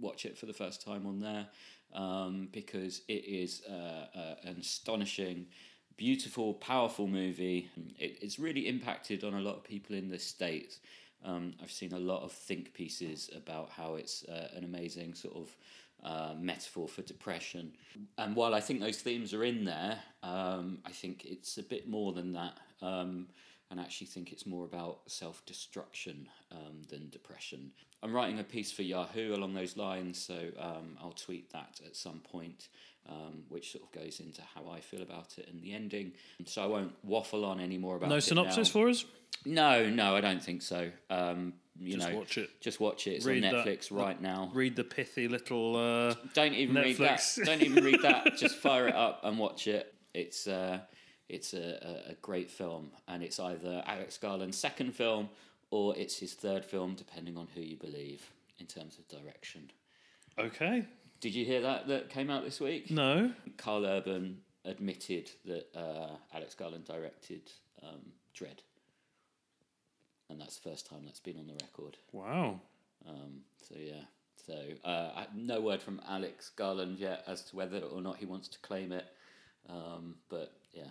watch 0.00 0.24
it 0.24 0.38
for 0.38 0.46
the 0.46 0.52
first 0.52 0.84
time 0.84 1.06
on 1.06 1.18
there 1.20 1.46
um, 1.94 2.48
because 2.52 3.02
it 3.08 3.24
is 3.24 3.62
uh, 3.68 4.06
uh, 4.18 4.34
an 4.44 4.56
astonishing, 4.60 5.46
beautiful, 5.96 6.54
powerful 6.54 7.06
movie. 7.06 7.68
It, 7.98 8.18
it's 8.22 8.38
really 8.38 8.68
impacted 8.68 9.24
on 9.24 9.34
a 9.34 9.40
lot 9.40 9.56
of 9.56 9.64
people 9.64 9.96
in 9.96 10.08
the 10.08 10.18
states. 10.18 10.80
Um, 11.24 11.54
I've 11.62 11.72
seen 11.72 11.92
a 11.92 11.98
lot 11.98 12.22
of 12.22 12.32
think 12.32 12.72
pieces 12.72 13.30
about 13.36 13.70
how 13.70 13.96
it's 13.96 14.24
uh, 14.24 14.48
an 14.56 14.64
amazing 14.64 15.14
sort 15.14 15.36
of 15.36 15.56
uh, 16.02 16.34
metaphor 16.38 16.88
for 16.88 17.02
depression. 17.02 17.72
And 18.16 18.34
while 18.34 18.54
I 18.54 18.60
think 18.60 18.80
those 18.80 18.98
themes 18.98 19.34
are 19.34 19.44
in 19.44 19.64
there, 19.64 19.98
um, 20.22 20.78
I 20.84 20.90
think 20.90 21.24
it's 21.26 21.58
a 21.58 21.62
bit 21.62 21.88
more 21.88 22.12
than 22.12 22.32
that. 22.32 22.54
Um, 22.80 23.26
and 23.70 23.78
actually 23.78 24.08
think 24.08 24.32
it's 24.32 24.46
more 24.46 24.64
about 24.64 25.00
self 25.06 25.44
destruction 25.46 26.28
um, 26.52 26.82
than 26.88 27.08
depression. 27.10 27.70
I'm 28.02 28.12
writing 28.14 28.38
a 28.38 28.44
piece 28.44 28.72
for 28.72 28.82
Yahoo 28.82 29.34
along 29.34 29.54
those 29.54 29.76
lines, 29.76 30.18
so 30.18 30.34
um, 30.58 30.96
I'll 31.00 31.12
tweet 31.12 31.52
that 31.52 31.80
at 31.84 31.94
some 31.94 32.20
point, 32.20 32.68
um, 33.08 33.44
which 33.48 33.72
sort 33.72 33.84
of 33.84 33.92
goes 33.92 34.20
into 34.20 34.42
how 34.54 34.70
I 34.70 34.80
feel 34.80 35.02
about 35.02 35.38
it 35.38 35.48
and 35.50 35.62
the 35.62 35.72
ending. 35.74 36.12
So 36.46 36.62
I 36.62 36.66
won't 36.66 36.92
waffle 37.04 37.44
on 37.44 37.60
any 37.60 37.78
more 37.78 37.96
about 37.96 38.06
it. 38.06 38.14
No 38.14 38.20
synopsis 38.20 38.74
now. 38.74 38.80
for 38.80 38.88
us? 38.88 39.04
No, 39.44 39.88
no, 39.88 40.16
I 40.16 40.20
don't 40.20 40.42
think 40.42 40.62
so. 40.62 40.90
Um, 41.08 41.54
you 41.78 41.96
Just 41.96 42.08
know, 42.08 42.16
watch 42.18 42.38
it. 42.38 42.50
Just 42.60 42.80
watch 42.80 43.06
it. 43.06 43.12
It's 43.12 43.26
Read 43.26 43.44
on 43.44 43.54
that- 43.54 43.66
Netflix 43.66 43.90
right 43.90 44.20
now. 44.20 44.50
Read 44.52 44.76
the 44.76 44.84
pithy 44.84 45.28
little. 45.28 45.76
Uh, 45.76 46.14
Don't 46.34 46.54
even 46.54 46.74
read 46.74 46.98
that. 46.98 47.22
Don't 47.44 47.62
even 47.62 47.84
read 47.84 48.02
that. 48.02 48.36
Just 48.38 48.56
fire 48.56 48.88
it 48.88 48.94
up 48.94 49.20
and 49.24 49.38
watch 49.38 49.66
it. 49.66 49.94
It's 50.12 50.46
uh, 50.46 50.80
it's 51.30 51.54
a, 51.54 52.04
a, 52.08 52.12
a 52.12 52.14
great 52.20 52.50
film, 52.50 52.90
and 53.08 53.22
it's 53.22 53.38
either 53.38 53.82
Alex 53.86 54.18
Garland's 54.18 54.58
second 54.58 54.94
film 54.94 55.28
or 55.70 55.96
it's 55.96 56.18
his 56.18 56.34
third 56.34 56.64
film, 56.64 56.94
depending 56.94 57.36
on 57.36 57.46
who 57.54 57.60
you 57.60 57.76
believe 57.76 58.30
in 58.58 58.66
terms 58.66 58.98
of 58.98 59.08
direction. 59.08 59.70
okay. 60.38 60.84
Did 61.20 61.34
you 61.34 61.44
hear 61.44 61.60
that 61.60 61.86
that 61.88 62.08
came 62.08 62.30
out 62.30 62.44
this 62.44 62.60
week? 62.60 62.90
No. 62.90 63.30
Karl 63.58 63.84
Urban 63.84 64.38
admitted 64.64 65.30
that 65.44 65.66
uh, 65.76 66.16
Alex 66.34 66.54
Garland 66.54 66.86
directed 66.86 67.42
um, 67.82 68.12
Dredd, 68.34 68.60
and 70.30 70.40
that's 70.40 70.56
the 70.56 70.70
first 70.70 70.88
time 70.88 71.00
that's 71.04 71.20
been 71.20 71.38
on 71.38 71.46
the 71.46 71.58
record. 71.62 71.98
Wow. 72.12 72.60
Um, 73.06 73.42
so 73.68 73.74
yeah, 73.78 74.04
so 74.46 74.54
uh, 74.88 75.24
no 75.34 75.60
word 75.60 75.82
from 75.82 76.00
Alex 76.08 76.50
Garland 76.56 76.98
yet 76.98 77.22
as 77.26 77.42
to 77.44 77.56
whether 77.56 77.80
or 77.80 78.00
not 78.00 78.16
he 78.16 78.26
wants 78.26 78.48
to 78.48 78.58
claim 78.60 78.90
it. 78.92 79.04
Um, 79.68 80.16
but 80.28 80.52
yeah, 80.72 80.88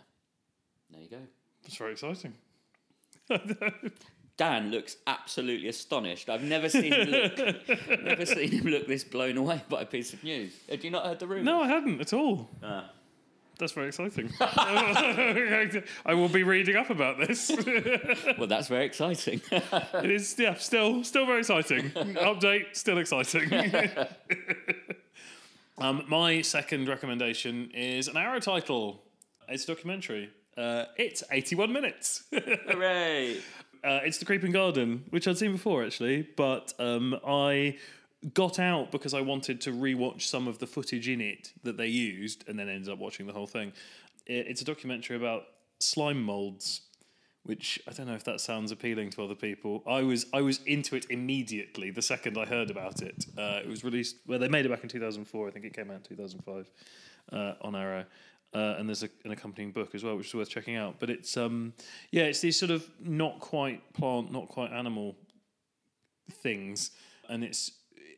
there 0.91 1.01
you 1.01 1.09
go. 1.09 1.17
That's 1.63 1.75
very 1.77 1.91
exciting. 1.93 2.33
Dan 4.37 4.71
looks 4.71 4.95
absolutely 5.05 5.67
astonished. 5.67 6.29
I've 6.29 6.43
never 6.43 6.69
seen 6.69 6.93
him 6.93 7.09
look, 7.09 7.37
never 8.03 8.25
seen 8.25 8.51
him 8.51 8.65
look 8.65 8.87
this 8.87 9.03
blown 9.03 9.37
away 9.37 9.61
by 9.67 9.81
a 9.81 9.85
piece 9.85 10.13
of 10.13 10.23
news. 10.23 10.53
Had 10.69 10.83
you 10.83 10.91
not 10.91 11.05
heard 11.05 11.19
the 11.19 11.27
rumor? 11.27 11.43
No, 11.43 11.61
I 11.61 11.67
hadn't 11.67 11.99
at 11.99 12.13
all. 12.13 12.49
Ah. 12.63 12.89
That's 13.59 13.73
very 13.73 13.89
exciting. 13.89 14.31
I 14.39 16.13
will 16.13 16.29
be 16.29 16.43
reading 16.43 16.77
up 16.77 16.89
about 16.89 17.19
this. 17.19 17.51
Well, 18.37 18.47
that's 18.47 18.69
very 18.69 18.85
exciting. 18.85 19.41
it 19.51 20.09
is, 20.09 20.33
yeah, 20.39 20.53
still, 20.53 21.03
still 21.03 21.25
very 21.25 21.39
exciting. 21.39 21.89
Update, 21.89 22.77
still 22.77 22.99
exciting. 22.99 23.51
um, 25.77 26.05
my 26.07 26.41
second 26.41 26.87
recommendation 26.87 27.69
is 27.73 28.07
an 28.07 28.15
Arrow 28.15 28.39
title. 28.39 29.03
It's 29.49 29.65
a 29.65 29.67
documentary. 29.67 30.29
Uh, 30.59 30.85
it's 30.97 31.23
81 31.31 31.71
minutes. 31.71 32.23
Hooray! 32.33 33.37
Uh, 33.81 34.01
it's 34.03 34.17
The 34.17 34.25
Creeping 34.25 34.51
Garden, 34.51 35.05
which 35.09 35.25
I'd 35.25 35.37
seen 35.37 35.53
before 35.53 35.85
actually, 35.85 36.27
but 36.35 36.73
um, 36.79 37.17
I 37.25 37.77
got 38.33 38.59
out 38.59 38.91
because 38.91 39.13
I 39.13 39.21
wanted 39.21 39.61
to 39.61 39.71
rewatch 39.71 40.23
some 40.23 40.49
of 40.49 40.59
the 40.59 40.67
footage 40.67 41.07
in 41.07 41.21
it 41.21 41.53
that 41.63 41.77
they 41.77 41.87
used, 41.87 42.43
and 42.49 42.59
then 42.59 42.67
ended 42.67 42.89
up 42.91 42.99
watching 42.99 43.25
the 43.25 43.31
whole 43.31 43.47
thing. 43.47 43.71
It, 44.25 44.47
it's 44.49 44.61
a 44.61 44.65
documentary 44.65 45.15
about 45.15 45.43
slime 45.79 46.21
molds, 46.21 46.81
which 47.43 47.79
I 47.87 47.93
don't 47.93 48.07
know 48.07 48.15
if 48.15 48.25
that 48.25 48.41
sounds 48.41 48.73
appealing 48.73 49.11
to 49.11 49.23
other 49.23 49.35
people. 49.35 49.81
I 49.87 50.03
was 50.03 50.25
I 50.33 50.41
was 50.41 50.59
into 50.65 50.97
it 50.97 51.05
immediately 51.09 51.89
the 51.89 52.01
second 52.01 52.37
I 52.37 52.43
heard 52.45 52.69
about 52.69 53.01
it. 53.01 53.27
Uh, 53.37 53.61
it 53.63 53.69
was 53.69 53.85
released 53.85 54.17
well, 54.27 54.39
they 54.39 54.49
made 54.49 54.65
it 54.65 54.69
back 54.69 54.83
in 54.83 54.89
two 54.89 54.99
thousand 54.99 55.23
four. 55.23 55.47
I 55.47 55.51
think 55.51 55.63
it 55.63 55.73
came 55.73 55.89
out 55.89 55.97
in 55.97 56.03
two 56.03 56.17
thousand 56.17 56.41
five 56.41 56.69
uh, 57.31 57.53
on 57.61 57.77
Arrow. 57.77 58.03
Uh, 58.53 58.75
and 58.79 58.89
there's 58.89 59.03
a, 59.03 59.09
an 59.25 59.31
accompanying 59.31 59.71
book 59.71 59.93
as 59.93 60.03
well, 60.03 60.17
which 60.17 60.27
is 60.27 60.33
worth 60.33 60.49
checking 60.49 60.75
out. 60.75 60.95
But 60.99 61.09
it's 61.09 61.37
um, 61.37 61.73
yeah, 62.11 62.23
it's 62.23 62.39
these 62.39 62.57
sort 62.57 62.71
of 62.71 62.89
not 62.99 63.39
quite 63.39 63.93
plant, 63.93 64.31
not 64.31 64.47
quite 64.49 64.71
animal 64.71 65.15
things, 66.31 66.91
and 67.29 67.43
it's 67.43 67.71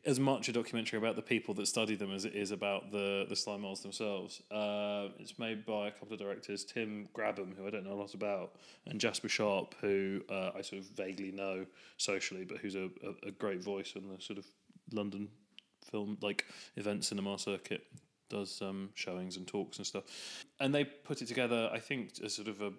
as 0.04 0.18
much 0.18 0.48
a 0.48 0.52
documentary 0.52 0.98
about 0.98 1.14
the 1.14 1.22
people 1.22 1.54
that 1.54 1.66
study 1.66 1.94
them 1.94 2.12
as 2.12 2.24
it 2.24 2.34
is 2.34 2.50
about 2.50 2.90
the 2.90 3.26
the 3.28 3.36
slime 3.36 3.60
molds 3.60 3.82
themselves. 3.82 4.42
Uh, 4.50 5.08
it's 5.18 5.38
made 5.38 5.64
by 5.64 5.88
a 5.88 5.90
couple 5.90 6.14
of 6.14 6.18
directors, 6.18 6.64
Tim 6.64 7.08
Grabham, 7.14 7.56
who 7.56 7.66
I 7.66 7.70
don't 7.70 7.84
know 7.84 7.92
a 7.92 7.94
lot 7.94 8.14
about, 8.14 8.56
and 8.86 9.00
Jasper 9.00 9.28
Sharp, 9.28 9.74
who 9.80 10.22
uh, 10.30 10.50
I 10.56 10.62
sort 10.62 10.82
of 10.82 10.88
vaguely 10.88 11.30
know 11.30 11.66
socially, 11.98 12.44
but 12.44 12.58
who's 12.58 12.74
a, 12.74 12.88
a, 13.04 13.28
a 13.28 13.30
great 13.30 13.62
voice 13.62 13.92
on 13.96 14.08
the 14.08 14.20
sort 14.20 14.38
of 14.38 14.46
London 14.92 15.28
film 15.90 16.16
like 16.20 16.46
event 16.76 17.04
cinema 17.04 17.38
circuit. 17.38 17.84
Does 18.32 18.62
um, 18.62 18.88
showings 18.94 19.36
and 19.36 19.46
talks 19.46 19.76
and 19.76 19.86
stuff, 19.86 20.04
and 20.58 20.74
they 20.74 20.84
put 20.84 21.20
it 21.20 21.28
together. 21.28 21.70
I 21.72 21.78
think 21.78 22.14
as 22.24 22.34
sort 22.34 22.48
of 22.48 22.62
a 22.62 22.72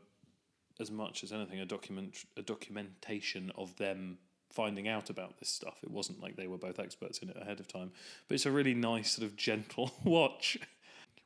as 0.80 0.90
much 0.90 1.24
as 1.24 1.32
anything 1.32 1.60
a 1.60 1.66
document 1.66 2.18
a 2.36 2.42
documentation 2.42 3.52
of 3.56 3.76
them 3.78 4.18
finding 4.52 4.88
out 4.88 5.10
about 5.10 5.38
this 5.40 5.50
stuff. 5.50 5.78
It 5.84 5.92
wasn't 5.92 6.22
like 6.22 6.36
they 6.36 6.48
were 6.48 6.58
both 6.58 6.80
experts 6.80 7.20
in 7.20 7.30
it 7.30 7.38
ahead 7.40 7.60
of 7.60 7.68
time, 7.68 7.92
but 8.28 8.36
it's 8.36 8.48
a 8.48 8.52
really 8.52 8.74
nice 8.74 9.12
sort 9.12 9.28
of 9.28 9.36
gentle 9.36 9.92
watch 10.04 10.58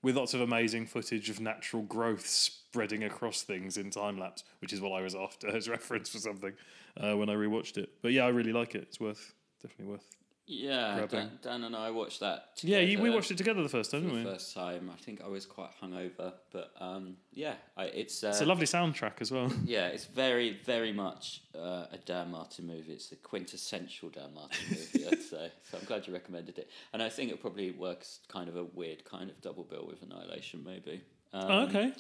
with 0.02 0.18
lots 0.18 0.34
of 0.34 0.42
amazing 0.42 0.88
footage 0.88 1.30
of 1.30 1.40
natural 1.40 1.84
growth 1.84 2.28
spreading 2.28 3.04
across 3.04 3.44
things 3.44 3.78
in 3.78 3.90
time 3.90 4.20
lapse, 4.20 4.44
which 4.60 4.74
is 4.74 4.82
what 4.82 4.92
I 4.92 5.02
was 5.02 5.16
after 5.16 5.48
as 5.48 5.70
reference 5.78 6.10
for 6.10 6.20
something 6.20 6.54
uh, 6.98 7.16
when 7.16 7.30
I 7.30 7.34
rewatched 7.34 7.78
it. 7.78 7.90
But 8.02 8.12
yeah, 8.12 8.26
I 8.26 8.30
really 8.30 8.54
like 8.54 8.76
it. 8.76 8.84
It's 8.84 9.00
worth 9.00 9.34
definitely 9.62 9.94
worth. 9.94 10.17
Yeah. 10.50 11.06
Dan, 11.10 11.32
Dan 11.42 11.64
and 11.66 11.76
I 11.76 11.92
watched 11.92 12.22
that. 12.22 12.52
Yeah, 12.62 12.80
you, 12.80 13.00
we 13.00 13.10
watched 13.10 13.32
it 13.32 13.38
together 13.38 13.62
the 13.62 13.70
first 13.70 13.92
time, 13.92 14.04
didn't 14.04 14.24
the 14.24 14.30
we? 14.30 14.34
first 14.34 14.56
time. 14.56 14.90
I 14.92 14.96
think 14.96 15.22
I 15.22 15.28
was 15.28 15.46
quite 15.46 15.72
hungover, 15.84 16.34
but 16.52 16.72
um, 16.80 17.18
yeah, 17.34 17.56
I, 17.76 17.86
it's 17.86 18.24
uh, 18.24 18.30
It's 18.30 18.40
a 18.40 18.46
lovely 18.46 18.66
soundtrack 18.66 19.20
as 19.20 19.30
well. 19.30 19.52
yeah, 19.66 19.88
it's 19.88 20.06
very 20.06 20.58
very 20.66 20.94
much 20.94 21.42
uh, 21.54 21.88
a 21.92 21.98
Dan 22.06 22.32
Martin 22.32 22.66
movie. 22.66 22.94
It's 22.94 23.12
a 23.12 23.18
quintessential 23.18 24.10
Dan 24.10 24.34
Martin 24.34 24.64
movie, 24.70 25.06
I'd 25.06 25.22
say. 25.22 25.52
So 25.70 25.78
I'm 25.80 25.86
glad 25.86 26.08
you 26.08 26.14
recommended 26.14 26.58
it, 26.58 26.70
and 26.94 27.04
I 27.04 27.10
think 27.10 27.32
it 27.32 27.42
probably 27.42 27.72
works 27.72 28.20
kind 28.30 28.48
of 28.48 28.56
a 28.56 28.64
weird 28.64 29.04
kind 29.04 29.30
of 29.30 29.42
double 29.42 29.66
bill 29.66 29.86
with 29.86 30.02
Annihilation, 30.02 30.64
maybe. 30.66 31.02
Um, 31.34 31.52
oh, 31.52 31.60
okay. 31.64 31.92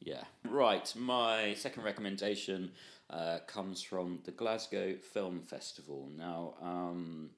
yeah. 0.00 0.22
Right. 0.48 0.92
My 0.96 1.54
second 1.54 1.82
recommendation 1.82 2.70
uh, 3.10 3.38
comes 3.48 3.82
from 3.82 4.20
the 4.24 4.30
Glasgow 4.30 4.94
Film 5.12 5.40
Festival. 5.40 6.08
Now, 6.16 6.54
um, 6.62 7.30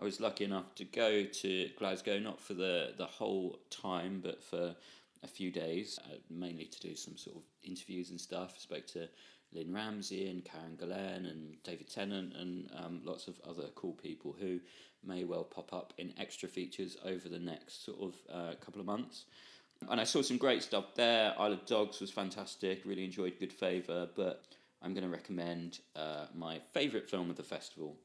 I 0.00 0.04
was 0.04 0.18
lucky 0.18 0.44
enough 0.44 0.74
to 0.76 0.84
go 0.84 1.24
to 1.24 1.68
Glasgow, 1.78 2.18
not 2.18 2.40
for 2.40 2.54
the, 2.54 2.94
the 2.96 3.04
whole 3.04 3.58
time, 3.68 4.20
but 4.22 4.42
for 4.42 4.74
a 5.22 5.28
few 5.28 5.50
days, 5.50 5.98
uh, 6.06 6.14
mainly 6.30 6.64
to 6.64 6.80
do 6.80 6.96
some 6.96 7.18
sort 7.18 7.36
of 7.36 7.42
interviews 7.62 8.08
and 8.10 8.18
stuff. 8.18 8.54
I 8.56 8.60
spoke 8.60 8.86
to 8.88 9.08
Lynne 9.52 9.74
Ramsay 9.74 10.30
and 10.30 10.42
Karen 10.42 10.78
Gillan 10.80 11.30
and 11.30 11.62
David 11.64 11.90
Tennant 11.90 12.34
and 12.34 12.70
um, 12.78 13.02
lots 13.04 13.28
of 13.28 13.38
other 13.46 13.64
cool 13.74 13.92
people 13.92 14.34
who 14.40 14.60
may 15.04 15.24
well 15.24 15.44
pop 15.44 15.72
up 15.74 15.92
in 15.98 16.14
extra 16.18 16.48
features 16.48 16.96
over 17.04 17.28
the 17.28 17.38
next 17.38 17.84
sort 17.84 17.98
of 18.00 18.14
uh, 18.32 18.54
couple 18.64 18.80
of 18.80 18.86
months. 18.86 19.26
And 19.90 20.00
I 20.00 20.04
saw 20.04 20.22
some 20.22 20.38
great 20.38 20.62
stuff 20.62 20.94
there. 20.94 21.34
Isle 21.38 21.52
of 21.52 21.66
Dogs 21.66 22.00
was 22.00 22.10
fantastic. 22.10 22.82
Really 22.84 23.04
enjoyed 23.04 23.38
Good 23.38 23.52
Favour. 23.52 24.08
But 24.14 24.44
I'm 24.82 24.94
going 24.94 25.04
to 25.04 25.10
recommend 25.10 25.80
uh, 25.96 26.26
my 26.34 26.60
favourite 26.72 27.08
film 27.08 27.30
of 27.30 27.36
the 27.36 27.42
festival, 27.42 27.96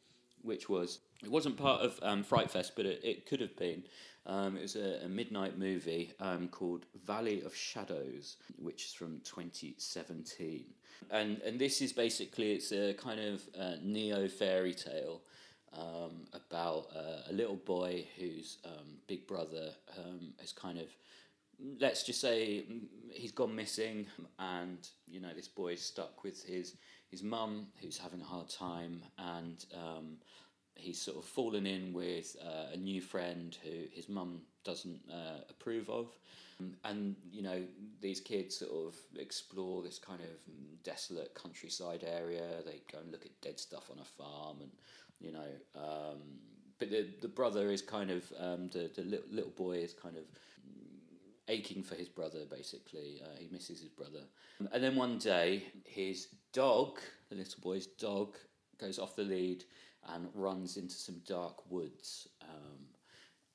which 0.45 0.69
was 0.69 0.99
it 1.23 1.31
wasn't 1.31 1.57
part 1.57 1.81
of 1.81 1.99
um, 2.01 2.23
Fright 2.23 2.51
Fest, 2.51 2.73
but 2.75 2.85
it, 2.85 3.01
it 3.03 3.25
could 3.25 3.41
have 3.41 3.55
been. 3.55 3.83
Um, 4.27 4.57
it 4.57 4.63
was 4.63 4.75
a, 4.75 5.01
a 5.05 5.07
midnight 5.07 5.57
movie 5.57 6.13
um, 6.19 6.47
called 6.47 6.85
Valley 7.05 7.43
of 7.43 7.55
Shadows, 7.55 8.37
which 8.57 8.85
is 8.85 8.93
from 8.93 9.21
2017. 9.23 10.65
And 11.11 11.41
and 11.41 11.59
this 11.59 11.81
is 11.81 11.93
basically 11.93 12.53
it's 12.53 12.71
a 12.71 12.93
kind 12.93 13.19
of 13.19 13.43
uh, 13.59 13.75
neo 13.83 14.27
fairy 14.27 14.73
tale 14.73 15.21
um, 15.73 16.27
about 16.33 16.87
uh, 16.95 17.29
a 17.29 17.33
little 17.33 17.57
boy 17.57 18.05
whose 18.17 18.57
um, 18.65 18.97
big 19.07 19.27
brother 19.27 19.71
um, 19.97 20.33
has 20.39 20.51
kind 20.51 20.79
of 20.79 20.87
let's 21.79 22.03
just 22.03 22.21
say 22.21 22.65
mm, 22.69 22.81
he's 23.13 23.31
gone 23.31 23.55
missing 23.55 24.05
and 24.39 24.89
you 25.07 25.19
know 25.19 25.33
this 25.35 25.47
boy's 25.47 25.81
stuck 25.81 26.23
with 26.23 26.43
his 26.43 26.75
his 27.09 27.23
mum 27.23 27.67
who's 27.81 27.97
having 27.97 28.21
a 28.21 28.25
hard 28.25 28.49
time 28.49 29.01
and 29.17 29.65
um, 29.73 30.17
he's 30.75 31.01
sort 31.01 31.17
of 31.17 31.23
fallen 31.25 31.65
in 31.65 31.93
with 31.93 32.35
uh, 32.41 32.73
a 32.73 32.77
new 32.77 33.01
friend 33.01 33.57
who 33.63 33.83
his 33.93 34.09
mum 34.09 34.41
doesn't 34.63 34.99
uh, 35.11 35.41
approve 35.49 35.89
of. 35.89 36.07
And, 36.85 37.17
you 37.31 37.41
know, 37.41 37.63
these 37.99 38.21
kids 38.21 38.59
sort 38.59 38.71
of 38.71 38.95
explore 39.19 39.83
this 39.83 39.99
kind 39.99 40.21
of 40.21 40.83
desolate 40.83 41.33
countryside 41.35 42.05
area. 42.07 42.43
They 42.65 42.81
go 42.89 42.99
and 42.99 43.11
look 43.11 43.25
at 43.25 43.41
dead 43.41 43.59
stuff 43.59 43.89
on 43.91 43.97
a 43.99 44.05
farm 44.05 44.61
and, 44.61 44.71
you 45.19 45.33
know, 45.33 45.49
um, 45.75 46.19
but 46.79 46.89
the, 46.89 47.09
the 47.21 47.27
brother 47.27 47.71
is 47.71 47.81
kind 47.81 48.09
of, 48.09 48.23
um, 48.39 48.69
the, 48.69 48.89
the 48.95 49.01
little, 49.03 49.25
little 49.31 49.51
boy 49.51 49.77
is 49.79 49.93
kind 49.93 50.15
of 50.15 50.23
aching 51.47 51.83
for 51.83 51.95
his 51.95 52.09
brother, 52.09 52.39
basically. 52.49 53.21
Uh, 53.23 53.37
he 53.39 53.47
misses 53.51 53.79
his 53.79 53.89
brother. 53.89 54.21
And 54.71 54.83
then 54.83 54.95
one 54.95 55.17
day, 55.17 55.63
his 55.83 56.27
dog, 56.53 56.99
the 57.29 57.35
little 57.35 57.61
boy's 57.61 57.87
dog, 57.87 58.35
goes 58.79 58.99
off 58.99 59.15
the 59.15 59.23
lead 59.23 59.63
and 60.13 60.27
runs 60.33 60.77
into 60.77 60.95
some 60.95 61.21
dark 61.27 61.69
woods. 61.69 62.27
Um, 62.41 62.85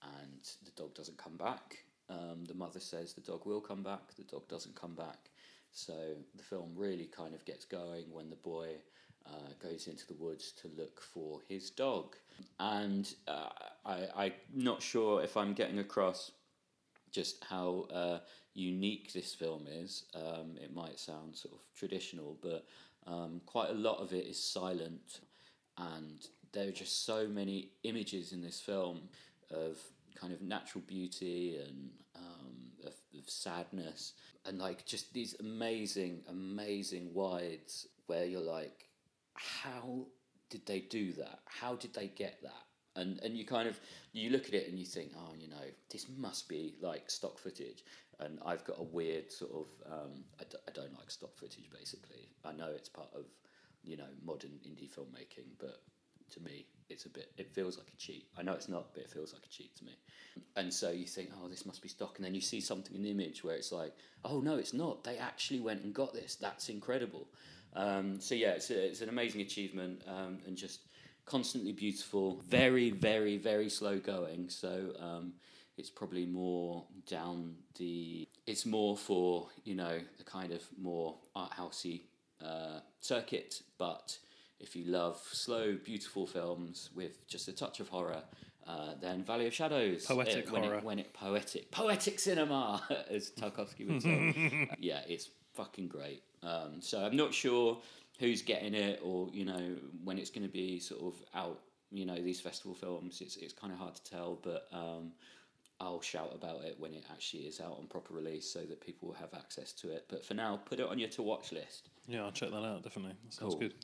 and 0.03 0.49
the 0.65 0.71
dog 0.73 0.95
doesn't 0.95 1.19
come 1.19 1.37
back. 1.37 1.85
Um, 2.09 2.45
the 2.47 2.55
mother 2.55 2.81
says 2.81 3.13
the 3.13 3.21
dog 3.21 3.47
will 3.47 3.61
come 3.61 3.83
back, 3.83 4.15
the 4.17 4.25
dog 4.25 4.49
doesn't 4.49 4.75
come 4.75 4.95
back. 4.95 5.31
So 5.73 5.95
the 6.35 6.43
film 6.43 6.73
really 6.75 7.07
kind 7.07 7.35
of 7.35 7.45
gets 7.45 7.65
going 7.65 8.07
when 8.11 8.31
the 8.31 8.37
boy 8.37 8.71
uh, 9.27 9.53
goes 9.63 9.87
into 9.87 10.07
the 10.07 10.15
woods 10.15 10.53
to 10.63 10.71
look 10.77 11.01
for 11.01 11.41
his 11.49 11.71
dog. 11.71 12.17
And 12.59 13.13
uh, 13.29 13.51
I, 13.85 14.09
I'm 14.17 14.33
not 14.55 14.83
sure 14.83 15.23
if 15.23 15.37
I'm 15.37 15.53
getting 15.55 15.79
across 15.79 16.33
just 17.13 17.45
how 17.49 17.87
uh, 17.93 18.19
unique 18.55 19.13
this 19.13 19.35
film 19.35 19.67
is. 19.69 20.05
Um, 20.15 20.57
it 20.61 20.75
might 20.75 20.99
sound 20.99 21.37
sort 21.37 21.55
of 21.55 21.61
traditional, 21.75 22.37
but 22.43 22.67
um, 23.07 23.41
quite 23.47 23.71
a 23.71 23.75
lot 23.75 23.99
of 23.99 24.13
it 24.13 24.27
is 24.27 24.43
silent, 24.43 25.21
and 25.79 26.27
there 26.53 26.69
are 26.69 26.73
just 26.73 27.07
so 27.07 27.27
many 27.27 27.71
images 27.85 28.33
in 28.33 28.43
this 28.43 28.61
film 28.61 29.03
of 29.51 29.79
kind 30.15 30.33
of 30.33 30.43
natural 30.43 30.83
beauty 30.87 31.59
and 31.67 31.91
um, 32.17 32.57
of, 32.85 32.95
of 33.19 33.29
sadness, 33.29 34.15
and 34.47 34.59
like 34.59 34.85
just 34.85 35.13
these 35.13 35.35
amazing, 35.41 36.23
amazing 36.29 37.13
wides 37.15 37.87
where 38.07 38.25
you're 38.25 38.41
like, 38.41 38.89
how 39.35 40.07
did 40.51 40.67
they 40.67 40.81
do 40.81 41.13
that? 41.13 41.41
How 41.47 41.77
did 41.77 41.95
they 41.95 42.09
get 42.09 42.43
that? 42.43 42.65
And 42.97 43.21
and 43.21 43.37
you 43.37 43.45
kind 43.45 43.69
of 43.69 43.79
you 44.13 44.31
look 44.31 44.47
at 44.47 44.55
it 44.55 44.69
and 44.69 44.79
you 44.79 44.87
think, 44.87 45.13
oh, 45.17 45.35
you 45.39 45.49
know, 45.49 45.65
this 45.91 46.07
must 46.17 46.49
be 46.49 46.75
like 46.81 47.11
stock 47.11 47.39
footage. 47.39 47.85
And 48.19 48.39
I've 48.45 48.65
got 48.65 48.79
a 48.79 48.83
weird 48.83 49.33
sort 49.33 49.53
of 49.53 49.93
um, 49.93 50.25
I, 50.39 50.45
d- 50.45 50.59
I 50.69 50.73
don't 50.73 50.93
like 50.99 51.11
stock 51.11 51.37
footage. 51.37 51.71
Basically, 51.73 52.29
I 52.45 52.53
know 52.53 52.69
it's 52.75 52.89
part 52.89 53.09
of 53.15 53.25
you 53.83 53.97
know 53.97 54.11
modern 54.25 54.51
indie 54.67 54.91
filmmaking, 54.91 55.57
but 55.59 55.81
to 56.33 56.41
me, 56.41 56.67
it's 56.89 57.07
a 57.07 57.09
bit. 57.09 57.33
It 57.39 57.55
feels 57.55 57.79
like 57.79 57.89
a 57.93 57.97
cheat. 57.97 58.27
I 58.39 58.43
know 58.43 58.53
it's 58.53 58.69
not, 58.69 58.93
but 58.95 59.05
it 59.05 59.11
feels 59.11 59.33
like 59.33 59.43
a 59.45 59.49
cheat 59.49 59.77
to 59.77 59.85
me. 59.85 59.93
And 60.57 60.73
so 60.73 60.91
you 60.91 61.07
think, 61.07 61.31
oh, 61.43 61.49
this 61.49 61.65
must 61.67 61.83
be 61.83 61.89
stock, 61.89 62.17
and 62.17 62.25
then 62.25 62.35
you 62.35 62.41
see 62.41 62.61
something 62.61 62.95
in 62.95 63.03
the 63.03 63.11
image 63.11 63.43
where 63.43 63.57
it's 63.57 63.73
like, 63.73 63.95
oh 64.25 64.41
no, 64.41 64.57
it's 64.57 64.75
not. 64.75 65.05
They 65.05 65.19
actually 65.19 65.61
went 65.61 65.83
and 65.83 65.95
got 65.95 66.13
this. 66.13 66.35
That's 66.35 66.69
incredible. 66.69 67.29
Um, 67.75 68.21
so 68.21 68.35
yeah, 68.35 68.51
it's 68.51 68.71
a, 68.71 68.87
it's 68.89 69.01
an 69.01 69.09
amazing 69.09 69.41
achievement, 69.41 70.03
um, 70.07 70.39
and 70.47 70.57
just 70.57 70.81
constantly 71.31 71.73
beautiful, 71.73 72.43
very, 72.49 72.91
very, 72.91 73.39
very 73.39 73.71
slow 73.71 73.99
going. 73.99 74.49
So 74.49 74.93
um, 74.99 75.35
it's 75.79 75.89
probably 75.89 76.27
more 76.27 76.85
down 77.07 77.55
the. 77.79 78.27
It's 78.47 78.67
more 78.67 78.97
for 78.97 79.49
you 79.65 79.77
know 79.77 80.01
the 80.19 80.25
kind 80.25 80.53
of 80.53 80.63
more 80.77 81.15
art 81.37 81.53
housey 81.53 82.03
uh, 82.45 82.81
circuit. 83.01 83.63
But 83.79 84.19
if 84.59 84.75
you 84.75 84.85
love 84.85 85.21
slow, 85.33 85.77
beautiful 85.83 86.27
films 86.27 86.91
with 86.95 87.27
just 87.29 87.49
a 87.49 87.53
touch 87.53 87.81
of 87.81 87.89
horror. 87.89 88.23
Uh, 88.67 88.93
then 89.01 89.25
Valley 89.25 89.47
of 89.47 89.55
Shadows, 89.55 90.05
Poetic 90.05 90.49
uh, 90.49 90.53
when 90.53 90.63
horror. 90.63 90.77
It, 90.77 90.85
when 90.85 90.99
it 90.99 91.13
poetic, 91.13 91.71
poetic 91.73 92.21
cinema, 92.21 92.81
as 93.11 93.31
Tarkovsky 93.31 93.89
would 93.89 94.03
say. 94.03 94.69
yeah, 94.79 95.01
it's 95.09 95.31
fucking 95.55 95.89
great. 95.89 96.23
Um, 96.43 96.81
so 96.81 97.01
I'm 97.01 97.17
not 97.17 97.35
sure 97.35 97.79
who's 98.21 98.43
getting 98.43 98.75
it 98.75 99.01
or 99.03 99.29
you 99.33 99.45
know 99.45 99.75
when 100.05 100.19
it's 100.19 100.31
going 100.31 100.47
to 100.47 100.53
be 100.53 100.79
sort 100.79 101.03
of 101.03 101.15
out. 101.35 101.61
You 101.93 102.07
know 102.07 102.15
these 102.23 102.41
festival 102.41 102.75
films, 102.77 103.21
it's 103.21 103.37
it's 103.37 103.53
kind 103.53 103.73
of 103.73 103.79
hard 103.81 103.97
to 103.97 104.05
tell, 104.05 104.39
but 104.41 104.69
um, 104.73 105.11
I'll 105.81 106.01
shout 106.01 106.31
about 106.33 106.63
it 106.63 106.77
when 106.79 106.95
it 106.95 107.03
actually 107.11 107.41
is 107.45 107.61
out 107.61 107.77
on 107.81 107.89
proper 107.89 108.15
release, 108.15 108.49
so 108.49 108.61
that 108.61 108.81
people 108.81 109.09
will 109.09 109.17
have 109.17 109.35
access 109.35 109.73
to 109.73 109.91
it. 109.91 110.05
But 110.09 110.25
for 110.25 110.35
now, 110.35 110.61
put 110.65 110.79
it 110.79 110.87
on 110.87 111.01
your 111.01 111.09
to 111.09 111.23
watch 111.23 111.51
list. 111.51 111.89
Yeah, 112.07 112.23
I'll 112.23 112.31
check 112.31 112.51
that 112.51 112.63
out. 112.63 112.85
Definitely, 112.85 113.17
that 113.25 113.33
sounds 113.35 113.55
Cool. 113.55 113.61
good. 113.63 113.75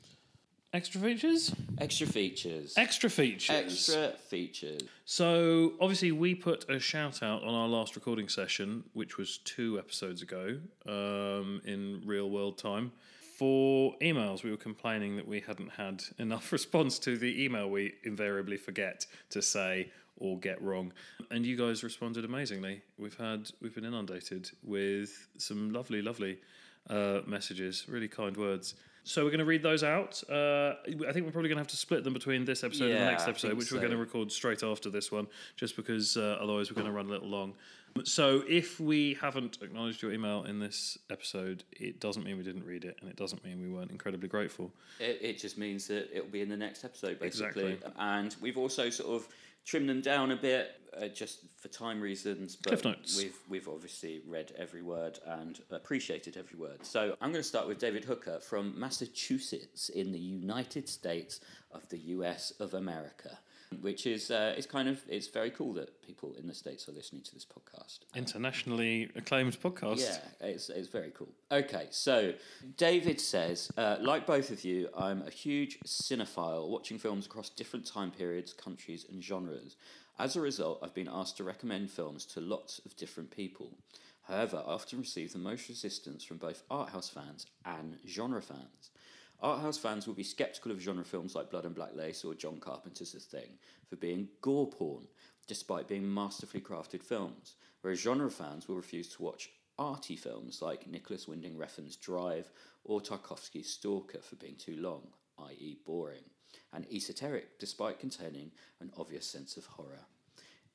Extra 0.73 1.01
features. 1.01 1.53
Extra 1.79 2.07
features. 2.07 2.73
Extra 2.77 3.09
features. 3.09 3.49
Extra 3.55 4.11
features. 4.29 4.81
So 5.05 5.73
obviously 5.81 6.11
we 6.11 6.35
put 6.35 6.69
a 6.69 6.79
shout 6.79 7.23
out 7.23 7.43
on 7.43 7.53
our 7.53 7.67
last 7.67 7.95
recording 7.95 8.29
session, 8.29 8.83
which 8.93 9.17
was 9.17 9.39
two 9.39 9.79
episodes 9.79 10.21
ago, 10.21 10.59
um, 10.85 11.61
in 11.65 12.01
real 12.05 12.29
world 12.29 12.57
time. 12.57 12.91
For 13.37 13.93
emails, 14.01 14.41
we 14.41 14.49
were 14.49 14.57
complaining 14.57 15.15
that 15.17 15.27
we 15.27 15.41
hadn't 15.41 15.69
had 15.69 16.03
enough 16.17 16.51
response 16.57 16.97
to 16.99 17.19
the 17.19 17.43
email 17.43 17.69
we 17.69 17.93
invariably 18.03 18.57
forget 18.57 19.05
to 19.29 19.43
say 19.43 19.91
or 20.19 20.39
get 20.39 20.59
wrong, 20.59 20.91
and 21.29 21.45
you 21.45 21.55
guys 21.55 21.83
responded 21.83 22.25
amazingly. 22.25 22.81
We've 22.97 23.15
had 23.17 23.51
we've 23.61 23.75
been 23.75 23.85
inundated 23.85 24.49
with 24.63 25.27
some 25.37 25.71
lovely, 25.71 26.01
lovely 26.01 26.39
uh, 26.89 27.19
messages, 27.27 27.85
really 27.87 28.07
kind 28.07 28.35
words. 28.35 28.73
So 29.03 29.23
we're 29.23 29.29
going 29.29 29.39
to 29.39 29.45
read 29.45 29.61
those 29.61 29.83
out. 29.83 30.21
Uh, 30.27 30.73
I 30.85 31.13
think 31.13 31.25
we're 31.25 31.31
probably 31.31 31.49
going 31.49 31.57
to 31.57 31.61
have 31.61 31.67
to 31.67 31.77
split 31.77 32.03
them 32.03 32.13
between 32.13 32.43
this 32.43 32.63
episode 32.63 32.89
and 32.89 32.99
the 32.99 33.05
next 33.05 33.27
episode, 33.27 33.53
which 33.53 33.71
we're 33.71 33.79
going 33.79 33.91
to 33.91 33.97
record 33.97 34.31
straight 34.31 34.63
after 34.63 34.89
this 34.89 35.11
one, 35.11 35.27
just 35.55 35.75
because 35.75 36.17
uh, 36.17 36.39
otherwise 36.41 36.71
we're 36.71 36.75
going 36.75 36.87
to 36.87 36.91
run 36.91 37.05
a 37.05 37.09
little 37.09 37.29
long. 37.29 37.53
So 38.05 38.43
if 38.47 38.79
we 38.79 39.15
haven't 39.15 39.59
acknowledged 39.61 40.01
your 40.01 40.11
email 40.11 40.43
in 40.43 40.59
this 40.59 40.97
episode, 41.09 41.63
it 41.71 41.99
doesn't 41.99 42.23
mean 42.23 42.37
we 42.37 42.43
didn't 42.43 42.65
read 42.65 42.85
it, 42.85 42.97
and 43.01 43.09
it 43.09 43.15
doesn't 43.15 43.43
mean 43.43 43.61
we 43.61 43.69
weren't 43.69 43.91
incredibly 43.91 44.27
grateful. 44.27 44.71
It, 44.99 45.19
it 45.21 45.39
just 45.39 45.57
means 45.57 45.87
that 45.87 46.09
it'll 46.15 46.29
be 46.29 46.41
in 46.41 46.49
the 46.49 46.57
next 46.57 46.83
episode, 46.83 47.19
basically. 47.19 47.73
Exactly. 47.73 47.93
And 47.97 48.35
we've 48.41 48.57
also 48.57 48.89
sort 48.89 49.15
of 49.15 49.27
trimmed 49.65 49.89
them 49.89 50.01
down 50.01 50.31
a 50.31 50.35
bit, 50.35 50.79
uh, 50.99 51.07
just 51.09 51.39
for 51.57 51.67
time 51.67 51.99
reasons. 51.99 52.55
But 52.55 52.69
Cliff 52.69 52.85
notes. 52.85 53.17
We've 53.17 53.37
we've 53.49 53.67
obviously 53.67 54.21
read 54.25 54.53
every 54.57 54.81
word 54.81 55.19
and 55.25 55.59
appreciated 55.71 56.37
every 56.37 56.57
word. 56.57 56.85
So 56.85 57.15
I'm 57.21 57.31
going 57.31 57.43
to 57.43 57.47
start 57.47 57.67
with 57.67 57.77
David 57.77 58.05
Hooker 58.05 58.39
from 58.39 58.79
Massachusetts 58.79 59.89
in 59.89 60.11
the 60.11 60.19
United 60.19 60.87
States 60.87 61.41
of 61.71 61.87
the 61.89 61.97
U.S. 61.97 62.53
of 62.59 62.73
America. 62.73 63.37
Which 63.81 64.07
is 64.07 64.31
uh, 64.31 64.55
it's 64.57 64.65
kind 64.65 64.87
of 64.87 65.01
it's 65.07 65.27
very 65.27 65.51
cool 65.51 65.73
that 65.73 66.01
people 66.01 66.33
in 66.39 66.47
the 66.47 66.53
states 66.53 66.87
are 66.87 66.93
listening 66.93 67.21
to 67.23 67.33
this 67.33 67.45
podcast. 67.45 67.99
Internationally 68.15 69.09
acclaimed 69.15 69.59
podcast. 69.59 69.99
Yeah, 69.99 70.47
it's, 70.47 70.69
it's 70.69 70.87
very 70.87 71.11
cool. 71.13 71.29
Okay, 71.51 71.87
so 71.91 72.33
David 72.77 73.19
says, 73.19 73.69
uh, 73.77 73.97
like 73.99 74.25
both 74.25 74.51
of 74.51 74.63
you, 74.63 74.89
I'm 74.97 75.21
a 75.21 75.29
huge 75.29 75.79
cinephile, 75.85 76.69
watching 76.69 76.97
films 76.97 77.25
across 77.25 77.49
different 77.49 77.85
time 77.85 78.11
periods, 78.11 78.53
countries, 78.53 79.05
and 79.09 79.21
genres. 79.23 79.75
As 80.19 80.35
a 80.35 80.41
result, 80.41 80.79
I've 80.81 80.95
been 80.95 81.09
asked 81.11 81.37
to 81.37 81.43
recommend 81.43 81.91
films 81.91 82.25
to 82.27 82.41
lots 82.41 82.79
of 82.85 82.95
different 82.95 83.31
people. 83.31 83.77
However, 84.27 84.57
I 84.65 84.71
often 84.71 84.99
receive 84.99 85.31
the 85.31 85.39
most 85.39 85.69
resistance 85.69 86.23
from 86.23 86.37
both 86.37 86.63
art 86.69 86.89
house 86.89 87.09
fans 87.09 87.45
and 87.65 87.97
genre 88.07 88.41
fans. 88.41 88.91
Art 89.39 89.61
house 89.61 89.77
fans 89.77 90.07
will 90.07 90.15
be 90.15 90.23
skeptical 90.23 90.71
of 90.71 90.81
genre 90.81 91.05
films 91.05 91.35
like 91.35 91.51
Blood 91.51 91.65
and 91.65 91.75
Black 91.75 91.95
Lace 91.95 92.25
or 92.25 92.33
John 92.33 92.59
Carpenter's 92.59 93.11
The 93.11 93.19
Thing 93.19 93.59
for 93.87 93.95
being 93.95 94.29
gore 94.41 94.67
porn, 94.67 95.07
despite 95.45 95.87
being 95.87 96.11
masterfully 96.11 96.61
crafted 96.61 97.03
films, 97.03 97.55
whereas 97.81 97.99
genre 97.99 98.31
fans 98.31 98.67
will 98.67 98.75
refuse 98.75 99.07
to 99.09 99.21
watch 99.21 99.51
arty 99.77 100.15
films 100.15 100.61
like 100.63 100.87
Nicolas 100.87 101.27
Winding 101.27 101.55
Refn's 101.55 101.95
Drive 101.95 102.49
or 102.83 102.99
Tarkovsky's 102.99 103.71
Stalker 103.71 104.21
for 104.21 104.37
being 104.37 104.55
too 104.55 104.77
long, 104.77 105.03
i.e., 105.37 105.77
boring, 105.85 106.23
and 106.73 106.87
esoteric 106.91 107.59
despite 107.59 107.99
containing 107.99 108.51
an 108.79 108.91
obvious 108.97 109.27
sense 109.27 109.55
of 109.55 109.67
horror. 109.67 110.05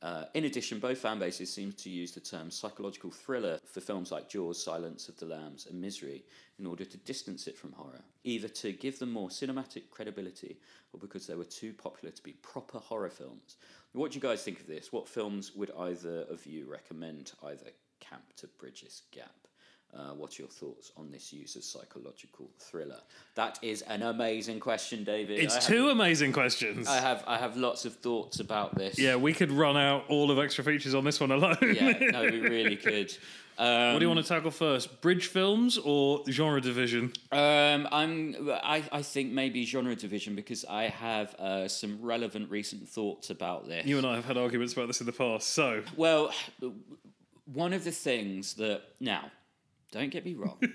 Uh, 0.03 0.24
in 0.34 0.46
addition, 0.46 0.80
both 0.80 0.98
fan 0.98 1.20
bases 1.20 1.53
seem 1.53 1.72
to 1.72 1.88
use 1.88 2.11
the 2.11 2.20
term 2.20 2.50
psychological 2.50 3.11
thriller 3.11 3.61
for 3.64 3.80
films 3.80 4.11
like 4.11 4.28
Jaws, 4.28 4.62
Silence 4.62 5.09
of 5.09 5.16
the 5.16 5.26
Lambs, 5.26 5.66
and 5.66 5.80
Misery 5.80 6.24
in 6.59 6.66
order 6.66 6.84
to 6.84 6.96
distance 6.98 7.46
it 7.46 7.57
from 7.57 7.72
horror, 7.72 8.03
either 8.24 8.48
to 8.48 8.72
give 8.72 8.98
them 8.98 9.12
more 9.12 9.28
cinematic 9.28 9.90
credibility 9.90 10.59
or 10.92 10.98
because 10.98 11.28
they 11.28 11.36
were 11.36 11.44
too 11.44 11.72
popular 11.72 12.12
to 12.12 12.22
be 12.22 12.32
proper 12.32 12.78
horror 12.78 13.11
films. 13.11 13.57
What 13.92 14.11
do 14.11 14.16
you 14.16 14.22
guys 14.22 14.42
think 14.42 14.61
of 14.61 14.66
this? 14.66 14.92
What 14.92 15.09
films 15.09 15.55
would 15.55 15.70
either 15.78 16.22
of 16.22 16.44
you 16.46 16.68
recommend 16.68 17.32
either 17.44 17.70
camp 18.00 18.24
to 18.38 18.48
bridge 18.59 18.82
this 18.82 19.03
gap? 19.12 19.41
Uh, 19.95 20.12
are 20.12 20.28
your 20.38 20.49
thoughts 20.49 20.90
on 20.97 21.11
this 21.11 21.32
use 21.32 21.55
of 21.57 21.62
psychological 21.62 22.49
thriller? 22.59 23.01
That 23.34 23.59
is 23.61 23.82
an 23.82 24.03
amazing 24.03 24.59
question, 24.61 25.05
David. 25.05 25.38
It's 25.38 25.55
have- 25.55 25.64
two 25.64 25.90
amazing 25.90 26.32
questions. 26.32 26.88
I 26.88 26.99
have 27.01 27.22
I 27.26 27.36
have 27.36 27.57
lots 27.57 27.84
of 27.84 27.97
thoughts 27.97 28.40
about 28.40 28.74
this. 28.74 28.99
yeah, 28.99 29.16
we 29.16 29.34
could 29.34 29.53
run 29.53 29.76
out 29.76 30.05
all 30.09 30.30
of 30.30 30.38
extra 30.38 30.64
features 30.64 30.95
on 30.95 31.05
this 31.05 31.20
one 31.20 31.30
alone. 31.30 31.57
yeah. 31.62 31.93
No, 32.11 32.22
we 32.22 32.40
really 32.57 32.76
could. 32.76 33.14
Um, 33.59 33.93
what 33.93 33.99
do 33.99 34.05
you 34.07 34.09
want 34.09 34.24
to 34.26 34.34
tackle 34.34 34.51
first? 34.51 35.03
Bridge 35.03 35.26
films 35.26 35.76
or 35.76 36.22
genre 36.30 36.61
division? 36.61 37.12
Um, 37.30 37.86
I'm. 37.93 38.34
I, 38.51 38.82
I 38.90 39.03
think 39.03 39.30
maybe 39.32 39.66
genre 39.66 39.95
division 39.95 40.34
because 40.34 40.64
I 40.64 40.84
have 40.84 41.34
uh, 41.34 41.68
some 41.68 42.01
relevant 42.01 42.51
recent 42.51 42.88
thoughts 42.88 43.28
about 43.28 43.68
this. 43.68 43.84
You 43.84 43.99
and 43.99 44.07
I 44.07 44.14
have 44.14 44.24
had 44.24 44.38
arguments 44.38 44.72
about 44.72 44.86
this 44.86 45.01
in 45.01 45.07
the 45.07 45.12
past. 45.12 45.49
So, 45.49 45.82
Well, 45.97 46.32
one 47.45 47.74
of 47.74 47.84
the 47.84 47.90
things 47.93 48.55
that 48.55 48.82
now, 49.01 49.30
don't 49.93 50.11
get 50.11 50.24
me 50.24 50.34
wrong. 50.34 50.59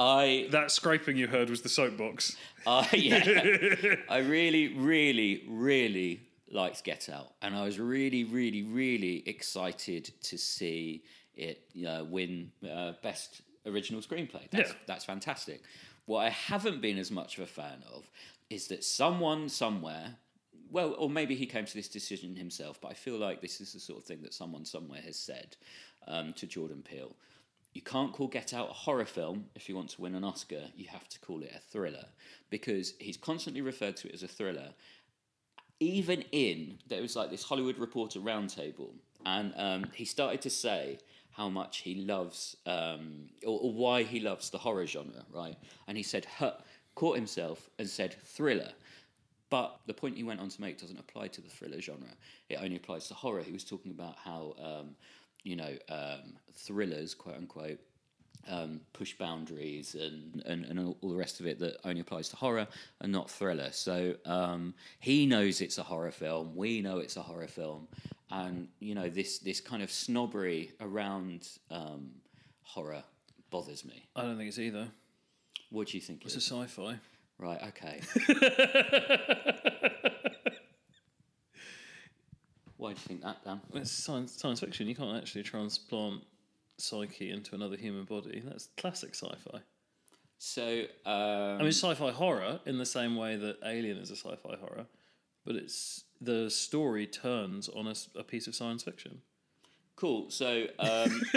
I, 0.00 0.46
that 0.52 0.70
scraping 0.70 1.16
you 1.16 1.26
heard 1.26 1.50
was 1.50 1.62
the 1.62 1.68
soapbox. 1.68 2.36
I, 2.66 2.88
yeah, 2.94 3.96
I 4.08 4.18
really, 4.18 4.74
really, 4.74 5.44
really 5.48 6.20
liked 6.52 6.84
Get 6.84 7.08
Out, 7.08 7.32
and 7.42 7.54
I 7.54 7.64
was 7.64 7.78
really, 7.80 8.22
really, 8.24 8.62
really 8.62 9.22
excited 9.28 10.10
to 10.22 10.38
see 10.38 11.02
it 11.34 11.62
uh, 11.86 12.04
win 12.04 12.52
uh, 12.68 12.92
Best 13.02 13.42
Original 13.66 14.00
Screenplay. 14.00 14.48
That's, 14.50 14.70
Yeah. 14.70 14.76
that's 14.86 15.04
fantastic. 15.04 15.62
What 16.06 16.20
I 16.24 16.30
haven't 16.30 16.80
been 16.80 16.96
as 16.98 17.10
much 17.10 17.36
of 17.38 17.44
a 17.44 17.46
fan 17.48 17.82
of 17.92 18.08
is 18.50 18.68
that 18.68 18.82
someone 18.84 19.48
somewhere, 19.48 20.14
well, 20.70 20.94
or 20.96 21.10
maybe 21.10 21.34
he 21.34 21.44
came 21.44 21.64
to 21.66 21.74
this 21.74 21.88
decision 21.88 22.36
himself, 22.36 22.80
but 22.80 22.92
I 22.92 22.94
feel 22.94 23.16
like 23.18 23.40
this 23.42 23.60
is 23.60 23.72
the 23.72 23.80
sort 23.80 23.98
of 23.98 24.04
thing 24.04 24.22
that 24.22 24.32
someone 24.32 24.64
somewhere 24.64 25.00
has 25.02 25.18
said 25.18 25.56
um, 26.08 26.32
to 26.34 26.46
Jordan 26.46 26.82
Peele. 26.82 27.14
You 27.74 27.82
can't 27.82 28.12
call 28.12 28.26
Get 28.26 28.52
Out 28.52 28.70
a 28.70 28.72
horror 28.72 29.04
film 29.04 29.46
if 29.54 29.68
you 29.68 29.76
want 29.76 29.90
to 29.90 30.00
win 30.00 30.14
an 30.14 30.24
Oscar. 30.24 30.62
You 30.74 30.88
have 30.88 31.08
to 31.08 31.20
call 31.20 31.42
it 31.42 31.52
a 31.54 31.60
thriller 31.60 32.06
because 32.50 32.94
he's 32.98 33.16
constantly 33.16 33.60
referred 33.60 33.96
to 33.98 34.08
it 34.08 34.14
as 34.14 34.22
a 34.22 34.28
thriller. 34.28 34.70
Even 35.80 36.22
in 36.32 36.78
there 36.88 37.02
was 37.02 37.14
like 37.14 37.30
this 37.30 37.44
Hollywood 37.44 37.78
Reporter 37.78 38.18
roundtable, 38.18 38.90
and 39.24 39.52
um, 39.56 39.84
he 39.92 40.04
started 40.04 40.42
to 40.42 40.50
say 40.50 40.98
how 41.38 41.48
much 41.48 41.78
he 41.78 41.94
loves 41.94 42.56
um, 42.66 43.28
or, 43.46 43.60
or 43.60 43.72
why 43.72 44.02
he 44.02 44.18
loves 44.18 44.50
the 44.50 44.58
horror 44.58 44.86
genre, 44.86 45.24
right? 45.32 45.56
And 45.86 45.96
he 45.96 46.02
said, 46.02 46.26
huh, 46.38 46.54
caught 46.96 47.14
himself 47.14 47.70
and 47.78 47.88
said 47.88 48.16
thriller. 48.24 48.72
But 49.50 49.78
the 49.86 49.94
point 49.94 50.16
he 50.16 50.24
went 50.24 50.40
on 50.40 50.48
to 50.48 50.60
make 50.60 50.80
doesn't 50.80 50.98
apply 50.98 51.28
to 51.28 51.40
the 51.40 51.48
thriller 51.48 51.80
genre. 51.80 52.08
It 52.48 52.58
only 52.60 52.74
applies 52.74 53.06
to 53.08 53.14
horror. 53.14 53.42
He 53.42 53.52
was 53.52 53.62
talking 53.62 53.92
about 53.92 54.16
how, 54.16 54.56
um, 54.60 54.96
you 55.42 55.56
know, 55.56 55.74
um, 55.88 56.34
thrillers, 56.54 57.14
quote 57.14 57.36
unquote, 57.36 57.80
um, 58.48 58.80
push 58.92 59.14
boundaries 59.14 59.94
and, 59.94 60.42
and, 60.46 60.64
and 60.64 60.78
all, 60.78 60.96
all 61.00 61.10
the 61.10 61.16
rest 61.16 61.40
of 61.40 61.46
it 61.46 61.58
that 61.58 61.76
only 61.84 62.00
applies 62.00 62.28
to 62.30 62.36
horror 62.36 62.66
and 63.00 63.12
not 63.12 63.30
thriller. 63.30 63.70
So 63.72 64.14
um, 64.24 64.74
he 65.00 65.26
knows 65.26 65.60
it's 65.60 65.78
a 65.78 65.82
horror 65.82 66.10
film. 66.10 66.56
We 66.56 66.80
know 66.80 66.98
it's 66.98 67.16
a 67.16 67.22
horror 67.22 67.48
film. 67.48 67.88
And, 68.30 68.68
you 68.78 68.94
know, 68.94 69.08
this, 69.08 69.38
this 69.38 69.60
kind 69.60 69.82
of 69.82 69.90
snobbery 69.90 70.72
around 70.80 71.48
um, 71.70 72.10
horror 72.62 73.02
bothers 73.50 73.84
me. 73.84 74.06
I 74.14 74.22
don't 74.22 74.36
think 74.36 74.48
it's 74.48 74.58
either. 74.58 74.88
What 75.70 75.88
do 75.88 75.96
you 75.96 76.02
think? 76.02 76.22
it 76.22 76.26
It's 76.26 76.36
a 76.36 76.40
sci-fi. 76.40 76.98
Right, 77.38 77.62
okay. 77.68 78.00
Why 82.78 82.90
do 82.90 82.94
you 82.94 83.06
think 83.08 83.22
that, 83.22 83.44
Dan? 83.44 83.60
It's 83.74 83.90
science, 83.90 84.32
science 84.32 84.60
fiction. 84.60 84.86
You 84.88 84.94
can't 84.94 85.16
actually 85.16 85.42
transplant 85.42 86.22
psyche 86.78 87.30
into 87.30 87.54
another 87.54 87.76
human 87.76 88.04
body. 88.04 88.40
That's 88.44 88.68
classic 88.76 89.14
sci-fi. 89.14 89.58
So, 90.38 90.84
um, 91.04 91.56
I 91.56 91.58
mean, 91.58 91.68
sci-fi 91.72 92.12
horror 92.12 92.60
in 92.64 92.78
the 92.78 92.86
same 92.86 93.16
way 93.16 93.34
that 93.36 93.56
Alien 93.64 93.98
is 93.98 94.10
a 94.12 94.16
sci-fi 94.16 94.56
horror, 94.60 94.86
but 95.44 95.56
it's 95.56 96.04
the 96.20 96.48
story 96.48 97.06
turns 97.06 97.68
on 97.68 97.92
a 98.16 98.22
piece 98.22 98.46
of 98.46 98.54
science 98.54 98.84
fiction. 98.84 99.22
cool. 99.96 100.30
So, 100.30 100.66
um, 100.78 101.20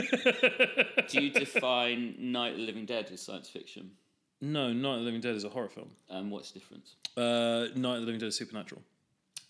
do 1.10 1.22
you 1.24 1.32
define 1.32 2.16
Night 2.20 2.52
of 2.52 2.58
the 2.58 2.64
Living 2.64 2.86
Dead 2.86 3.10
as 3.12 3.22
science 3.24 3.50
fiction? 3.50 3.89
No, 4.42 4.72
Night 4.72 4.94
of 4.94 5.00
the 5.00 5.06
Living 5.06 5.22
Dead 5.22 5.36
is 5.36 5.44
a 5.44 5.50
horror 5.50 5.70
film. 5.70 5.89
Um, 6.12 6.30
what's 6.30 6.52
the 6.52 6.60
difference? 6.60 6.94
Uh, 7.18 7.68
Night 7.76 7.96
of 7.96 8.02
the 8.02 8.06
Living 8.06 8.20
Dead 8.20 8.28
is 8.28 8.36
supernatural. 8.38 8.84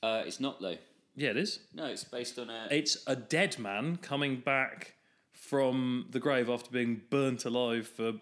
Uh, 0.02 0.24
it's 0.26 0.40
not 0.40 0.62
though. 0.62 0.78
Yeah, 1.16 1.30
it 1.32 1.38
is. 1.38 1.60
No, 1.74 1.86
it's 1.86 2.04
based 2.04 2.40
on 2.40 2.50
a. 2.50 2.68
It's 2.72 2.98
a 3.08 3.16
dead 3.16 3.60
man 3.60 3.98
coming 3.98 4.38
back 4.40 4.96
from 5.34 6.06
the 6.10 6.20
grave 6.20 6.50
after 6.50 6.72
being 6.72 7.02
burnt 7.10 7.46
alive 7.46 7.88
for 7.88 8.14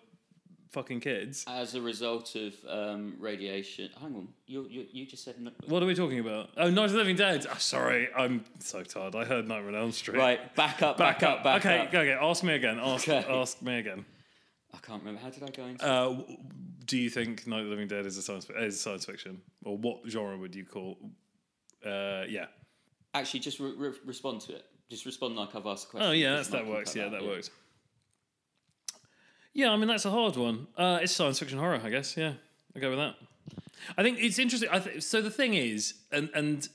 fucking 0.72 1.00
kids. 1.00 1.46
as 1.48 1.74
a 1.76 1.82
result 1.82 2.36
of 2.36 2.54
um, 2.68 3.16
radiation. 3.20 3.90
Hang 4.00 4.16
on, 4.16 4.28
you, 4.48 4.68
you 4.70 4.86
you 4.92 5.06
just 5.06 5.24
said 5.24 5.40
no- 5.40 5.52
What 5.68 5.84
are 5.84 5.86
we 5.86 5.96
talking 5.96 6.20
about? 6.20 6.50
Oh, 6.58 6.70
Night 6.70 6.86
of 6.86 6.92
the 6.92 6.98
Living 6.98 7.16
Dead. 7.16 7.46
Oh, 7.52 7.56
sorry, 7.58 8.08
I'm 8.16 8.44
so 8.60 8.84
tired. 8.84 9.16
I 9.16 9.26
heard 9.26 9.48
Nightmare 9.48 9.70
on 9.70 9.76
Elm 9.76 9.92
Street. 9.92 10.18
right. 10.18 10.56
Back 10.56 10.82
up, 10.82 10.98
back, 10.98 11.22
up, 11.24 11.44
back 11.44 11.66
okay, 11.66 11.80
up. 11.80 11.88
Okay, 11.88 11.92
go 11.92 12.00
okay. 12.02 12.14
Ask 12.14 12.44
me 12.44 12.54
again. 12.54 12.80
Ask, 12.80 13.08
Okay. 13.08 13.26
ask 13.32 13.62
me 13.62 13.80
again. 13.80 14.06
I 14.74 14.78
can't 14.78 15.02
remember. 15.02 15.22
How 15.22 15.30
did 15.30 15.44
I 15.44 15.50
go 15.50 15.66
into? 15.66 15.86
Uh, 15.86 16.18
do 16.86 16.98
you 16.98 17.10
think 17.10 17.46
Night 17.48 17.60
of 17.60 17.66
the 17.66 17.72
Living 17.72 17.88
Dead 17.88 18.06
is 18.06 18.18
a 18.18 18.22
science 18.22 18.48
is 18.58 18.80
science 18.80 19.06
fiction, 19.06 19.42
or 19.64 19.78
what 19.78 20.00
genre 20.08 20.38
would 20.38 20.56
you 20.56 20.66
call? 20.66 20.98
Uh, 21.86 22.24
yeah. 22.28 22.46
Actually, 23.14 23.40
just 23.40 23.60
re- 23.60 23.74
re- 23.76 23.94
respond 24.06 24.42
to 24.42 24.56
it. 24.56 24.66
Just 24.90 25.06
respond 25.06 25.36
like 25.36 25.56
I've 25.56 25.66
asked 25.66 25.88
a 25.88 25.92
question. 25.92 26.10
Oh 26.10 26.14
yeah, 26.14 26.36
that's, 26.36 26.50
that 26.50 26.66
works. 26.66 26.96
Yeah, 26.96 27.10
that 27.10 27.24
works. 27.24 27.50
Yeah, 29.54 29.72
I 29.72 29.78
mean 29.78 29.88
that's 29.88 30.06
a 30.06 30.12
hard 30.12 30.36
one. 30.36 30.68
Uh, 30.78 31.00
it's 31.02 31.12
science 31.12 31.40
fiction 31.40 31.60
horror, 31.60 31.82
I 31.84 31.90
guess. 31.90 32.16
Yeah, 32.16 32.34
I 32.76 32.80
go 32.80 32.90
with 32.92 33.00
that. 33.00 33.16
I 33.98 34.04
think 34.04 34.20
it's 34.20 34.40
interesting. 34.40 34.70
I 34.72 34.80
th- 34.80 35.04
so 35.04 35.22
the 35.22 35.32
thing 35.32 35.54
is, 35.56 35.96
and 36.12 36.30
and 36.36 36.68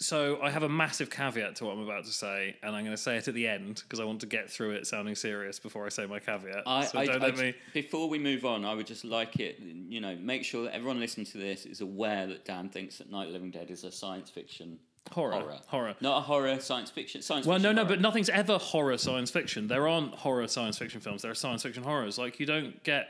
so 0.00 0.40
I 0.40 0.50
have 0.50 0.62
a 0.62 0.68
massive 0.68 1.10
caveat 1.10 1.56
to 1.56 1.64
what 1.64 1.72
I'm 1.72 1.82
about 1.82 2.04
to 2.04 2.12
say, 2.12 2.54
and 2.62 2.76
I'm 2.76 2.84
going 2.84 2.96
to 2.96 3.02
say 3.02 3.16
it 3.16 3.26
at 3.26 3.34
the 3.34 3.48
end 3.48 3.82
because 3.84 3.98
I 3.98 4.04
want 4.04 4.20
to 4.20 4.26
get 4.26 4.48
through 4.50 4.72
it 4.72 4.86
sounding 4.86 5.14
serious 5.14 5.58
before 5.58 5.84
I 5.86 5.88
say 5.88 6.06
my 6.06 6.20
caveat. 6.20 6.62
I, 6.66 6.84
so 6.84 6.98
I, 6.98 7.06
don't 7.06 7.22
I- 7.22 7.26
let 7.26 7.38
me. 7.38 7.54
Before 7.74 8.08
we 8.08 8.18
move 8.18 8.44
on, 8.44 8.64
I 8.64 8.74
would 8.74 8.86
just 8.86 9.04
like 9.04 9.40
it, 9.40 9.58
you 9.60 10.00
know, 10.00 10.14
make 10.16 10.44
sure 10.44 10.64
that 10.64 10.74
everyone 10.74 11.00
listening 11.00 11.26
to 11.26 11.38
this 11.38 11.66
is 11.66 11.80
aware 11.80 12.26
that 12.28 12.44
Dan 12.44 12.68
thinks 12.68 12.98
that 12.98 13.10
Night 13.10 13.28
Living 13.28 13.50
Dead 13.50 13.70
is 13.70 13.84
a 13.84 13.90
science 13.90 14.30
fiction 14.30 14.78
Horror, 15.12 15.32
horror. 15.40 15.58
horror. 15.66 15.94
Not 16.00 16.18
a 16.18 16.20
horror, 16.22 16.60
science 16.60 16.90
fiction. 16.90 17.22
Science 17.22 17.46
Well, 17.46 17.58
no, 17.58 17.68
fiction 17.70 17.76
no, 17.76 17.82
horror. 17.84 17.96
but 17.96 18.00
nothing's 18.00 18.28
ever 18.28 18.58
horror 18.58 18.98
science 18.98 19.30
fiction. 19.30 19.68
There 19.68 19.86
aren't 19.88 20.14
horror 20.14 20.46
science 20.48 20.78
fiction 20.78 21.00
films. 21.00 21.22
There 21.22 21.30
are 21.30 21.34
science 21.36 21.62
fiction 21.62 21.82
horrors. 21.82 22.18
Like 22.18 22.38
you 22.40 22.46
don't 22.46 22.82
get, 22.84 23.08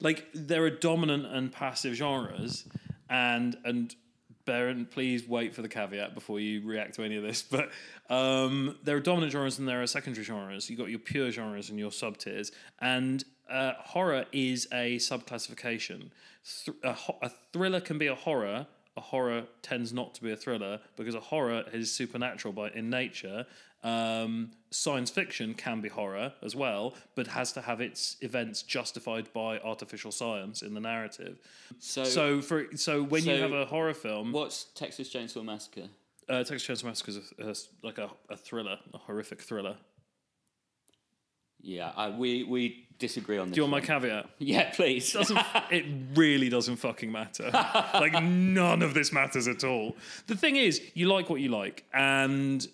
like 0.00 0.26
there 0.34 0.64
are 0.64 0.70
dominant 0.70 1.26
and 1.26 1.50
passive 1.52 1.94
genres, 1.94 2.64
and 3.10 3.56
and 3.64 3.94
Baron, 4.44 4.86
please 4.86 5.28
wait 5.28 5.54
for 5.54 5.60
the 5.60 5.68
caveat 5.68 6.14
before 6.14 6.40
you 6.40 6.66
react 6.66 6.94
to 6.94 7.02
any 7.02 7.16
of 7.16 7.22
this. 7.22 7.42
But 7.50 7.70
um, 8.08 8.78
there 8.82 8.96
are 8.96 9.00
dominant 9.00 9.32
genres 9.32 9.58
and 9.58 9.68
there 9.68 9.82
are 9.82 9.86
secondary 9.86 10.24
genres. 10.24 10.70
You've 10.70 10.78
got 10.78 10.88
your 10.88 10.98
pure 11.00 11.30
genres 11.30 11.68
and 11.68 11.78
your 11.78 11.92
sub 11.92 12.16
tiers, 12.16 12.50
and 12.80 13.22
uh, 13.50 13.72
horror 13.78 14.24
is 14.32 14.66
a 14.72 14.96
subclassification. 14.96 16.10
Th- 16.64 16.76
a, 16.82 16.92
ho- 16.94 17.18
a 17.22 17.30
thriller 17.52 17.80
can 17.80 17.98
be 17.98 18.06
a 18.06 18.14
horror. 18.14 18.66
A 18.98 19.00
horror 19.00 19.44
tends 19.62 19.92
not 19.92 20.12
to 20.16 20.22
be 20.24 20.32
a 20.32 20.36
thriller 20.36 20.80
because 20.96 21.14
a 21.14 21.20
horror 21.20 21.62
is 21.72 21.92
supernatural 21.92 22.52
by 22.52 22.70
in 22.70 22.90
nature. 22.90 23.46
Um, 23.84 24.50
science 24.72 25.08
fiction 25.08 25.54
can 25.54 25.80
be 25.80 25.88
horror 25.88 26.32
as 26.42 26.56
well, 26.56 26.94
but 27.14 27.28
has 27.28 27.52
to 27.52 27.60
have 27.60 27.80
its 27.80 28.16
events 28.22 28.62
justified 28.62 29.32
by 29.32 29.60
artificial 29.60 30.10
science 30.10 30.62
in 30.62 30.74
the 30.74 30.80
narrative. 30.80 31.38
So, 31.78 32.02
So, 32.02 32.42
for 32.42 32.66
so 32.76 33.04
when 33.04 33.24
you 33.24 33.36
have 33.40 33.52
a 33.52 33.66
horror 33.66 33.94
film, 33.94 34.32
what's 34.32 34.64
Texas 34.74 35.08
Chainsaw 35.14 35.44
Massacre? 35.44 35.88
uh, 36.28 36.42
Texas 36.42 36.66
Chainsaw 36.66 36.86
Massacre 36.86 37.12
is 37.12 37.18
a, 37.38 37.50
a- 37.50 37.86
like 37.86 37.98
a, 37.98 38.10
a 38.28 38.36
thriller, 38.36 38.78
a 38.92 38.98
horrific 38.98 39.40
thriller. 39.42 39.76
Yeah, 41.60 41.92
I, 41.96 42.10
we 42.10 42.44
we 42.44 42.86
disagree 42.98 43.38
on 43.38 43.48
this. 43.48 43.54
Do 43.54 43.60
you 43.60 43.62
want 43.68 43.72
my 43.72 43.80
caveat? 43.80 44.28
Yeah, 44.38 44.70
please. 44.70 45.12
doesn't 45.12 45.38
it 45.70 45.84
really 46.14 46.48
doesn't 46.48 46.76
fucking 46.76 47.10
matter 47.12 47.50
like 47.94 48.20
none 48.22 48.82
of 48.82 48.94
this 48.94 49.12
matters 49.12 49.46
at 49.48 49.62
all 49.64 49.96
the 50.26 50.34
thing 50.36 50.56
is 50.56 50.80
you 50.94 51.06
like 51.06 51.30
what 51.30 51.40
you 51.40 51.48
like 51.48 51.84
and 51.92 52.66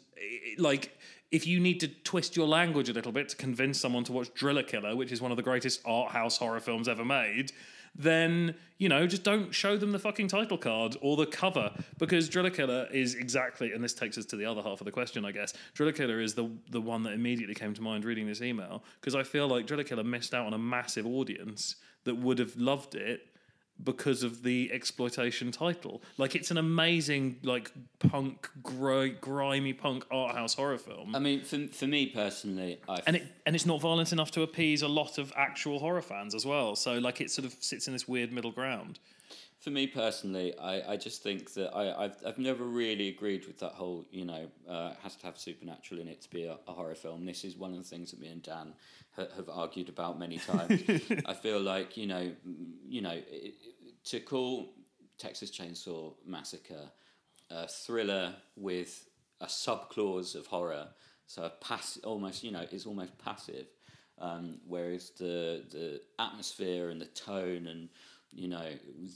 like 0.58 0.96
if 1.30 1.46
you 1.46 1.58
need 1.60 1.80
to 1.80 1.88
twist 1.88 2.36
your 2.36 2.46
language 2.46 2.88
a 2.88 2.92
little 2.92 3.12
bit 3.12 3.28
to 3.30 3.36
convince 3.36 3.78
someone 3.80 4.04
to 4.04 4.12
watch 4.12 4.32
driller 4.34 4.62
killer 4.62 4.94
which 4.96 5.12
is 5.12 5.20
one 5.20 5.30
of 5.30 5.36
the 5.36 5.42
greatest 5.42 5.80
art 5.84 6.10
house 6.12 6.38
horror 6.38 6.60
films 6.60 6.88
ever 6.88 7.04
made 7.04 7.52
then 7.94 8.54
you 8.78 8.88
know 8.88 9.06
just 9.06 9.22
don't 9.22 9.54
show 9.54 9.76
them 9.76 9.92
the 9.92 9.98
fucking 9.98 10.28
title 10.28 10.58
card 10.58 10.96
or 11.00 11.16
the 11.16 11.26
cover 11.26 11.70
because 11.98 12.28
driller 12.28 12.50
killer 12.50 12.88
is 12.92 13.14
exactly 13.14 13.72
and 13.72 13.82
this 13.82 13.94
takes 13.94 14.18
us 14.18 14.24
to 14.24 14.36
the 14.36 14.44
other 14.44 14.62
half 14.62 14.80
of 14.80 14.84
the 14.84 14.90
question 14.90 15.24
i 15.24 15.30
guess. 15.32 15.52
Driller 15.74 15.92
killer 15.92 16.20
is 16.20 16.34
the 16.34 16.50
the 16.70 16.80
one 16.80 17.02
that 17.04 17.12
immediately 17.12 17.54
came 17.54 17.74
to 17.74 17.82
mind 17.82 18.04
reading 18.04 18.26
this 18.26 18.42
email 18.42 18.82
because 19.00 19.14
i 19.14 19.22
feel 19.22 19.46
like 19.46 19.66
driller 19.66 19.84
killer 19.84 20.04
missed 20.04 20.34
out 20.34 20.46
on 20.46 20.54
a 20.54 20.58
massive 20.58 21.06
audience 21.06 21.76
that 22.04 22.16
would 22.16 22.38
have 22.38 22.56
loved 22.56 22.94
it 22.94 23.28
because 23.82 24.22
of 24.22 24.42
the 24.42 24.70
exploitation 24.72 25.50
title. 25.50 26.02
Like 26.16 26.34
it's 26.34 26.50
an 26.50 26.58
amazing 26.58 27.38
like 27.42 27.72
punk, 27.98 28.48
gri- 28.62 29.10
grimy 29.20 29.72
punk 29.72 30.06
art 30.10 30.36
house 30.36 30.54
horror 30.54 30.78
film. 30.78 31.14
I 31.14 31.18
mean, 31.18 31.42
for, 31.42 31.66
for 31.68 31.86
me 31.86 32.06
personally, 32.06 32.80
I 32.88 33.00
and 33.06 33.16
it 33.16 33.26
and 33.46 33.54
it's 33.54 33.66
not 33.66 33.80
violent 33.80 34.12
enough 34.12 34.30
to 34.32 34.42
appease 34.42 34.82
a 34.82 34.88
lot 34.88 35.18
of 35.18 35.32
actual 35.36 35.78
horror 35.78 36.02
fans 36.02 36.34
as 36.34 36.46
well. 36.46 36.76
So 36.76 36.98
like 36.98 37.20
it 37.20 37.30
sort 37.30 37.46
of 37.46 37.54
sits 37.60 37.86
in 37.86 37.92
this 37.92 38.06
weird 38.06 38.32
middle 38.32 38.52
ground. 38.52 38.98
For 39.64 39.70
me 39.70 39.86
personally, 39.86 40.54
I, 40.58 40.92
I 40.92 40.96
just 40.98 41.22
think 41.22 41.54
that 41.54 41.74
I, 41.74 42.04
I've, 42.04 42.16
I've 42.26 42.36
never 42.36 42.64
really 42.64 43.08
agreed 43.08 43.46
with 43.46 43.58
that 43.60 43.72
whole, 43.72 44.04
you 44.10 44.26
know, 44.26 44.50
uh, 44.68 44.90
it 44.92 44.98
has 45.02 45.16
to 45.16 45.24
have 45.24 45.38
supernatural 45.38 46.02
in 46.02 46.06
it 46.06 46.20
to 46.20 46.28
be 46.28 46.44
a, 46.44 46.58
a 46.68 46.72
horror 46.72 46.94
film. 46.94 47.24
This 47.24 47.44
is 47.44 47.56
one 47.56 47.70
of 47.72 47.78
the 47.78 47.84
things 47.84 48.10
that 48.10 48.20
me 48.20 48.28
and 48.28 48.42
Dan 48.42 48.74
ha- 49.16 49.28
have 49.34 49.48
argued 49.48 49.88
about 49.88 50.18
many 50.18 50.36
times. 50.36 50.82
I 51.24 51.32
feel 51.32 51.58
like, 51.60 51.96
you 51.96 52.06
know, 52.06 52.30
you 52.86 53.00
know, 53.00 53.18
it, 53.26 53.54
to 54.04 54.20
call 54.20 54.74
Texas 55.16 55.50
Chainsaw 55.50 56.12
Massacre 56.26 56.90
a 57.50 57.66
thriller 57.66 58.34
with 58.56 59.08
a 59.40 59.46
subclause 59.46 60.34
of 60.34 60.46
horror, 60.46 60.88
so 61.26 61.42
a 61.42 61.48
pass 61.48 61.98
almost, 62.04 62.44
you 62.44 62.52
know, 62.52 62.66
it's 62.70 62.84
almost 62.84 63.16
passive. 63.16 63.68
Um, 64.18 64.58
whereas 64.66 65.10
the 65.18 65.64
the 65.72 66.00
atmosphere 66.18 66.90
and 66.90 67.00
the 67.00 67.06
tone 67.06 67.66
and 67.66 67.88
you 68.34 68.48
know 68.48 68.66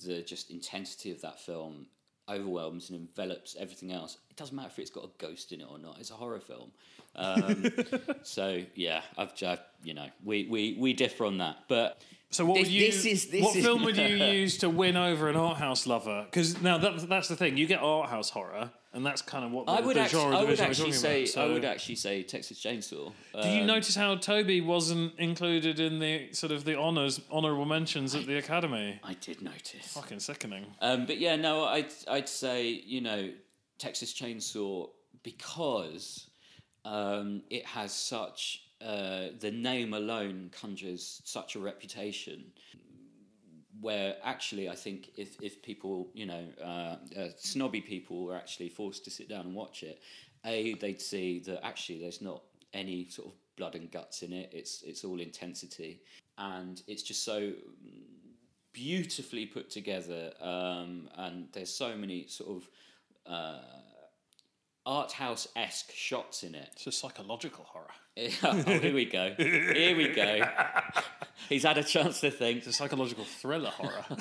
the 0.07 0.23
just 0.23 0.51
intensity 0.51 1.11
of 1.11 1.21
that 1.23 1.41
film 1.41 1.87
overwhelms 2.31 2.91
and 2.91 2.99
envelops 3.01 3.57
everything 3.59 3.91
else. 3.93 4.19
It 4.31 4.37
doesn't 4.37 4.55
matter 4.55 4.69
if 4.71 4.79
it's 4.79 4.91
got 4.91 5.05
a 5.05 5.11
ghost 5.19 5.51
in 5.53 5.61
it 5.63 5.67
or 5.71 5.79
not. 5.79 5.97
It's 5.99 6.11
a 6.11 6.15
horror 6.15 6.41
film. 6.41 6.71
Um, 7.17 7.67
so 8.23 8.63
yeah, 8.75 9.01
I've, 9.17 9.33
I've 9.45 9.61
you 9.83 9.95
know 9.95 10.07
we, 10.25 10.47
we, 10.51 10.77
we 10.79 10.93
differ 10.93 11.25
on 11.25 11.39
that, 11.39 11.57
but. 11.69 12.03
So 12.31 12.45
what 12.45 12.57
This- 12.57 12.65
would 12.65 12.73
you? 12.75 12.87
this 12.89 13.05
is- 13.07 13.27
this 13.29 13.43
what 13.43 13.57
is- 13.57 13.65
film 13.65 13.85
would 13.85 13.97
you 13.97 14.07
use 14.17 14.59
to 14.59 14.69
win 14.69 14.99
over 14.99 15.31
an 15.31 15.37
art 15.37 15.57
house 15.57 15.87
lover? 15.87 16.27
Because 16.31 16.61
now 16.61 16.77
that, 16.77 17.09
that's 17.09 17.29
the 17.29 17.37
thing. 17.37 17.57
You 17.57 17.67
get 17.67 17.81
art 17.81 18.11
house 18.11 18.29
horror, 18.29 18.71
and 18.93 19.05
that's 19.05 19.23
kind 19.23 19.45
of 19.45 19.53
what 19.53 19.67
the, 19.67 19.73
I 19.73 19.81
would 19.81 19.97
the 19.97 20.01
actually, 20.01 20.21
genre 20.21 20.37
I 20.37 20.41
would 20.41 20.47
division 20.57 20.65
we're 20.65 20.71
actually 20.71 20.85
talking 20.87 21.01
say, 21.01 21.19
about. 21.23 21.29
So, 21.29 21.45
I 21.45 21.53
would 21.53 21.65
actually 21.65 21.95
say 21.97 22.23
Texas 22.23 22.59
Chainsaw. 22.61 23.13
did 23.43 23.55
you 23.55 23.61
Um, 23.61 23.67
notice 23.67 23.95
how 23.95 24.17
Tobe 24.17 24.65
wasn't 24.65 25.19
included 25.19 25.79
in 25.81 25.99
the 25.99 26.33
sort 26.33 26.53
of 26.53 26.65
the 26.65 26.79
honors 26.79 27.21
honorable 27.31 27.65
mentions 27.67 28.15
at 28.15 28.27
the 28.27 28.39
Academy? 28.39 28.99
I 29.05 29.15
did 29.15 29.43
notice. 29.43 29.93
Fucking 29.93 30.21
sickening. 30.21 30.67
Um, 30.81 31.07
but 31.07 31.19
yeah, 31.19 31.37
no, 31.37 31.65
I'd 31.65 31.93
I'd 32.09 32.29
say 32.29 32.67
you 32.67 33.01
know 33.01 33.31
Texas 33.79 34.13
Chainsaw 34.15 34.89
because 35.23 36.29
um, 36.85 37.43
it 37.51 37.67
has 37.67 37.93
such 37.93 38.63
uh, 38.81 39.29
the 39.41 39.51
name 39.51 39.93
alone 39.93 40.51
conjures 40.59 41.21
such 41.25 41.57
a 41.57 41.59
reputation. 41.59 42.45
Where 43.81 44.17
actually, 44.25 44.69
I 44.69 44.75
think 44.75 45.11
if, 45.17 45.41
if 45.41 45.63
people, 45.63 46.09
you 46.15 46.27
know, 46.27 46.45
uh, 46.63 46.97
uh, 47.19 47.29
snobby 47.37 47.81
people 47.81 48.25
were 48.25 48.37
actually 48.37 48.69
forced 48.69 49.05
to 49.05 49.11
sit 49.11 49.29
down 49.29 49.47
and 49.47 49.55
watch 49.55 49.83
it, 49.83 50.01
a 50.45 50.75
they'd 50.75 51.01
see 51.01 51.41
that 51.41 51.65
actually 51.65 52.01
there's 52.01 52.23
not 52.23 52.43
any 52.73 53.09
sort 53.09 53.29
of 53.29 53.35
blood 53.57 53.75
and 53.75 53.91
guts 53.91 54.23
in 54.23 54.33
it. 54.33 54.51
It's 54.53 54.83
it's 54.83 55.05
all 55.05 55.21
intensity, 55.21 56.01
and 56.39 56.83
it's 56.87 57.03
just 57.03 57.25
so 57.25 57.53
beautifully 58.73 59.47
put 59.47 59.71
together, 59.71 60.33
um, 60.41 61.09
and 61.17 61.49
there's 61.53 61.73
so 61.75 61.97
many 61.97 62.27
sort 62.29 62.57
of 62.57 62.69
uh, 63.27 63.78
art 64.89 65.13
house 65.13 65.47
esque 65.55 65.93
shots 65.93 66.43
in 66.43 66.55
it. 66.55 66.71
It's 66.73 66.87
a 66.87 66.93
psychological 66.93 67.65
horror. 67.69 67.91
oh, 68.43 68.63
here 68.81 68.95
we 68.95 69.05
go. 69.05 69.33
Here 69.37 69.97
we 69.97 70.09
go. 70.09 70.41
He's 71.49 71.63
had 71.63 71.79
a 71.79 71.85
chance 71.85 72.21
to 72.23 72.31
think. 72.31 72.59
It's 72.59 72.67
a 72.67 72.73
psychological 72.73 73.25
thriller 73.25 73.71
horror. 73.71 74.05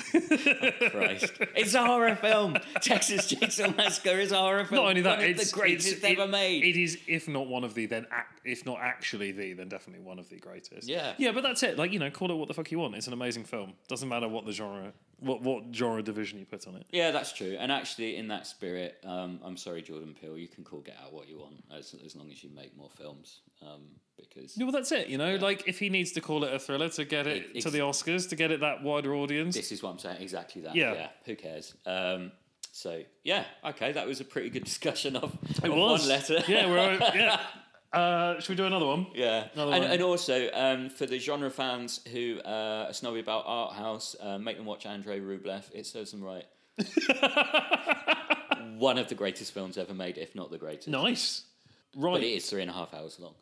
Oh, 0.80 0.88
Christ, 0.90 1.32
it's 1.56 1.74
a 1.74 1.84
horror 1.84 2.14
film. 2.16 2.58
Texas 2.80 3.32
Chainsaw 3.32 3.76
Massacre 3.76 4.18
is 4.20 4.30
a 4.32 4.36
horror 4.36 4.64
film. 4.64 4.82
not 4.82 4.88
only 4.90 5.00
that, 5.02 5.18
one 5.18 5.26
it's 5.28 5.50
the 5.50 5.58
greatest 5.58 5.88
it's, 5.88 6.04
ever 6.04 6.22
it- 6.22 6.30
made. 6.30 6.64
It 6.64 6.80
is, 6.80 6.98
if 7.06 7.28
not 7.28 7.46
one 7.48 7.64
of 7.64 7.74
the, 7.74 7.86
then 7.86 8.06
ac- 8.12 8.40
if 8.52 8.66
not 8.66 8.78
actually 8.80 9.32
the, 9.32 9.54
then 9.54 9.68
definitely 9.68 10.04
one 10.04 10.18
of 10.18 10.28
the 10.28 10.36
greatest. 10.36 10.88
Yeah. 10.88 11.12
yeah, 11.18 11.32
but 11.32 11.42
that's 11.42 11.62
it. 11.62 11.78
Like 11.78 11.92
you 11.92 11.98
know, 11.98 12.10
call 12.10 12.30
it 12.30 12.34
what 12.34 12.48
the 12.48 12.54
fuck 12.54 12.70
you 12.70 12.78
want. 12.78 12.94
It's 12.94 13.06
an 13.06 13.12
amazing 13.12 13.44
film. 13.44 13.72
Doesn't 13.88 14.08
matter 14.08 14.28
what 14.28 14.46
the 14.46 14.52
genre, 14.52 14.92
what 15.20 15.42
what 15.42 15.64
genre 15.72 16.02
division 16.02 16.38
you 16.38 16.46
put 16.46 16.66
on 16.66 16.76
it. 16.76 16.86
Yeah, 16.90 17.10
that's 17.10 17.32
true. 17.32 17.56
And 17.58 17.70
actually, 17.72 18.16
in 18.16 18.28
that 18.28 18.46
spirit, 18.46 18.98
um, 19.04 19.40
I'm 19.44 19.56
sorry, 19.56 19.82
Jordan 19.82 20.14
Peele, 20.20 20.38
you 20.38 20.48
can 20.48 20.64
call 20.64 20.80
Get 20.80 20.96
Out 21.02 21.12
what 21.12 21.28
you 21.28 21.38
want 21.38 21.64
as, 21.76 21.94
as 22.04 22.14
long 22.16 22.30
as 22.30 22.42
you 22.42 22.50
make 22.54 22.76
more 22.76 22.90
films. 22.96 23.40
Um, 23.62 23.82
because 24.16 24.56
Yeah, 24.56 24.64
well, 24.64 24.72
that's 24.72 24.92
it. 24.92 25.08
You 25.08 25.18
know, 25.18 25.36
like 25.36 25.66
if 25.68 25.78
he 25.78 25.88
needs 25.90 26.12
to 26.12 26.20
call 26.20 26.44
it 26.44 26.52
a 26.52 26.58
thriller 26.58 26.88
to 26.90 27.04
get 27.04 27.26
it 27.26 27.46
Ex- 27.54 27.64
to 27.64 27.70
the 27.70 27.78
Oscars, 27.80 28.28
to 28.30 28.36
get 28.36 28.50
it 28.50 28.60
that 28.60 28.82
wider 28.82 29.14
audience. 29.14 29.54
this 29.54 29.72
is 29.72 29.82
what 29.82 29.90
I'm 29.90 29.98
saying. 29.98 30.22
Exactly 30.22 30.62
that. 30.62 30.74
Yeah. 30.74 30.92
Yeah. 30.94 31.08
Who 31.24 31.36
cares? 31.36 31.74
Um, 31.86 32.32
so 32.72 33.02
yeah, 33.24 33.44
okay, 33.64 33.92
that 33.92 34.06
was 34.06 34.20
a 34.20 34.24
pretty 34.24 34.50
good 34.50 34.64
discussion 34.72 35.16
of, 35.16 35.36
it 35.48 35.64
of 35.64 35.72
was 35.72 36.00
one 36.00 36.08
letter. 36.08 36.40
yeah, 36.46 36.68
we're 36.68 36.94
yeah. 37.14 37.40
Uh, 37.92 38.38
should 38.38 38.50
we 38.50 38.54
do 38.56 38.66
another 38.66 38.84
one? 38.86 39.06
Yeah, 39.14 39.46
Another 39.54 39.72
and, 39.72 39.82
one. 39.84 39.92
and 39.92 40.02
also 40.02 40.50
um, 40.52 40.90
for 40.90 41.06
the 41.06 41.18
genre 41.18 41.50
fans 41.50 42.00
who 42.12 42.38
uh, 42.44 42.86
are 42.88 42.92
snobby 42.92 43.20
about 43.20 43.44
art 43.46 43.74
house, 43.74 44.14
uh, 44.20 44.38
make 44.38 44.56
them 44.58 44.66
watch 44.66 44.84
Andrei 44.84 45.20
Rublev. 45.20 45.64
It 45.72 45.86
serves 45.86 46.10
them 46.10 46.22
right. 46.22 46.44
One 48.78 48.98
of 48.98 49.08
the 49.08 49.14
greatest 49.14 49.52
films 49.52 49.78
ever 49.78 49.94
made, 49.94 50.18
if 50.18 50.34
not 50.34 50.50
the 50.50 50.58
greatest. 50.58 50.88
Nice. 50.88 51.44
Right. 51.96 52.12
But 52.12 52.22
it 52.22 52.32
is 52.34 52.48
three 52.48 52.60
and 52.60 52.70
a 52.70 52.74
half 52.74 52.92
hours 52.92 53.18
long. 53.18 53.34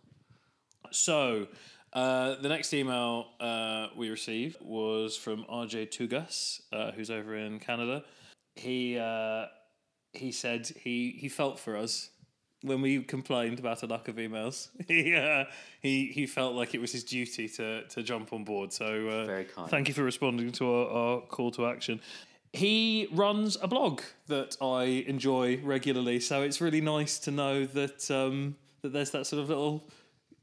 So, 0.93 1.49
uh, 1.93 2.37
the 2.41 2.49
next 2.49 2.73
email 2.73 3.27
uh, 3.41 3.89
we 3.97 4.11
received 4.11 4.59
was 4.61 5.17
from 5.17 5.45
RJ 5.45 5.89
Tugas, 5.89 6.61
uh, 6.73 6.93
who's 6.93 7.11
over 7.11 7.37
in 7.37 7.59
Canada. 7.59 8.05
He 8.55 8.97
uh, 8.97 9.47
he 10.13 10.31
said 10.33 10.69
he, 10.83 11.17
he 11.19 11.29
felt 11.29 11.59
for 11.59 11.77
us 11.77 12.09
when 12.67 12.81
we 12.81 13.03
complained 13.03 13.59
about 13.59 13.83
a 13.83 13.87
lack 13.87 14.09
of 14.09 14.17
emails. 14.17 14.69
he, 14.89 15.15
uh, 15.15 15.45
he 15.81 16.07
he 16.07 16.27
felt 16.27 16.55
like 16.55 16.75
it 16.75 16.81
was 16.81 16.93
his 16.93 17.05
duty 17.05 17.49
to 17.49 17.85
to 17.85 18.03
jump 18.03 18.33
on 18.33 18.45
board. 18.45 18.73
So, 18.73 18.85
uh, 18.85 19.27
Very 19.27 19.45
kind. 19.45 19.71
thank 19.71 19.89
you 19.89 19.95
for 19.95 20.03
responding 20.03 20.53
to 20.53 20.71
our, 20.71 20.89
our 20.89 21.21
call 21.23 21.51
to 21.53 21.67
action. 21.67 22.01
He 22.53 23.09
runs 23.13 23.59
a 23.61 23.69
blog 23.69 24.01
that 24.29 24.57
I 24.61 25.05
enjoy 25.07 25.61
regularly, 25.63 26.21
so 26.21 26.43
it's 26.43 26.61
really 26.61 26.81
nice 26.81 27.19
to 27.21 27.31
know 27.31 27.67
that 27.67 28.11
um, 28.11 28.57
that 28.83 28.93
there's 28.93 29.11
that 29.11 29.27
sort 29.27 29.43
of 29.43 29.49
little 29.49 29.89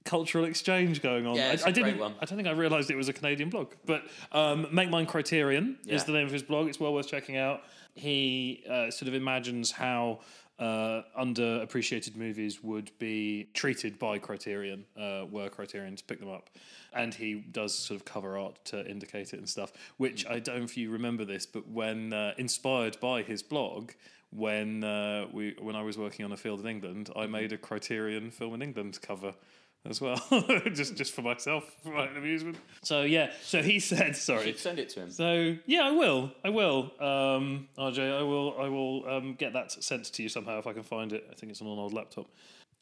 cultural 0.06 0.46
exchange 0.46 1.02
going 1.02 1.26
on. 1.26 1.36
Yeah, 1.36 1.50
I, 1.50 1.52
it's 1.52 1.64
I 1.66 1.70
a 1.70 1.74
didn't. 1.74 2.02
I 2.02 2.26
don't 2.26 2.36
think 2.36 2.48
I 2.48 2.52
realised 2.52 2.92
it 2.92 2.96
was 2.96 3.10
a 3.10 3.14
Canadian 3.14 3.50
blog, 3.50 3.74
but 3.86 4.04
um, 4.32 4.68
Make 4.72 4.90
Mine 4.90 5.06
Criterion 5.06 5.78
is 5.86 6.04
the 6.04 6.12
name 6.12 6.26
of 6.26 6.32
his 6.32 6.44
blog. 6.44 6.68
It's 6.68 6.80
well 6.80 6.94
worth 6.94 7.08
checking 7.08 7.38
out. 7.38 7.62
He 7.96 8.64
uh, 8.70 8.90
sort 8.90 9.08
of 9.08 9.14
imagines 9.14 9.72
how 9.72 10.20
uh, 10.60 11.02
underappreciated 11.20 12.16
movies 12.16 12.64
would 12.64 12.92
be 13.00 13.48
treated 13.54 13.98
by 13.98 14.20
Criterion, 14.20 14.86
uh, 14.98 15.26
were 15.30 15.50
Criterion 15.50 15.96
to 15.96 16.04
pick 16.04 16.20
them 16.20 16.30
up. 16.30 16.50
And 16.94 17.14
he 17.14 17.36
does 17.36 17.76
sort 17.76 18.00
of 18.00 18.06
cover 18.06 18.38
art 18.38 18.64
to 18.66 18.88
indicate 18.88 19.34
it 19.34 19.40
and 19.40 19.50
stuff. 19.50 19.74
Which 19.98 20.26
I 20.28 20.40
don't 20.40 20.60
know 20.60 20.64
if 20.64 20.78
you 20.78 20.92
remember 20.92 21.26
this, 21.26 21.46
but 21.46 21.68
when 21.68 22.14
uh, 22.14 22.34
inspired 22.38 23.00
by 23.00 23.24
his 23.24 23.42
blog, 23.42 23.92
when 24.32 24.84
uh, 24.84 25.28
we 25.32 25.56
when 25.60 25.76
I 25.76 25.82
was 25.82 25.98
working 25.98 26.26
on 26.26 26.32
a 26.32 26.38
field 26.38 26.60
in 26.60 26.68
England, 26.68 27.10
I 27.16 27.26
made 27.28 27.52
a 27.52 27.58
Criterion 27.58 28.32
film 28.32 28.54
in 28.54 28.62
England 28.62 29.00
cover 29.02 29.34
as 29.86 30.00
well, 30.00 30.16
just 30.74 30.96
just 30.96 31.14
for 31.14 31.22
myself, 31.22 31.76
for 31.84 31.90
my 31.90 32.08
own 32.08 32.18
amusement. 32.18 32.58
So 32.84 33.02
yeah, 33.02 33.32
so 33.42 33.62
he 33.62 33.80
said, 33.80 34.16
sorry. 34.16 34.54
Send 34.54 34.80
it 34.80 34.90
to 34.90 35.02
him. 35.02 35.12
So 35.12 35.58
yeah, 35.66 35.82
I 35.82 35.92
will. 35.92 36.32
I 36.44 36.50
will. 36.50 36.92
Um, 37.00 37.68
RJ, 37.78 38.18
I 38.20 38.24
will. 38.24 38.56
I 38.60 38.70
will 38.70 39.10
um, 39.10 39.34
get 39.36 39.54
that 39.54 39.72
sent 39.72 40.06
to 40.06 40.24
you 40.24 40.30
somehow 40.30 40.60
if 40.60 40.68
I 40.68 40.74
can 40.74 40.84
find 40.84 41.12
it. 41.12 41.28
I 41.30 41.36
think 41.36 41.52
it's 41.52 41.62
on 41.62 41.68
an 41.68 41.80
old 41.80 41.94
laptop. 41.94 42.28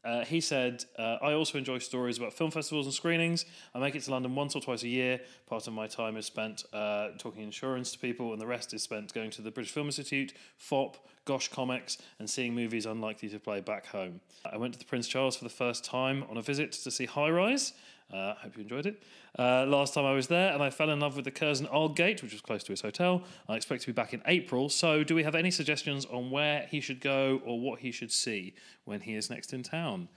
Uh, 0.03 0.25
he 0.25 0.41
said, 0.41 0.83
uh, 0.97 1.17
I 1.21 1.33
also 1.33 1.57
enjoy 1.57 1.77
stories 1.77 2.17
about 2.17 2.33
film 2.33 2.49
festivals 2.49 2.87
and 2.87 2.93
screenings. 2.93 3.45
I 3.75 3.79
make 3.79 3.95
it 3.95 4.01
to 4.03 4.11
London 4.11 4.33
once 4.33 4.55
or 4.55 4.61
twice 4.61 4.81
a 4.83 4.87
year. 4.87 5.19
Part 5.47 5.67
of 5.67 5.73
my 5.73 5.85
time 5.85 6.17
is 6.17 6.25
spent 6.25 6.63
uh, 6.73 7.09
talking 7.19 7.43
insurance 7.43 7.91
to 7.91 7.99
people, 7.99 8.33
and 8.33 8.41
the 8.41 8.47
rest 8.47 8.73
is 8.73 8.81
spent 8.81 9.13
going 9.13 9.29
to 9.31 9.43
the 9.43 9.51
British 9.51 9.71
Film 9.71 9.87
Institute, 9.87 10.33
Fopp, 10.59 10.95
Gosh 11.25 11.49
Comics, 11.49 11.99
and 12.17 12.27
seeing 12.27 12.55
movies 12.55 12.87
unlikely 12.87 13.29
to 13.29 13.39
play 13.39 13.61
back 13.61 13.85
home. 13.87 14.21
I 14.51 14.57
went 14.57 14.73
to 14.73 14.79
the 14.79 14.85
Prince 14.85 15.07
Charles 15.07 15.35
for 15.35 15.43
the 15.43 15.51
first 15.51 15.85
time 15.85 16.23
on 16.29 16.37
a 16.37 16.41
visit 16.41 16.71
to 16.71 16.89
see 16.89 17.05
High 17.05 17.29
Rise. 17.29 17.73
Uh, 18.11 18.33
hope 18.35 18.55
you 18.57 18.63
enjoyed 18.63 18.85
it. 18.85 19.01
Uh, 19.39 19.65
last 19.65 19.93
time 19.93 20.05
I 20.05 20.11
was 20.13 20.27
there, 20.27 20.51
and 20.53 20.61
I 20.61 20.69
fell 20.69 20.89
in 20.89 20.99
love 20.99 21.15
with 21.15 21.25
the 21.25 21.31
Curzon 21.31 21.67
Aldgate, 21.67 22.21
which 22.21 22.33
was 22.33 22.41
close 22.41 22.63
to 22.65 22.71
his 22.71 22.81
hotel. 22.81 23.23
I 23.47 23.55
expect 23.55 23.81
to 23.83 23.87
be 23.87 23.93
back 23.93 24.13
in 24.13 24.21
April. 24.25 24.67
So, 24.69 25.03
do 25.03 25.15
we 25.15 25.23
have 25.23 25.35
any 25.35 25.51
suggestions 25.51 26.05
on 26.05 26.29
where 26.31 26.67
he 26.69 26.81
should 26.81 26.99
go 26.99 27.41
or 27.45 27.59
what 27.59 27.79
he 27.79 27.91
should 27.91 28.11
see 28.11 28.53
when 28.85 29.01
he 29.01 29.15
is 29.15 29.29
next 29.29 29.53
in 29.53 29.63
town? 29.63 30.09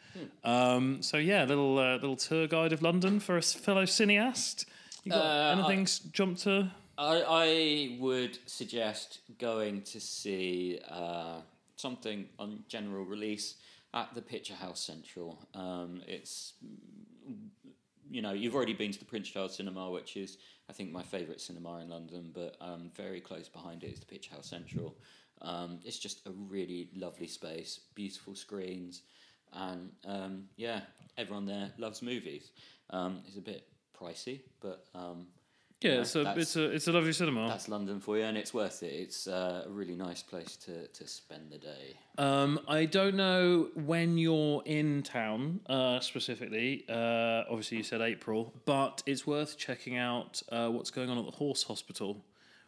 Um, 0.43 1.03
so, 1.03 1.17
yeah, 1.19 1.45
little 1.45 1.79
uh, 1.79 1.95
little 1.95 2.17
tour 2.17 2.47
guide 2.49 2.73
of 2.73 2.83
London 2.83 3.21
for 3.21 3.37
a 3.37 3.43
fellow 3.43 3.85
cineast. 3.85 4.67
You 5.05 5.13
got 5.13 5.25
Uh, 5.25 5.61
anything 5.61 5.83
s 5.83 5.99
jump 6.01 6.39
to? 6.39 6.71
I, 6.97 7.23
I 7.29 7.97
would 8.01 8.39
suggest 8.47 9.21
going 9.39 9.83
to 9.83 10.01
see 10.01 10.81
uh, 10.89 11.41
something 11.77 12.27
on 12.39 12.65
general 12.69 13.05
release 13.05 13.57
at 13.93 14.15
the 14.15 14.23
Picture 14.23 14.55
House 14.55 14.81
Central. 14.81 15.39
Um, 15.55 16.03
it's 16.07 16.55
you 18.15 18.23
know, 18.23 18.33
you've 18.33 18.55
already 18.55 18.75
been 18.75 18.93
to 18.93 18.99
the 18.99 19.05
Prince 19.05 19.29
Charles 19.29 19.57
Cinema, 19.57 19.91
which 19.91 20.17
is 20.17 20.39
I 20.71 20.73
think 20.73 20.93
my 20.93 21.03
favourite 21.03 21.41
cinema 21.41 21.81
in 21.81 21.89
London, 21.89 22.31
but 22.33 22.57
um, 22.61 22.93
very 22.95 23.21
close 23.21 23.49
behind 23.49 23.83
it 23.83 23.93
is 23.93 23.99
the 23.99 24.07
Picture 24.07 24.33
House 24.33 24.49
Central. 24.49 24.95
Um, 25.43 25.81
it's 25.85 25.99
just 25.99 26.25
a 26.29 26.31
really 26.31 26.91
lovely 26.95 27.27
space, 27.27 27.81
beautiful 27.97 28.37
screens, 28.37 29.03
and 29.53 29.91
um, 30.07 30.45
yeah, 30.57 30.83
everyone 31.19 31.45
there 31.45 31.73
loves 31.77 32.03
movies. 32.03 32.53
Um, 32.91 33.21
it's 33.27 33.37
a 33.37 33.41
bit 33.41 33.67
pricey, 34.01 34.43
but 34.61 34.85
um, 34.95 35.27
Yeah, 35.81 35.95
Yeah, 35.95 36.01
it's 36.01 36.17
a 36.17 36.35
it's 36.39 36.57
a 36.57 36.65
it's 36.71 36.89
a 36.89 36.93
lovely 36.93 37.13
cinema. 37.13 37.49
that's 37.49 37.69
London 37.69 38.01
for 38.01 38.17
you, 38.17 38.25
and 38.25 38.37
it's 38.39 38.55
worth 38.55 38.83
it. 38.83 38.93
It's 38.93 39.27
uh, 39.27 39.65
a 39.67 39.71
really 39.71 39.95
nice 39.97 40.23
place 40.23 40.57
to, 40.65 40.87
to 40.87 41.07
spend 41.07 41.51
the 41.51 41.59
day. 41.59 41.99
Um, 42.17 42.61
I 42.69 42.87
don't 42.87 43.17
know 43.17 43.69
when 43.75 44.17
you're 44.17 44.63
in 44.65 45.03
town 45.03 45.61
uh, 45.67 46.01
specifically. 46.01 46.85
Uh, 46.89 47.43
obviously, 47.51 47.79
you 47.79 47.83
said 47.83 48.01
April, 48.01 48.55
but 48.65 49.03
it's 49.05 49.27
worth 49.27 49.59
checking 49.59 49.97
out 49.99 50.43
uh, 50.51 50.69
what's 50.69 50.91
going 50.91 51.11
on 51.11 51.19
at 51.19 51.27
the 51.27 51.33
Horse 51.33 51.65
Hospital, 51.65 52.25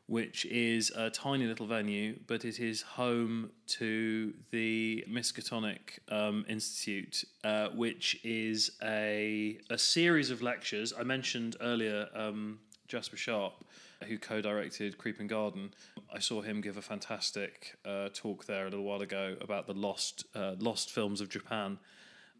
which 0.08 0.44
is 0.46 0.92
a 0.94 1.08
tiny 1.08 1.46
little 1.46 1.66
venue, 1.66 2.18
but 2.26 2.44
it 2.44 2.60
is 2.60 2.82
home 2.82 3.50
to 3.68 4.34
the 4.50 5.04
Miskatonic 5.08 5.98
um, 6.10 6.44
Institute, 6.48 7.24
uh, 7.44 7.68
which 7.68 8.20
is 8.24 8.72
a 8.82 9.58
a 9.70 9.78
series 9.78 10.30
of 10.30 10.42
lectures. 10.42 10.92
I 10.98 11.02
mentioned 11.02 11.56
earlier 11.60 12.08
um, 12.14 12.58
Jasper 12.86 13.16
Sharp, 13.16 13.64
who 14.04 14.18
co-directed 14.18 14.98
Creeping 14.98 15.26
Garden. 15.26 15.74
I 16.12 16.18
saw 16.18 16.42
him 16.42 16.60
give 16.60 16.76
a 16.76 16.82
fantastic 16.82 17.76
uh, 17.84 18.08
talk 18.14 18.46
there 18.46 18.66
a 18.66 18.70
little 18.70 18.84
while 18.84 19.02
ago 19.02 19.36
about 19.40 19.66
the 19.66 19.74
lost 19.74 20.24
uh, 20.34 20.54
lost 20.58 20.90
films 20.90 21.20
of 21.20 21.28
Japan. 21.28 21.78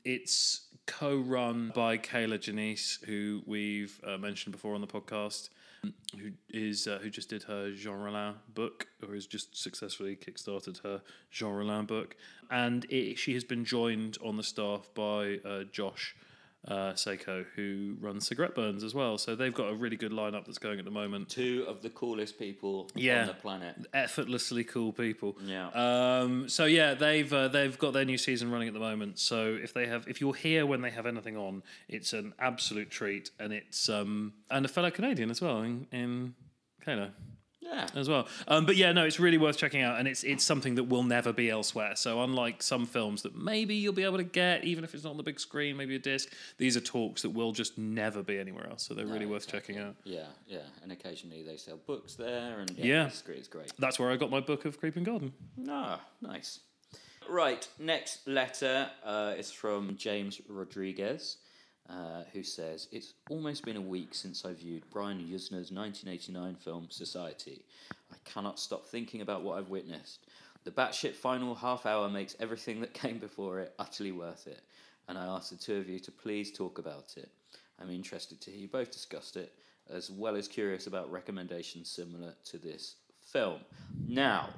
It's 0.05 0.67
co-run 0.87 1.73
by 1.75 1.99
Kier-La 1.99 2.37
Janisse, 2.37 3.05
who 3.05 3.43
we've 3.45 4.01
uh, 4.07 4.17
mentioned 4.19 4.53
before 4.53 4.75
on 4.75 4.81
the 4.81 4.87
podcast, 4.87 5.49
who 6.17 6.31
is 6.51 6.87
uh, 6.87 7.01
who 7.03 7.11
just 7.11 7.29
did 7.29 7.43
her 7.45 7.73
Jean 7.73 7.99
Rollin 7.99 8.35
book, 8.55 8.87
or 9.03 9.15
has 9.15 9.27
just 9.27 9.57
successfully 9.57 10.17
kickstarted 10.17 10.83
her 10.83 11.03
Jean 11.31 11.55
Rollin 11.55 11.87
book, 11.87 12.17
and 12.51 12.87
it, 12.89 13.19
she 13.19 13.35
has 13.35 13.45
been 13.45 13.65
joined 13.65 14.17
on 14.25 14.37
the 14.37 14.43
staff 14.43 14.89
by 14.95 15.41
uh, 15.45 15.65
Josh 15.73 16.15
uh, 16.69 16.95
Saco, 16.95 17.45
who 17.55 17.97
runs 18.01 18.27
Cigarette 18.27 18.55
Burns 18.55 18.83
as 18.83 18.95
well. 18.95 19.19
So 19.19 19.35
they've 19.37 19.55
got 19.55 19.71
a 19.71 19.75
really 19.75 19.97
good 19.97 20.13
lineup 20.13 20.47
that's 20.47 20.59
going 20.59 20.79
at 20.79 20.85
the 20.85 20.91
moment. 20.91 21.29
Two 21.29 21.65
of 21.69 21.83
the 21.83 21.91
coolest 21.91 22.39
people 22.39 22.91
Yeah. 22.95 23.21
on 23.23 23.27
the 23.29 23.35
planet. 23.35 23.77
Effortlessly 23.95 24.65
cool 24.65 24.93
people. 24.93 25.37
Yeah. 25.45 25.69
Um, 25.69 26.49
so 26.49 26.65
yeah, 26.65 26.95
they've 26.95 27.33
uh, 27.33 27.49
they've 27.49 27.79
got 27.79 27.93
their 27.93 28.05
new 28.05 28.19
season 28.19 28.51
running 28.51 28.69
at 28.69 28.75
the 28.75 28.81
moment. 28.81 29.19
So 29.19 29.57
if 29.63 29.73
they 29.73 29.87
have, 29.87 30.07
if 30.09 30.21
you're 30.21 30.35
here 30.35 30.67
when 30.67 30.81
they 30.83 30.91
have 30.91 31.07
anything 31.07 31.37
on, 31.37 31.63
it's 31.89 32.13
an 32.13 32.35
absolute 32.39 32.91
treat, 32.91 33.31
and 33.39 33.53
it's 33.53 33.89
um, 33.89 34.33
and 34.51 34.65
a 34.65 34.69
fellow 34.69 34.91
Canadian 34.91 35.31
as 35.31 35.41
well 35.41 35.63
in 35.63 35.87
in 35.93 36.35
Kano 36.85 37.11
Yeah. 37.67 37.87
as 37.95 38.09
well. 38.09 38.29
Um, 38.47 38.65
but 38.65 38.77
yeah, 38.77 38.93
no, 38.93 39.05
it's 39.05 39.19
really 39.19 39.39
worth 39.39 39.57
checking 39.57 39.83
out, 39.83 39.99
and 39.99 40.07
it's 40.07 40.23
it's 40.23 40.45
something 40.45 40.77
that 40.77 40.85
will 40.85 41.03
never 41.03 41.33
be 41.33 41.51
elsewhere. 41.51 41.97
So 41.97 42.23
unlike 42.23 42.63
some 42.63 42.87
films 42.87 43.23
that 43.23 43.35
maybe 43.37 43.75
you'll 43.75 43.93
be 43.93 44.05
able 44.05 44.19
to 44.19 44.25
get, 44.25 44.65
even 44.65 44.85
if 44.85 44.95
it's 44.95 45.05
not 45.05 45.11
on 45.11 45.17
the 45.17 45.23
big 45.23 45.41
screen, 45.41 45.77
maybe 45.77 45.97
a 45.97 45.99
disc, 45.99 46.29
these 46.59 46.77
are 46.77 46.81
talks 46.81 47.23
that 47.23 47.31
will 47.31 47.53
just 47.53 47.77
never 47.77 48.23
be 48.23 48.39
anywhere 48.39 48.69
else. 48.69 48.85
So 48.87 48.95
they're 48.95 49.07
really 49.07 49.27
worth 49.27 49.47
checking 49.49 49.79
out. 49.79 49.97
Yeah, 50.05 50.27
yeah. 50.47 50.61
And 50.83 50.93
occasionally 50.93 51.43
they 51.43 51.57
sell 51.57 51.79
books 51.87 52.15
there, 52.15 52.61
and 52.61 52.71
yeah, 52.79 52.85
Yeah. 52.85 53.07
It's, 53.07 53.23
great, 53.23 53.39
it's 53.39 53.49
great. 53.49 53.73
That's 53.79 53.99
where 53.99 54.11
I 54.11 54.17
got 54.17 54.31
my 54.31 54.41
book 54.41 54.65
of 54.65 54.79
Creeping 54.79 55.05
Garden. 55.05 55.33
Ah, 55.69 56.01
nice. 56.21 56.61
Right, 57.29 57.67
next 57.81 58.29
letter 58.29 58.89
uh, 59.05 59.35
is 59.37 59.51
from 59.51 59.97
James 59.97 60.41
Rodriguez, 60.49 61.39
uh, 61.89 62.23
who 62.33 62.43
says, 62.43 62.89
It's 62.93 63.15
almost 63.31 63.65
been 63.65 63.77
a 63.77 63.81
week 63.81 64.15
since 64.15 64.45
I 64.45 64.53
viewed 64.53 64.83
Brian 64.91 65.19
Yuzna's 65.19 65.73
1989 65.73 66.57
film 66.57 66.87
Society. 66.91 67.65
I 68.13 68.17
cannot 68.25 68.59
stop 68.59 68.87
thinking 68.87 69.21
about 69.21 69.43
what 69.43 69.59
I've 69.59 69.69
witnessed. 69.69 70.27
The 70.65 70.71
batshit 70.71 71.15
final 71.15 71.55
half 71.55 71.87
hour 71.87 72.09
makes 72.09 72.37
everything 72.41 72.81
that 72.81 72.95
came 73.03 73.19
before 73.19 73.61
it 73.61 73.75
utterly 73.79 74.13
worth 74.13 74.47
it, 74.47 74.63
and 75.09 75.17
I 75.17 75.27
ask 75.27 75.51
the 75.51 75.57
two 75.57 75.77
of 75.77 75.89
you 75.89 76.01
to 76.01 76.11
please 76.11 76.53
talk 76.53 76.79
about 76.79 77.15
it. 77.17 77.31
I'm 77.81 77.91
interested 77.91 78.41
to 78.41 78.51
hear 78.51 78.61
you 78.61 78.69
both 78.69 78.91
discuss 78.91 79.37
it, 79.37 79.53
as 79.89 80.11
well 80.11 80.35
as 80.35 80.49
curious 80.49 80.87
about 80.87 81.13
recommendations 81.13 81.89
similar 81.89 82.35
to 82.47 82.59
this 82.59 82.97
film. 83.23 83.61
Now, 84.09 84.49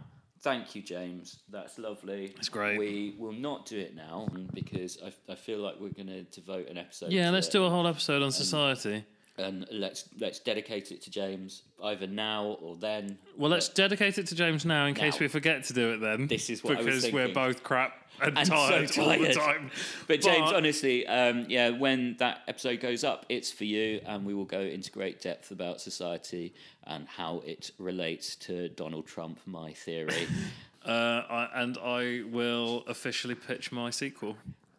thank 0.41 0.75
you, 0.75 0.83
James. 0.83 1.41
That's 1.51 1.79
lovely. 1.79 2.33
That's 2.35 2.49
great. 2.49 2.79
We 2.79 3.15
will 3.19 3.33
not 3.33 3.67
do 3.67 3.79
it 3.79 3.95
now 3.95 4.29
um, 4.31 4.49
because 4.53 4.99
I, 5.05 5.13
I 5.31 5.35
feel 5.35 5.59
like 5.59 5.77
we're 5.81 5.91
going 5.91 6.09
to 6.09 6.23
devote 6.25 6.69
an 6.69 6.79
episode. 6.79 7.13
Yeah, 7.13 7.31
let's 7.31 7.49
it. 7.49 7.53
do 7.53 7.65
a 7.65 7.71
whole 7.71 7.87
episode 7.87 8.23
on 8.23 8.31
society. 8.33 9.05
And 9.39 9.67
let's 9.71 10.09
let's 10.19 10.39
dedicate 10.39 10.93
it 10.93 11.03
to 11.03 11.11
James 11.11 11.63
either 11.83 12.07
now 12.07 12.59
or 12.61 12.77
then. 12.77 13.19
Well, 13.37 13.51
let's 13.51 13.69
dedicate 13.69 14.19
it 14.19 14.27
to 14.29 14.35
James 14.35 14.65
now 14.65 14.87
in 14.87 14.95
case 14.95 15.19
we 15.21 15.29
forget 15.29 15.65
to 15.65 15.73
do 15.73 15.93
it 15.93 16.01
then. 16.01 16.27
This 16.27 16.51
is 16.51 16.63
what 16.65 16.79
I 16.79 16.83
was 16.83 17.05
because 17.05 17.13
we're 17.13 17.33
both 17.33 17.63
crap 17.63 18.09
and, 18.21 18.37
And 18.39 18.47
so 18.49 18.55
tired, 18.55 18.99
all 18.99 19.09
the 19.09 19.33
tired. 19.33 19.35
time. 19.35 19.71
But 20.07 20.21
James, 20.21 20.53
honestly, 20.53 21.07
um, 21.07 21.47
yeah, 21.49 21.71
when 21.71 22.17
that 22.19 22.43
episode 22.49 22.81
goes 22.81 23.05
up, 23.05 23.27
it's 23.29 23.53
for 23.53 23.65
you, 23.65 24.01
and 24.07 24.25
we 24.25 24.35
will 24.35 24.45
go 24.45 24.61
into 24.61 24.91
great 24.91 25.21
depth 25.21 25.51
about 25.51 25.81
society 25.81 26.55
and 26.85 27.07
how 27.07 27.43
it 27.47 27.71
relates 27.79 28.35
to 28.37 28.69
Donald 28.71 29.07
Trump. 29.07 29.41
My 29.47 29.73
theory. 29.73 30.27
uh, 30.85 30.91
I, 30.91 31.49
and 31.55 31.79
I 31.79 32.23
will 32.31 32.85
officially 32.87 33.35
pitch 33.35 33.71
my 33.71 33.91
sequel 33.91 34.37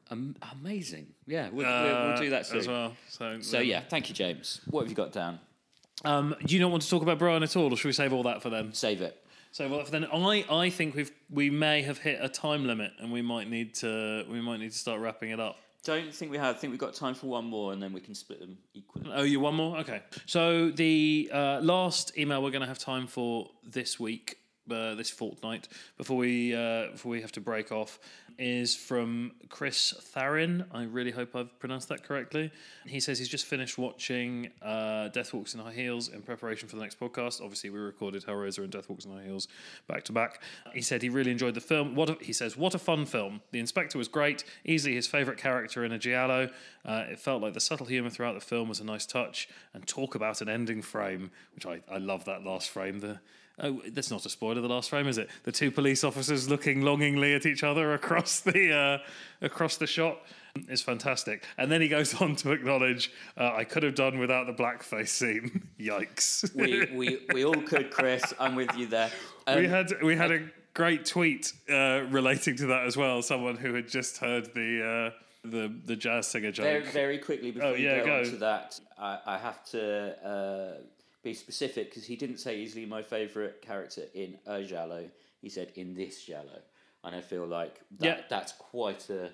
um, 0.09 0.35
amazing. 0.59 1.07
Yeah, 1.27 1.49
we'll, 1.51 1.65
we'll, 1.65 2.07
we'll 2.07 2.17
do 2.17 2.29
that 2.31 2.41
uh, 2.41 2.43
soon. 2.43 2.57
as 2.59 2.67
well. 2.67 2.93
So, 3.09 3.41
So 3.41 3.59
yeah, 3.59 3.81
thank 3.81 4.09
you, 4.09 4.15
James. 4.15 4.61
What 4.69 4.81
have 4.81 4.89
you 4.89 4.95
got 4.95 5.11
down? 5.11 5.39
Um, 6.05 6.35
do 6.45 6.55
you 6.55 6.61
not 6.61 6.71
want 6.71 6.83
to 6.83 6.89
talk 6.89 7.01
about 7.01 7.19
Brian 7.19 7.43
at 7.43 7.55
all, 7.55 7.73
or 7.73 7.77
should 7.77 7.89
we 7.89 7.93
save 7.93 8.13
all 8.13 8.23
that 8.23 8.41
for 8.41 8.49
then? 8.49 8.73
Save 8.73 9.01
it. 9.01 9.21
So 9.51 9.67
well, 9.67 9.83
then 9.83 10.05
I, 10.05 10.45
I 10.49 10.69
think 10.69 10.95
we've 10.95 11.11
we 11.29 11.49
may 11.49 11.81
have 11.81 11.97
hit 11.97 12.19
a 12.21 12.29
time 12.29 12.65
limit, 12.67 12.91
and 12.99 13.11
we 13.11 13.21
might 13.21 13.49
need 13.49 13.73
to 13.75 14.23
we 14.29 14.41
might 14.41 14.59
need 14.59 14.71
to 14.71 14.77
start 14.77 15.01
wrapping 15.01 15.31
it 15.31 15.39
up. 15.39 15.57
Don't 15.83 16.13
think 16.13 16.31
we 16.31 16.37
have. 16.37 16.55
I 16.55 16.59
think 16.59 16.71
we've 16.71 16.79
got 16.79 16.93
time 16.93 17.15
for 17.15 17.27
one 17.27 17.45
more, 17.45 17.73
and 17.73 17.81
then 17.81 17.93
we 17.93 18.01
can 18.01 18.13
split 18.13 18.39
them 18.39 18.57
equally. 18.73 19.09
Oh, 19.13 19.23
you 19.23 19.39
one 19.39 19.55
more? 19.55 19.77
Okay. 19.79 20.01
So 20.25 20.69
the 20.69 21.29
uh, 21.33 21.59
last 21.61 22.17
email 22.17 22.43
we're 22.43 22.51
going 22.51 22.61
to 22.61 22.67
have 22.67 22.79
time 22.79 23.07
for 23.07 23.49
this 23.63 23.99
week, 23.99 24.37
uh, 24.69 24.95
this 24.95 25.09
fortnight, 25.09 25.67
before 25.97 26.17
we 26.17 26.53
uh, 26.53 26.91
before 26.91 27.11
we 27.11 27.21
have 27.21 27.31
to 27.33 27.41
break 27.41 27.71
off, 27.71 27.97
is 28.39 28.73
from 28.73 29.33
Chris 29.49 29.93
Tharin. 30.15 30.65
I 30.71 30.83
really 30.83 31.11
hope 31.11 31.35
I've 31.35 31.59
pronounced 31.59 31.89
that 31.89 32.03
correctly. 32.03 32.51
He 32.85 33.01
says 33.01 33.19
he's 33.19 33.27
just 33.27 33.45
finished 33.45 33.77
watching 33.77 34.49
uh, 34.61 35.09
Death 35.09 35.33
Walks 35.33 35.53
in 35.53 35.59
High 35.59 35.73
Heels 35.73 36.07
in 36.07 36.21
preparation 36.21 36.69
for 36.69 36.77
the 36.77 36.81
next 36.81 36.99
podcast. 36.99 37.41
Obviously, 37.41 37.69
we 37.69 37.79
recorded 37.79 38.25
Hellraiser 38.25 38.59
and 38.59 38.71
Death 38.71 38.89
Walks 38.89 39.03
in 39.03 39.11
High 39.11 39.25
Heels 39.25 39.49
back 39.87 40.03
to 40.05 40.13
back. 40.13 40.41
He 40.73 40.81
said 40.81 41.01
he 41.01 41.09
really 41.09 41.31
enjoyed 41.31 41.53
the 41.53 41.61
film. 41.61 41.95
What 41.95 42.09
a, 42.09 42.17
he 42.21 42.31
says, 42.33 42.55
what 42.55 42.73
a 42.73 42.79
fun 42.79 43.05
film. 43.05 43.41
The 43.51 43.59
inspector 43.59 43.97
was 43.97 44.07
great, 44.07 44.45
easily 44.63 44.95
his 44.95 45.05
favourite 45.05 45.37
character 45.37 45.83
in 45.83 45.91
a 45.91 45.99
giallo. 45.99 46.49
Uh, 46.85 47.03
it 47.09 47.19
felt 47.19 47.41
like 47.41 47.53
the 47.53 47.59
subtle 47.59 47.87
humour 47.87 48.09
throughout 48.09 48.35
the 48.35 48.45
film 48.45 48.69
was 48.69 48.79
a 48.79 48.85
nice 48.85 49.05
touch. 49.05 49.49
And 49.73 49.85
talk 49.85 50.15
about 50.15 50.41
an 50.41 50.47
ending 50.47 50.81
frame, 50.81 51.31
which 51.53 51.65
I, 51.65 51.81
I 51.91 51.97
love 51.97 52.23
that 52.25 52.45
last 52.45 52.69
frame. 52.69 52.99
The 52.99 53.19
Oh, 53.61 53.81
that's 53.91 54.09
not 54.11 54.25
a 54.25 54.29
spoiler. 54.29 54.61
The 54.61 54.67
last 54.69 54.89
frame 54.89 55.07
is 55.07 55.17
it? 55.17 55.29
The 55.43 55.51
two 55.51 55.71
police 55.71 56.03
officers 56.03 56.49
looking 56.49 56.81
longingly 56.81 57.33
at 57.35 57.45
each 57.45 57.63
other 57.63 57.93
across 57.93 58.39
the 58.39 58.73
uh, 58.73 58.97
across 59.45 59.77
the 59.77 59.87
shot 59.87 60.19
is 60.67 60.81
fantastic. 60.81 61.43
And 61.57 61.71
then 61.71 61.81
he 61.81 61.87
goes 61.87 62.19
on 62.21 62.35
to 62.37 62.51
acknowledge, 62.51 63.11
uh, 63.37 63.51
"I 63.55 63.63
could 63.65 63.83
have 63.83 63.95
done 63.95 64.19
without 64.19 64.47
the 64.47 64.53
blackface 64.53 65.09
scene." 65.09 65.67
Yikes! 65.79 66.53
we, 66.55 66.85
we 66.95 67.19
we 67.33 67.45
all 67.45 67.53
could, 67.61 67.91
Chris. 67.91 68.33
I'm 68.39 68.55
with 68.55 68.75
you 68.77 68.87
there. 68.87 69.11
Um, 69.47 69.59
we 69.59 69.67
had 69.67 69.91
we 70.03 70.15
had 70.15 70.31
a 70.31 70.49
great 70.73 71.05
tweet 71.05 71.51
uh, 71.69 72.03
relating 72.09 72.55
to 72.57 72.67
that 72.67 72.85
as 72.85 72.95
well. 72.95 73.21
Someone 73.21 73.57
who 73.57 73.73
had 73.73 73.87
just 73.87 74.17
heard 74.19 74.53
the 74.53 75.13
uh, 75.13 75.47
the 75.47 75.73
the 75.85 75.95
jazz 75.95 76.27
singer 76.27 76.51
joke. 76.51 76.65
very, 76.65 76.85
very 76.85 77.17
quickly 77.17 77.51
before 77.51 77.69
Oh, 77.69 77.73
you 77.73 77.87
yeah, 77.89 77.99
go, 77.99 78.05
go. 78.05 78.17
on 78.19 78.23
to 78.25 78.37
that, 78.37 78.79
I, 78.97 79.19
I 79.25 79.37
have 79.37 79.63
to 79.71 80.27
uh, 80.27 80.81
be 81.23 81.33
specific 81.33 81.89
because 81.89 82.05
he 82.05 82.15
didn't 82.15 82.37
say 82.39 82.57
easily 82.59 82.85
my 82.85 83.01
favourite 83.01 83.61
character 83.61 84.03
in 84.13 84.37
a 84.45 84.63
Giallo. 84.63 85.05
He 85.41 85.49
said 85.49 85.71
in 85.75 85.93
this 85.95 86.23
Giallo, 86.23 86.59
and 87.03 87.15
I 87.15 87.21
feel 87.21 87.45
like 87.45 87.81
that, 87.99 88.05
Yeah. 88.05 88.21
that's 88.29 88.53
quite 88.53 89.09
a 89.09 89.31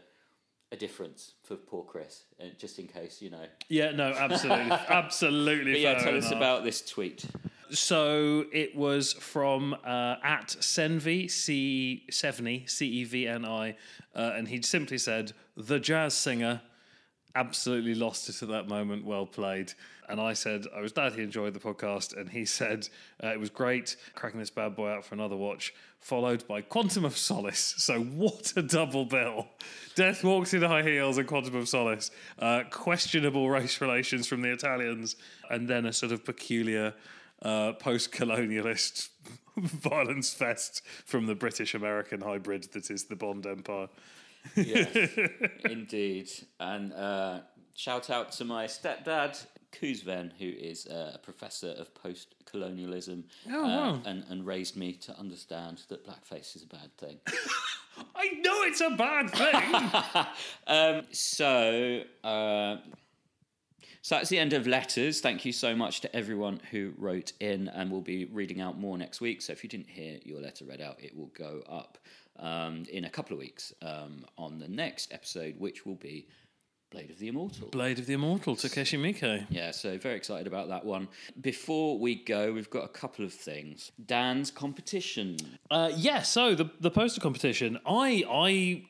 a 0.72 0.76
difference 0.76 1.34
for 1.44 1.56
poor 1.56 1.84
Chris. 1.84 2.24
And 2.40 2.58
just 2.58 2.80
in 2.80 2.88
case, 2.88 3.22
you 3.22 3.30
know. 3.30 3.46
yeah, 3.70 3.92
no, 3.92 4.12
absolutely, 4.12 4.72
absolutely. 4.90 5.84
Yeah, 5.84 6.00
tell 6.00 6.18
us 6.18 6.32
about 6.32 6.64
this 6.64 6.82
tweet. 6.82 7.24
So 7.70 8.46
it 8.52 8.76
was 8.76 9.14
from 9.14 9.74
uh, 9.86 10.16
at 10.24 10.48
Senvi 10.60 11.30
C 11.30 12.04
Seveni 12.12 12.68
C 12.70 12.88
E 12.88 13.04
V 13.04 13.28
N 13.28 13.46
I, 13.46 13.76
uh, 14.16 14.34
and 14.36 14.48
he 14.48 14.62
simply 14.64 14.98
said 14.98 15.34
the 15.56 15.80
jazz 15.80 16.14
singer, 16.16 16.62
absolutely 17.36 17.94
lost 17.94 18.30
it 18.30 18.42
at 18.42 18.50
that 18.50 18.68
moment. 18.68 19.06
Well 19.06 19.26
played. 19.26 19.74
And 20.08 20.22
I 20.22 20.34
said, 20.34 20.66
I 20.76 20.82
was 20.82 20.92
glad 20.92 21.14
he 21.14 21.22
enjoyed 21.22 21.54
the 21.54 21.60
podcast. 21.60 22.16
And 22.18 22.30
he 22.30 22.46
said, 22.46 22.88
uh, 23.24 23.28
it 23.28 23.40
was 23.40 23.50
great 23.50 23.96
cracking 24.16 24.40
this 24.40 24.50
bad 24.50 24.76
boy 24.76 24.90
out 24.90 25.06
for 25.06 25.16
another 25.16 25.36
watch, 25.36 25.74
followed 26.00 26.48
by 26.48 26.62
Quantum 26.62 27.06
of 27.06 27.18
Solace. 27.18 27.76
So, 27.78 28.00
what 28.00 28.54
a 28.56 28.62
double 28.62 29.06
bill. 29.06 29.48
Death 29.96 30.24
walks 30.24 30.54
in 30.54 30.62
high 30.62 30.84
heels 30.84 31.18
and 31.18 31.28
Quantum 31.28 31.56
of 31.56 31.68
Solace. 31.68 32.12
Uh, 32.40 32.64
questionable 32.70 33.50
race 33.50 33.82
relations 33.82 34.28
from 34.28 34.42
the 34.42 34.52
Italians. 34.52 35.16
And 35.50 35.68
then 35.68 35.86
a 35.86 35.94
sort 35.94 36.12
of 36.12 36.24
peculiar 36.24 36.94
uh, 37.42 37.74
post 37.74 38.12
colonialist 38.12 39.10
violence 39.58 40.34
fest 40.34 40.82
from 41.06 41.26
the 41.26 41.36
British 41.36 41.74
American 41.74 42.22
hybrid 42.22 42.64
that 42.74 42.90
is 42.90 43.06
the 43.06 43.16
Bond 43.16 43.46
Empire. 43.46 43.88
Yes, 44.56 45.10
indeed. 45.66 46.30
And 46.60 46.94
uh, 46.94 47.40
shout 47.74 48.10
out 48.10 48.32
to 48.34 48.46
my 48.46 48.66
stepdad, 48.66 49.46
Kuzven, 49.72 50.32
who 50.40 50.48
is 50.48 50.88
uh, 50.88 51.12
a 51.16 51.18
professor 51.18 51.70
of 51.78 51.94
post 51.96 52.36
colonialism 52.46 53.26
Oh, 53.52 53.64
uh, 53.64 53.68
wow. 53.68 54.02
and, 54.06 54.24
and 54.30 54.46
raised 54.46 54.76
me 54.78 54.94
to 54.94 55.18
understand 55.20 55.84
that 55.90 56.06
blackface 56.06 56.56
is 56.56 56.64
a 56.64 56.68
bad 56.68 56.96
thing. 56.98 57.20
I 58.16 58.28
know 58.42 58.64
it's 58.64 58.82
a 58.82 58.90
bad 58.92 59.30
thing. 59.30 60.26
um, 60.68 61.06
so, 61.12 62.02
uh, 62.24 62.78
so 64.02 64.16
that's 64.16 64.30
the 64.30 64.38
end 64.38 64.54
of 64.54 64.68
letters. 64.68 65.22
Thank 65.22 65.46
you 65.46 65.52
so 65.52 65.76
much 65.76 66.02
to 66.02 66.16
everyone 66.16 66.60
who 66.72 66.94
wrote 66.98 67.32
in, 67.40 67.70
and 67.70 67.90
we'll 67.90 68.02
be 68.02 68.26
reading 68.26 68.62
out 68.62 68.78
more 68.78 68.98
next 68.98 69.20
week. 69.22 69.42
So 69.42 69.52
if 69.54 69.64
you 69.64 69.70
didn't 69.70 69.90
hear 69.90 70.20
your 70.24 70.42
letter 70.42 70.66
read 70.66 70.82
out, 70.82 71.02
it 71.04 71.16
will 71.16 71.32
go 71.38 71.62
up 71.70 71.98
um, 72.40 72.84
in 72.92 73.06
a 73.06 73.10
couple 73.10 73.34
of 73.34 73.40
weeks 73.40 73.74
um, 73.82 74.26
on 74.38 74.60
the 74.60 74.68
next 74.68 75.14
episode, 75.14 75.56
which 75.60 75.86
will 75.86 75.96
be 75.96 76.28
Blade 76.92 77.10
of 77.10 77.20
the 77.20 77.28
Immortal. 77.28 77.68
Blade 77.70 78.00
of 78.00 78.06
the 78.06 78.14
Immortal, 78.14 78.56
Takeshi 78.56 78.98
Miike. 78.98 79.46
Yeah, 79.50 79.72
so 79.72 79.98
very 79.98 80.16
excited 80.16 80.48
about 80.48 80.70
that 80.70 80.86
one. 80.86 81.08
Before 81.42 82.00
we 82.00 82.16
go, 82.16 82.54
we've 82.54 82.70
got 82.70 82.86
a 82.86 82.90
couple 82.90 83.26
of 83.26 83.34
things. 83.34 83.92
Dan's 84.06 84.52
competition. 84.52 85.38
Uh, 85.70 85.92
yeah, 85.96 86.22
so 86.22 86.56
the 86.56 86.70
the 86.80 86.92
poster 86.92 87.20
competition, 87.20 87.80
I 87.86 88.24
I 88.30 88.84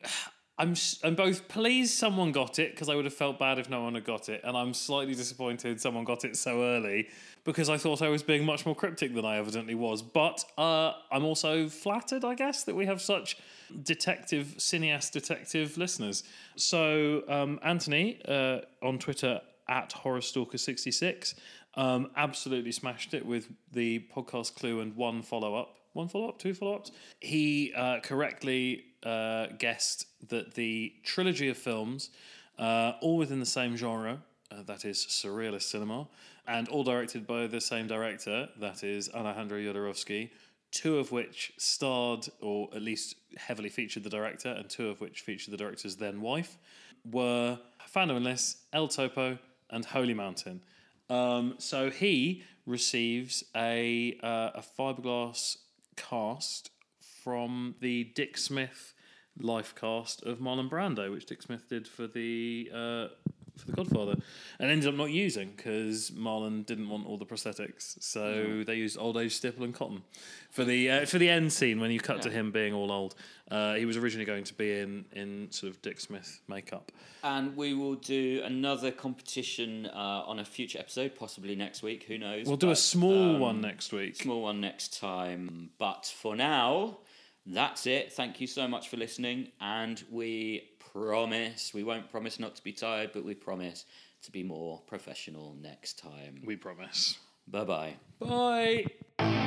I'm 0.57 0.73
I'm 1.03 1.15
both 1.15 1.49
pleased 1.49 1.97
someone 1.97 2.31
got 2.31 2.59
it 2.59 2.71
because 2.71 2.87
I 2.87 2.95
would 2.95 3.03
have 3.03 3.13
felt 3.13 3.37
bad 3.37 3.59
if 3.59 3.69
no 3.69 3.83
one 3.83 3.95
had 3.95 4.05
got 4.05 4.29
it, 4.29 4.41
and 4.43 4.55
I'm 4.55 4.73
slightly 4.73 5.13
disappointed 5.13 5.81
someone 5.81 6.05
got 6.05 6.23
it 6.23 6.37
so 6.37 6.63
early 6.63 7.09
because 7.43 7.69
I 7.69 7.77
thought 7.77 8.01
I 8.01 8.07
was 8.07 8.23
being 8.23 8.45
much 8.45 8.65
more 8.65 8.75
cryptic 8.75 9.13
than 9.13 9.25
I 9.25 9.37
evidently 9.37 9.75
was. 9.75 10.01
But 10.01 10.45
uh, 10.57 10.93
I'm 11.11 11.25
also 11.25 11.67
flattered, 11.67 12.23
I 12.23 12.35
guess, 12.35 12.63
that 12.63 12.75
we 12.75 12.85
have 12.85 13.01
such 13.01 13.37
detective 13.83 14.55
cineast 14.57 15.11
detective 15.11 15.77
listeners. 15.77 16.23
So 16.55 17.23
um, 17.27 17.59
Anthony 17.61 18.21
uh, 18.25 18.59
on 18.81 18.97
Twitter 18.97 19.41
at 19.67 19.89
horrorstalker66 19.89 21.35
um, 21.75 22.11
absolutely 22.15 22.71
smashed 22.71 23.13
it 23.13 23.25
with 23.25 23.49
the 23.73 24.07
podcast 24.15 24.55
clue 24.55 24.79
and 24.79 24.95
one 24.95 25.21
follow 25.21 25.55
up 25.55 25.75
one 25.95 26.09
follow 26.09 26.27
up, 26.27 26.37
two 26.37 26.53
follow 26.53 26.75
ups. 26.75 26.91
He 27.21 27.73
uh, 27.73 28.01
correctly 28.01 28.83
uh, 29.05 29.47
guessed 29.57 30.07
that 30.29 30.55
the 30.55 30.93
trilogy 31.03 31.49
of 31.49 31.57
films, 31.57 32.09
uh, 32.57 32.93
all 33.01 33.17
within 33.17 33.39
the 33.39 33.45
same 33.45 33.77
genre, 33.77 34.21
uh, 34.51 34.63
that 34.63 34.85
is 34.85 35.05
surrealist 35.09 35.63
cinema, 35.63 36.07
and 36.47 36.67
all 36.69 36.83
directed 36.83 37.25
by 37.25 37.47
the 37.47 37.61
same 37.61 37.87
director, 37.87 38.49
that 38.59 38.83
is 38.83 39.09
Alejandro 39.13 39.59
Jodorowsky, 39.59 40.29
two 40.71 40.97
of 40.97 41.11
which 41.11 41.53
starred 41.57 42.27
or 42.41 42.69
at 42.75 42.81
least 42.81 43.15
heavily 43.37 43.69
featured 43.69 44.03
the 44.03 44.09
director, 44.09 44.49
and 44.49 44.69
two 44.69 44.89
of 44.89 44.99
which 45.01 45.21
featured 45.21 45.53
the 45.53 45.57
director's 45.57 45.95
then 45.95 46.21
wife, 46.21 46.57
were 47.09 47.59
Fando 47.93 48.15
and 48.15 48.25
Lis, 48.25 48.57
El 48.73 48.87
Topo, 48.87 49.37
and 49.69 49.85
Holy 49.85 50.13
Mountain. 50.13 50.61
Um, 51.09 51.55
so 51.59 51.89
he 51.89 52.43
receives 52.65 53.43
a 53.55 54.17
uh, 54.23 54.49
a 54.55 54.63
fiberglass 54.77 55.57
cast 55.95 56.71
from 57.23 57.75
the 57.79 58.05
Dick 58.15 58.37
Smith 58.37 58.93
life 59.39 59.75
cast 59.75 60.23
of 60.23 60.39
Marlon 60.39 60.69
Brando, 60.69 61.11
which 61.11 61.25
Dick 61.25 61.41
Smith 61.41 61.67
did 61.69 61.87
for 61.87 62.07
the 62.07 62.69
uh, 62.73 63.07
for 63.57 63.67
the 63.67 63.71
Godfather, 63.73 64.15
and 64.59 64.69
ended 64.69 64.89
up 64.89 64.95
not 64.95 65.11
using 65.11 65.53
because 65.55 66.11
Marlon 66.11 66.65
didn't 66.65 66.89
want 66.89 67.07
all 67.07 67.17
the 67.17 67.25
prosthetics, 67.25 68.01
so 68.01 68.63
they 68.65 68.75
used 68.75 68.97
old 68.97 69.17
age 69.17 69.33
stipple 69.33 69.63
and 69.63 69.73
cotton 69.73 70.03
for 70.51 70.63
the 70.63 70.89
uh, 70.89 71.05
for 71.05 71.17
the 71.17 71.29
end 71.29 71.51
scene 71.53 71.79
when 71.79 71.91
you 71.91 71.99
cut 71.99 72.21
to 72.23 72.29
him 72.29 72.51
being 72.51 72.73
all 72.73 72.91
old. 72.91 73.15
Uh, 73.49 73.75
he 73.75 73.85
was 73.85 73.95
originally 73.97 74.25
going 74.25 74.43
to 74.43 74.53
be 74.53 74.79
in 74.79 75.05
in 75.13 75.51
sort 75.51 75.71
of 75.71 75.81
Dick 75.81 75.99
Smith 75.99 76.41
makeup. 76.47 76.91
And 77.23 77.55
we 77.57 77.73
will 77.73 77.95
do 77.95 78.41
another 78.45 78.91
competition 78.91 79.87
uh, 79.87 80.23
on 80.27 80.39
a 80.39 80.45
future 80.45 80.77
episode, 80.79 81.15
possibly 81.15 81.55
next 81.55 81.81
week. 81.81 82.03
Who 82.03 82.17
knows? 82.17 82.45
We'll 82.45 82.57
do 82.57 82.71
a 82.71 82.75
small 82.75 83.35
um, 83.35 83.39
one 83.39 83.61
next 83.61 83.91
week. 83.91 84.15
Small 84.15 84.43
one 84.43 84.61
next 84.61 84.99
time. 84.99 85.69
But 85.79 86.05
for 86.05 86.35
now, 86.35 86.97
that's 87.45 87.85
it. 87.87 88.13
Thank 88.13 88.41
you 88.41 88.47
so 88.47 88.67
much 88.67 88.89
for 88.89 88.97
listening. 88.97 89.49
And 89.61 90.03
we 90.09 90.69
promise, 90.93 91.73
we 91.73 91.83
won't 91.83 92.09
promise 92.09 92.39
not 92.39 92.55
to 92.55 92.63
be 92.63 92.71
tired, 92.71 93.11
but 93.13 93.23
we 93.23 93.35
promise 93.35 93.85
to 94.23 94.31
be 94.31 94.43
more 94.43 94.81
professional 94.87 95.55
next 95.61 95.99
time. 95.99 96.41
We 96.45 96.55
promise. 96.55 97.17
Bye 97.47 97.63
bye. 97.63 97.95
Bye. 98.19 99.41